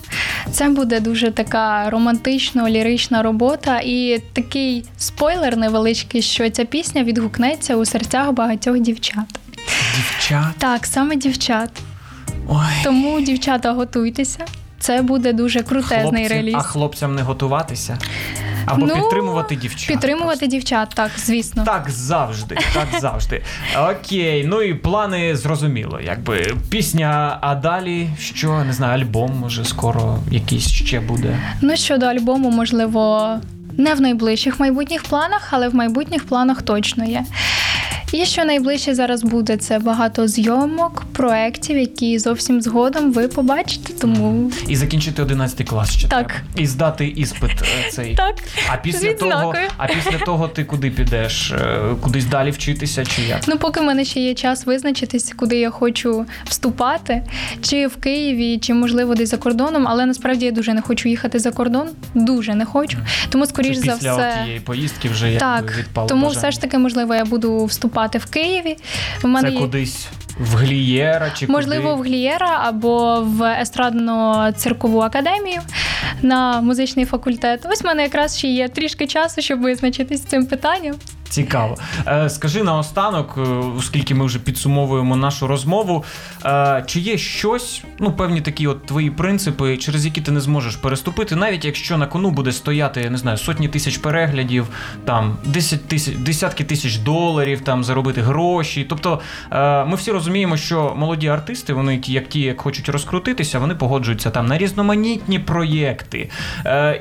Це 0.50 0.68
буде 0.68 1.00
дуже 1.00 1.30
така 1.30 1.90
романтично-лірична 1.90 3.22
робота, 3.22 3.80
і 3.84 4.22
такий 4.32 4.84
спойлер 4.98 5.56
невеличкий, 5.56 6.22
що 6.22 6.50
ця 6.50 6.64
пісня 6.64 7.04
відгукнеться 7.04 7.76
у 7.76 7.84
серцях 7.84 8.32
багатьох 8.32 8.78
дівчат. 8.78 9.38
Дівчат. 9.96 10.54
Так, 10.58 10.86
саме 10.86 11.16
дівчат. 11.16 11.70
Ой. 12.48 12.84
Тому, 12.84 13.20
дівчата, 13.20 13.72
готуйтеся. 13.72 14.44
Це 14.78 15.02
буде 15.02 15.32
дуже 15.32 15.62
крутезний 15.62 16.02
Хлопці, 16.26 16.34
реліз. 16.34 16.54
а 16.56 16.60
хлопцям 16.62 17.14
не 17.14 17.22
готуватися? 17.22 17.98
Або 18.66 18.86
Ну, 18.86 18.94
підтримувати 18.94 19.56
дівчат. 19.56 19.88
Підтримувати 19.88 20.46
дівчат, 20.46 20.88
так, 20.94 21.10
звісно. 21.18 21.64
Так 21.64 21.90
завжди, 21.90 22.56
так 22.74 23.00
завжди. 23.00 23.42
Окей, 23.90 24.44
ну 24.46 24.62
і 24.62 24.74
плани 24.74 25.36
зрозуміло. 25.36 26.00
Якби 26.04 26.54
пісня, 26.70 27.38
а 27.40 27.54
далі 27.54 28.08
що 28.20 28.64
не 28.64 28.72
знаю, 28.72 29.02
альбом 29.02 29.38
може 29.40 29.64
скоро 29.64 30.18
якийсь 30.30 30.68
ще 30.68 31.00
буде. 31.00 31.38
Ну, 31.60 31.76
щодо 31.76 32.06
альбому, 32.06 32.50
можливо, 32.50 33.30
не 33.78 33.94
в 33.94 34.00
найближчих 34.00 34.60
майбутніх 34.60 35.02
планах, 35.02 35.48
але 35.50 35.68
в 35.68 35.74
майбутніх 35.74 36.26
планах 36.26 36.62
точно 36.62 37.04
є. 37.04 37.24
І 38.12 38.24
що 38.24 38.44
найближче 38.44 38.94
зараз 38.94 39.22
буде, 39.22 39.56
це 39.56 39.78
багато 39.78 40.28
зйомок, 40.28 41.04
проєктів, 41.12 41.78
які 41.78 42.18
зовсім 42.18 42.62
згодом 42.62 43.12
ви 43.12 43.28
побачите. 43.28 43.92
Тому 43.92 44.52
І 44.68 44.76
закінчити 44.76 45.22
11 45.22 45.68
клас 45.68 45.90
ще 45.90 46.08
Так. 46.08 46.26
треба. 46.28 46.40
І 46.56 46.66
здати 46.66 47.06
іспит 47.08 47.50
е, 47.50 47.90
цей. 47.90 48.14
так. 48.16 48.34
А 48.72 48.76
після 48.76 49.12
того, 49.12 49.54
а 49.76 49.86
після 49.86 50.18
того 50.18 50.48
ти 50.48 50.64
куди 50.64 50.90
підеш? 50.90 51.50
Е, 51.50 51.78
Кудись 52.00 52.24
далі 52.24 52.50
вчитися 52.50 53.04
чи 53.04 53.22
як? 53.22 53.38
Ну, 53.48 53.58
поки 53.58 53.80
в 53.80 53.84
мене 53.84 54.04
ще 54.04 54.20
є 54.20 54.34
час 54.34 54.66
визначитись, 54.66 55.32
куди 55.36 55.56
я 55.58 55.70
хочу 55.70 56.26
вступати, 56.44 57.22
чи 57.62 57.86
в 57.86 57.96
Києві, 57.96 58.58
чи 58.58 58.74
можливо 58.74 59.14
десь 59.14 59.28
за 59.30 59.36
кордоном. 59.36 59.88
Але 59.88 60.06
насправді 60.06 60.44
я 60.44 60.50
дуже 60.52 60.74
не 60.74 60.82
хочу 60.82 61.08
їхати 61.08 61.38
за 61.38 61.50
кордон. 61.50 61.88
Дуже 62.14 62.54
не 62.54 62.64
хочу. 62.64 62.98
Тому, 63.28 63.46
скоріш 63.46 63.76
Це 63.78 63.82
за 63.84 63.92
після 63.92 64.12
все. 64.16 64.38
тієї 64.44 64.60
поїздки 64.60 65.08
вже 65.08 65.36
Так, 65.36 65.78
відпало 65.78 66.08
тому 66.08 66.26
бажання. 66.26 66.38
все 66.40 66.50
ж 66.50 66.60
таки, 66.60 66.78
можливо, 66.78 67.14
я 67.14 67.24
буду 67.24 67.64
вступати 67.64 67.95
в 68.18 68.26
Києві. 68.26 68.76
В 69.22 69.26
мене 69.26 69.50
Це 69.50 69.56
кудись 69.56 70.08
в 70.38 70.54
Глієра 70.54 71.30
чи 71.30 71.46
можливо 71.46 71.94
в 71.94 71.96
куди? 71.96 72.08
Глієра 72.08 72.60
або 72.64 73.20
в 73.20 73.40
естрадно-циркову 73.42 75.00
академію 75.00 75.60
на 76.22 76.60
музичний 76.60 77.04
факультет. 77.04 77.66
Ось 77.70 77.82
в 77.82 77.86
мене 77.86 78.02
якраз 78.02 78.38
ще 78.38 78.48
є 78.48 78.68
трішки 78.68 79.06
часу, 79.06 79.42
щоб 79.42 79.60
визначитись 79.60 80.22
з 80.22 80.24
цим 80.24 80.46
питанням. 80.46 80.94
Цікаво. 81.28 81.76
Е, 82.06 82.30
скажи 82.30 82.62
наостанок, 82.62 83.34
е, 83.38 83.40
оскільки 83.78 84.14
ми 84.14 84.24
вже 84.24 84.38
підсумовуємо 84.38 85.16
нашу 85.16 85.46
розмову. 85.46 86.04
Е, 86.44 86.84
чи 86.86 87.00
є 87.00 87.18
щось, 87.18 87.82
ну 87.98 88.12
певні 88.12 88.40
такі 88.40 88.66
от 88.66 88.86
твої 88.86 89.10
принципи, 89.10 89.76
через 89.76 90.04
які 90.04 90.20
ти 90.20 90.30
не 90.30 90.40
зможеш 90.40 90.76
переступити, 90.76 91.36
навіть 91.36 91.64
якщо 91.64 91.98
на 91.98 92.06
кону 92.06 92.30
буде 92.30 92.52
стояти, 92.52 93.00
я 93.00 93.10
не 93.10 93.18
знаю, 93.18 93.38
сотні 93.38 93.68
тисяч 93.68 93.98
переглядів, 93.98 94.68
там 95.04 95.36
10 95.44 95.88
тисяч, 95.88 96.14
десятки 96.14 96.64
тисяч 96.64 96.96
доларів, 96.96 97.60
там 97.60 97.84
заробити 97.84 98.22
гроші. 98.22 98.86
Тобто 98.88 99.20
ми 99.86 99.96
всі 99.96 100.12
розуміємо, 100.12 100.56
що 100.56 100.94
молоді 100.96 101.28
артисти, 101.28 101.72
вони 101.72 101.98
ті, 101.98 102.12
як 102.12 102.28
ті, 102.28 102.40
як 102.40 102.60
хочуть 102.60 102.88
розкрутитися, 102.88 103.58
вони 103.58 103.74
погоджуються 103.74 104.30
там 104.30 104.46
на 104.46 104.58
різноманітні 104.58 105.38
проєкти. 105.38 106.30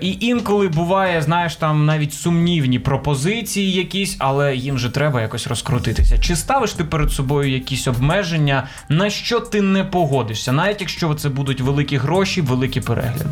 І 0.01 0.17
інколи 0.19 0.67
буває, 0.67 1.21
знаєш, 1.21 1.55
там 1.55 1.85
навіть 1.85 2.13
сумнівні 2.13 2.79
пропозиції 2.79 3.71
якісь, 3.71 4.14
але 4.17 4.55
їм 4.55 4.77
же 4.77 4.89
треба 4.89 5.21
якось 5.21 5.47
розкрутитися. 5.47 6.17
Чи 6.17 6.35
ставиш 6.35 6.73
ти 6.73 6.83
перед 6.83 7.11
собою 7.11 7.51
якісь 7.51 7.87
обмеження, 7.87 8.67
на 8.89 9.09
що 9.09 9.39
ти 9.39 9.61
не 9.61 9.83
погодишся, 9.83 10.51
навіть 10.51 10.81
якщо 10.81 11.13
це 11.13 11.29
будуть 11.29 11.61
великі 11.61 11.97
гроші, 11.97 12.41
великі 12.41 12.81
перегляди? 12.81 13.25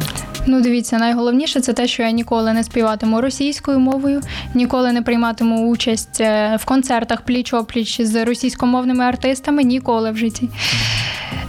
Ну, 0.45 0.61
дивіться, 0.61 0.97
найголовніше 0.97 1.61
це 1.61 1.73
те, 1.73 1.88
що 1.88 2.03
я 2.03 2.11
ніколи 2.11 2.53
не 2.53 2.63
співатиму 2.63 3.21
російською 3.21 3.79
мовою, 3.79 4.21
ніколи 4.53 4.91
не 4.91 5.01
прийматиму 5.01 5.69
участь 5.69 6.21
е, 6.21 6.57
в 6.61 6.65
концертах 6.65 7.21
пліч-опліч 7.27 8.05
з 8.05 8.25
російськомовними 8.25 9.03
артистами, 9.03 9.63
ніколи 9.63 10.11
в 10.11 10.17
житті. 10.17 10.49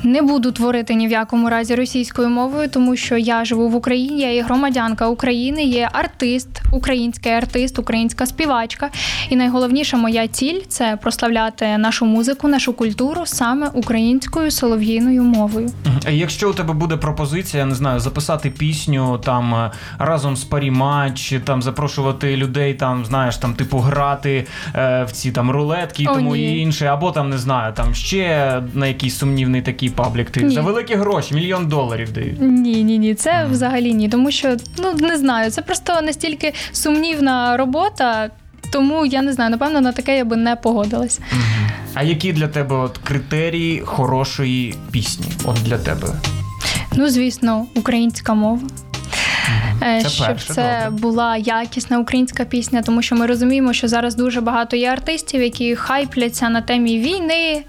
Не 0.05 0.22
буду 0.22 0.53
творити 0.53 0.95
ні 0.95 1.09
в 1.09 1.11
якому 1.11 1.51
разі 1.51 1.74
російською 1.74 2.28
мовою, 2.28 2.68
тому 2.68 2.97
що 2.97 3.16
я 3.16 3.45
живу 3.45 3.68
в 3.68 3.74
Україні, 3.74 4.20
я 4.20 4.32
є 4.32 4.43
громадянка 4.43 5.09
України, 5.09 5.64
є 5.64 5.89
артист, 5.93 6.49
український 6.72 7.32
артист, 7.32 7.78
українська 7.78 8.26
співачка. 8.26 8.91
І 9.29 9.37
найголовніша 9.37 9.97
моя 9.97 10.29
ціль 10.29 10.61
це 10.68 10.99
прославляти 11.03 11.79
нашу 11.79 12.07
музику, 12.07 12.49
нашу 12.49 12.72
культуру 12.72 13.22
саме 13.25 13.70
українською 13.75 14.51
солов'їною 14.51 15.22
мовою. 15.22 15.70
А 16.07 16.11
Якщо 16.11 16.51
у 16.51 16.53
тебе 16.53 16.75
буде 16.75 16.97
пропозиція, 16.97 17.61
я 17.62 17.66
не 17.66 17.75
знаю, 17.75 18.01
записати 18.01 18.51
пісню 18.51 19.18
там 19.18 19.55
е, 19.55 19.70
разом 19.99 20.37
з 20.37 20.45
парі-матч, 20.45 21.35
там 21.45 21.62
запрошувати 21.62 22.37
людей, 22.37 22.75
там 22.75 23.05
знаєш, 23.05 23.37
там 23.37 23.55
типу 23.55 23.79
грати 23.79 24.47
е, 24.75 25.05
в 25.05 25.12
ці 25.12 25.33
там 25.33 25.51
рулетки 25.51 26.03
і 26.03 26.07
О, 26.07 26.14
тому 26.14 26.37
ні. 26.37 26.43
і 26.43 26.59
інше, 26.59 26.87
або 26.87 27.11
там 27.11 27.31
не 27.31 27.39
знаю, 27.39 27.72
там 27.72 27.95
ще 27.95 28.62
на 28.75 28.87
якийсь 28.87 29.18
сумнівний 29.18 29.62
такий 29.62 29.89
паблік. 29.89 30.31
Ти 30.31 30.43
Ні. 30.43 30.55
за 30.55 30.61
великі 30.61 30.95
гроші, 30.95 31.35
мільйон 31.35 31.68
доларів 31.68 32.12
дають. 32.12 32.41
Ні, 32.41 32.85
ні, 32.85 32.99
ні, 32.99 33.14
це 33.14 33.47
взагалі 33.51 33.95
ні. 33.95 34.09
Тому 34.09 34.31
що 34.31 34.57
ну 34.79 34.93
не 35.09 35.16
знаю, 35.16 35.51
це 35.51 35.62
просто 35.62 36.01
настільки 36.03 36.55
сумнівна 36.72 37.57
робота. 37.57 38.31
Тому 38.73 39.07
я 39.07 39.23
не 39.23 39.33
знаю, 39.33 39.51
напевно, 39.51 39.81
на 39.81 39.93
таке 39.93 40.17
я 40.17 40.25
би 40.25 40.37
не 40.37 40.57
погодилась. 40.57 41.21
А 41.95 42.03
які 42.03 42.33
для 42.33 42.49
тебе 42.49 42.77
от 42.77 42.99
критерії 42.99 43.81
хорошої 43.81 44.75
пісні? 44.91 45.27
От 45.45 45.57
для 45.65 45.79
тебе? 45.79 46.09
Ну, 46.97 47.09
звісно, 47.09 47.67
українська 47.75 48.35
мова. 48.35 48.61
Е, 49.85 50.01
Це 50.03 50.09
Щоб 50.09 50.26
перше, 50.26 50.55
це 50.55 50.82
добре. 50.85 51.01
була 51.01 51.37
якісна 51.37 51.99
українська 51.99 52.45
пісня, 52.45 52.82
тому 52.82 53.03
що 53.03 53.14
ми 53.16 53.26
розуміємо, 53.26 53.72
що 53.72 53.89
зараз 53.89 54.14
дуже 54.16 54.41
багато 54.41 54.76
є 54.76 54.89
артистів, 54.91 55.43
які 55.43 55.76
хайпляться 55.76 56.49
на 56.49 56.61
темі 56.61 56.99
війни, 56.99 57.53
е, 57.55 57.64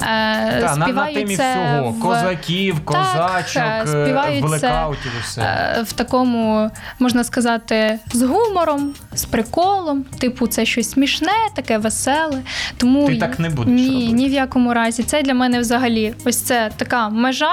Та, 0.00 0.76
на, 0.76 0.86
на 0.86 1.06
темі 1.12 1.36
це 1.36 1.52
всього. 1.54 1.90
в, 1.90 2.00
Козаків, 2.00 2.84
козачок, 2.84 3.62
е, 3.62 3.82
е, 3.84 3.86
співають 3.86 4.40
це, 4.40 4.46
блекаутів 4.46 5.12
все. 5.22 5.76
в 5.84 5.92
такому, 5.92 6.70
можна 6.98 7.24
сказати, 7.24 7.98
з 8.12 8.22
гумором, 8.22 8.94
з 9.14 9.24
приколом. 9.24 10.04
Типу, 10.18 10.46
це 10.46 10.64
щось 10.64 10.90
смішне, 10.90 11.32
таке 11.56 11.78
веселе. 11.78 12.38
Тому 12.76 13.06
Ти 13.06 13.16
так 13.16 13.38
не 13.38 13.50
будеш 13.50 13.74
ні, 13.74 13.88
робити? 13.88 14.12
ні 14.12 14.28
в 14.28 14.32
якому 14.32 14.74
разі. 14.74 15.02
Це 15.02 15.22
для 15.22 15.34
мене 15.34 15.60
взагалі 15.60 16.14
ось 16.24 16.40
це 16.42 16.70
така 16.76 17.08
межа. 17.08 17.52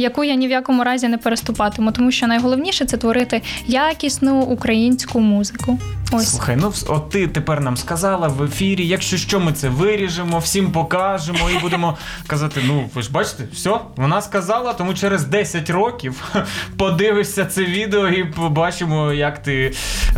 Яку 0.00 0.24
я 0.24 0.34
ні 0.34 0.48
в 0.48 0.50
якому 0.50 0.84
разі 0.84 1.08
не 1.08 1.18
переступатиму, 1.18 1.92
тому 1.92 2.12
що 2.12 2.26
найголовніше 2.26 2.84
це 2.84 2.96
творити 2.96 3.42
якісну 3.66 4.40
українську 4.40 5.20
музику. 5.20 5.78
Ось 6.12 6.30
Слухай, 6.30 6.56
ну 6.60 6.72
от 6.88 7.10
ти 7.10 7.26
тепер 7.26 7.60
нам 7.60 7.76
сказала 7.76 8.28
в 8.28 8.42
ефірі. 8.42 8.86
Якщо 8.86 9.16
що, 9.16 9.40
ми 9.40 9.52
це 9.52 9.68
виріжемо, 9.68 10.38
всім 10.38 10.72
покажемо 10.72 11.38
і 11.58 11.60
будемо 11.62 11.96
казати: 12.26 12.60
ну 12.66 12.90
ви 12.94 13.02
ж 13.02 13.12
бачите, 13.12 13.44
все, 13.52 13.74
вона 13.96 14.22
сказала, 14.22 14.72
тому 14.72 14.94
через 14.94 15.24
10 15.24 15.70
років 15.70 16.24
подивишся 16.76 17.44
це 17.44 17.64
відео 17.64 18.08
і 18.08 18.24
побачимо, 18.24 19.12
як 19.12 19.42
ти 19.42 19.72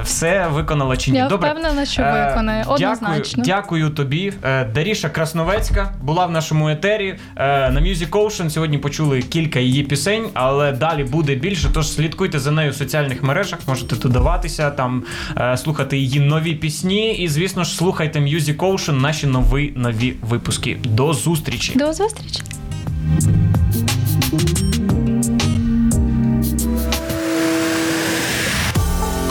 все 0.05 0.47
виконала 0.49 0.97
чи 0.97 1.11
ні. 1.11 1.18
я 1.18 1.28
Добре. 1.28 1.51
впевнена, 1.51 1.87
що 1.87 2.03
Е, 2.03 2.28
виконає 2.28 2.64
однозначно. 2.68 3.43
Дякую, 3.45 3.45
дякую 3.47 3.91
тобі. 3.91 4.33
Е, 4.45 4.64
Даріша 4.64 5.09
Красновецька 5.09 5.95
була 6.03 6.26
в 6.26 6.30
нашому 6.30 6.68
етері 6.68 7.18
е, 7.37 7.70
на 7.70 7.80
Music 7.80 8.11
Ocean. 8.11 8.51
Сьогодні 8.51 8.78
почули 8.78 9.22
кілька 9.22 9.59
її 9.61 9.72
пісень, 9.81 10.25
але 10.35 10.73
далі 10.73 11.05
буде 11.05 11.35
більше. 11.35 11.68
Тож 11.75 11.93
слідкуйте 11.93 12.39
за 12.39 12.51
нею 12.51 12.70
в 12.70 12.75
соціальних 12.75 13.23
мережах, 13.23 13.59
можете 13.66 13.97
додаватися, 13.97 14.70
там 14.70 15.03
е, 15.37 15.57
слухати 15.57 15.99
її 15.99 16.20
нові 16.20 16.55
пісні. 16.55 17.14
І, 17.14 17.29
звісно 17.29 17.64
ж, 17.64 17.75
слухайте 17.75 18.20
Music 18.20 18.57
Ocean, 18.57 19.01
наші 19.01 19.27
нові 19.27 19.73
нові 19.77 20.14
випуски. 20.23 20.79
До 20.85 21.14
зустрічі! 21.14 21.73
До 21.79 21.93
зустрічі. 21.93 22.43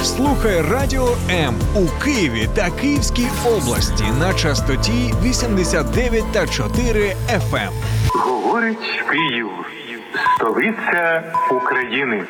Слухай 0.03 0.61
Радіо 0.61 1.17
М 1.29 1.55
у 1.75 2.03
Києві 2.03 2.49
та 2.55 2.69
Київській 2.69 3.27
області 3.45 4.03
на 4.19 4.33
частоті 4.33 5.13
89 5.23 6.23
та 6.31 6.47
4 6.47 7.15
FM. 7.29 7.69
Говорить 8.07 8.77
Київ, 9.11 9.47
столиця 10.35 11.23
України. 11.51 12.23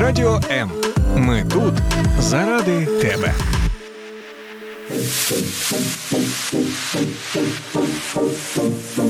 Радіо 0.00 0.40
М. 0.50 0.70
Ми 1.16 1.44
тут 1.52 1.74
заради 2.18 2.86
тебе. 2.86 3.34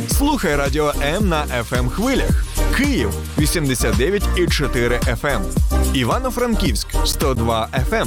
Слухай 0.08 0.56
Радіо 0.56 0.92
М 1.02 1.28
на 1.28 1.44
fm 1.70 1.88
хвилях. 1.88 2.44
Київ 2.76 3.10
89,4 3.38 4.98
FM. 5.22 5.40
Івано-Франківськ 5.94 6.88
102 7.04 7.68
FM. 7.90 8.06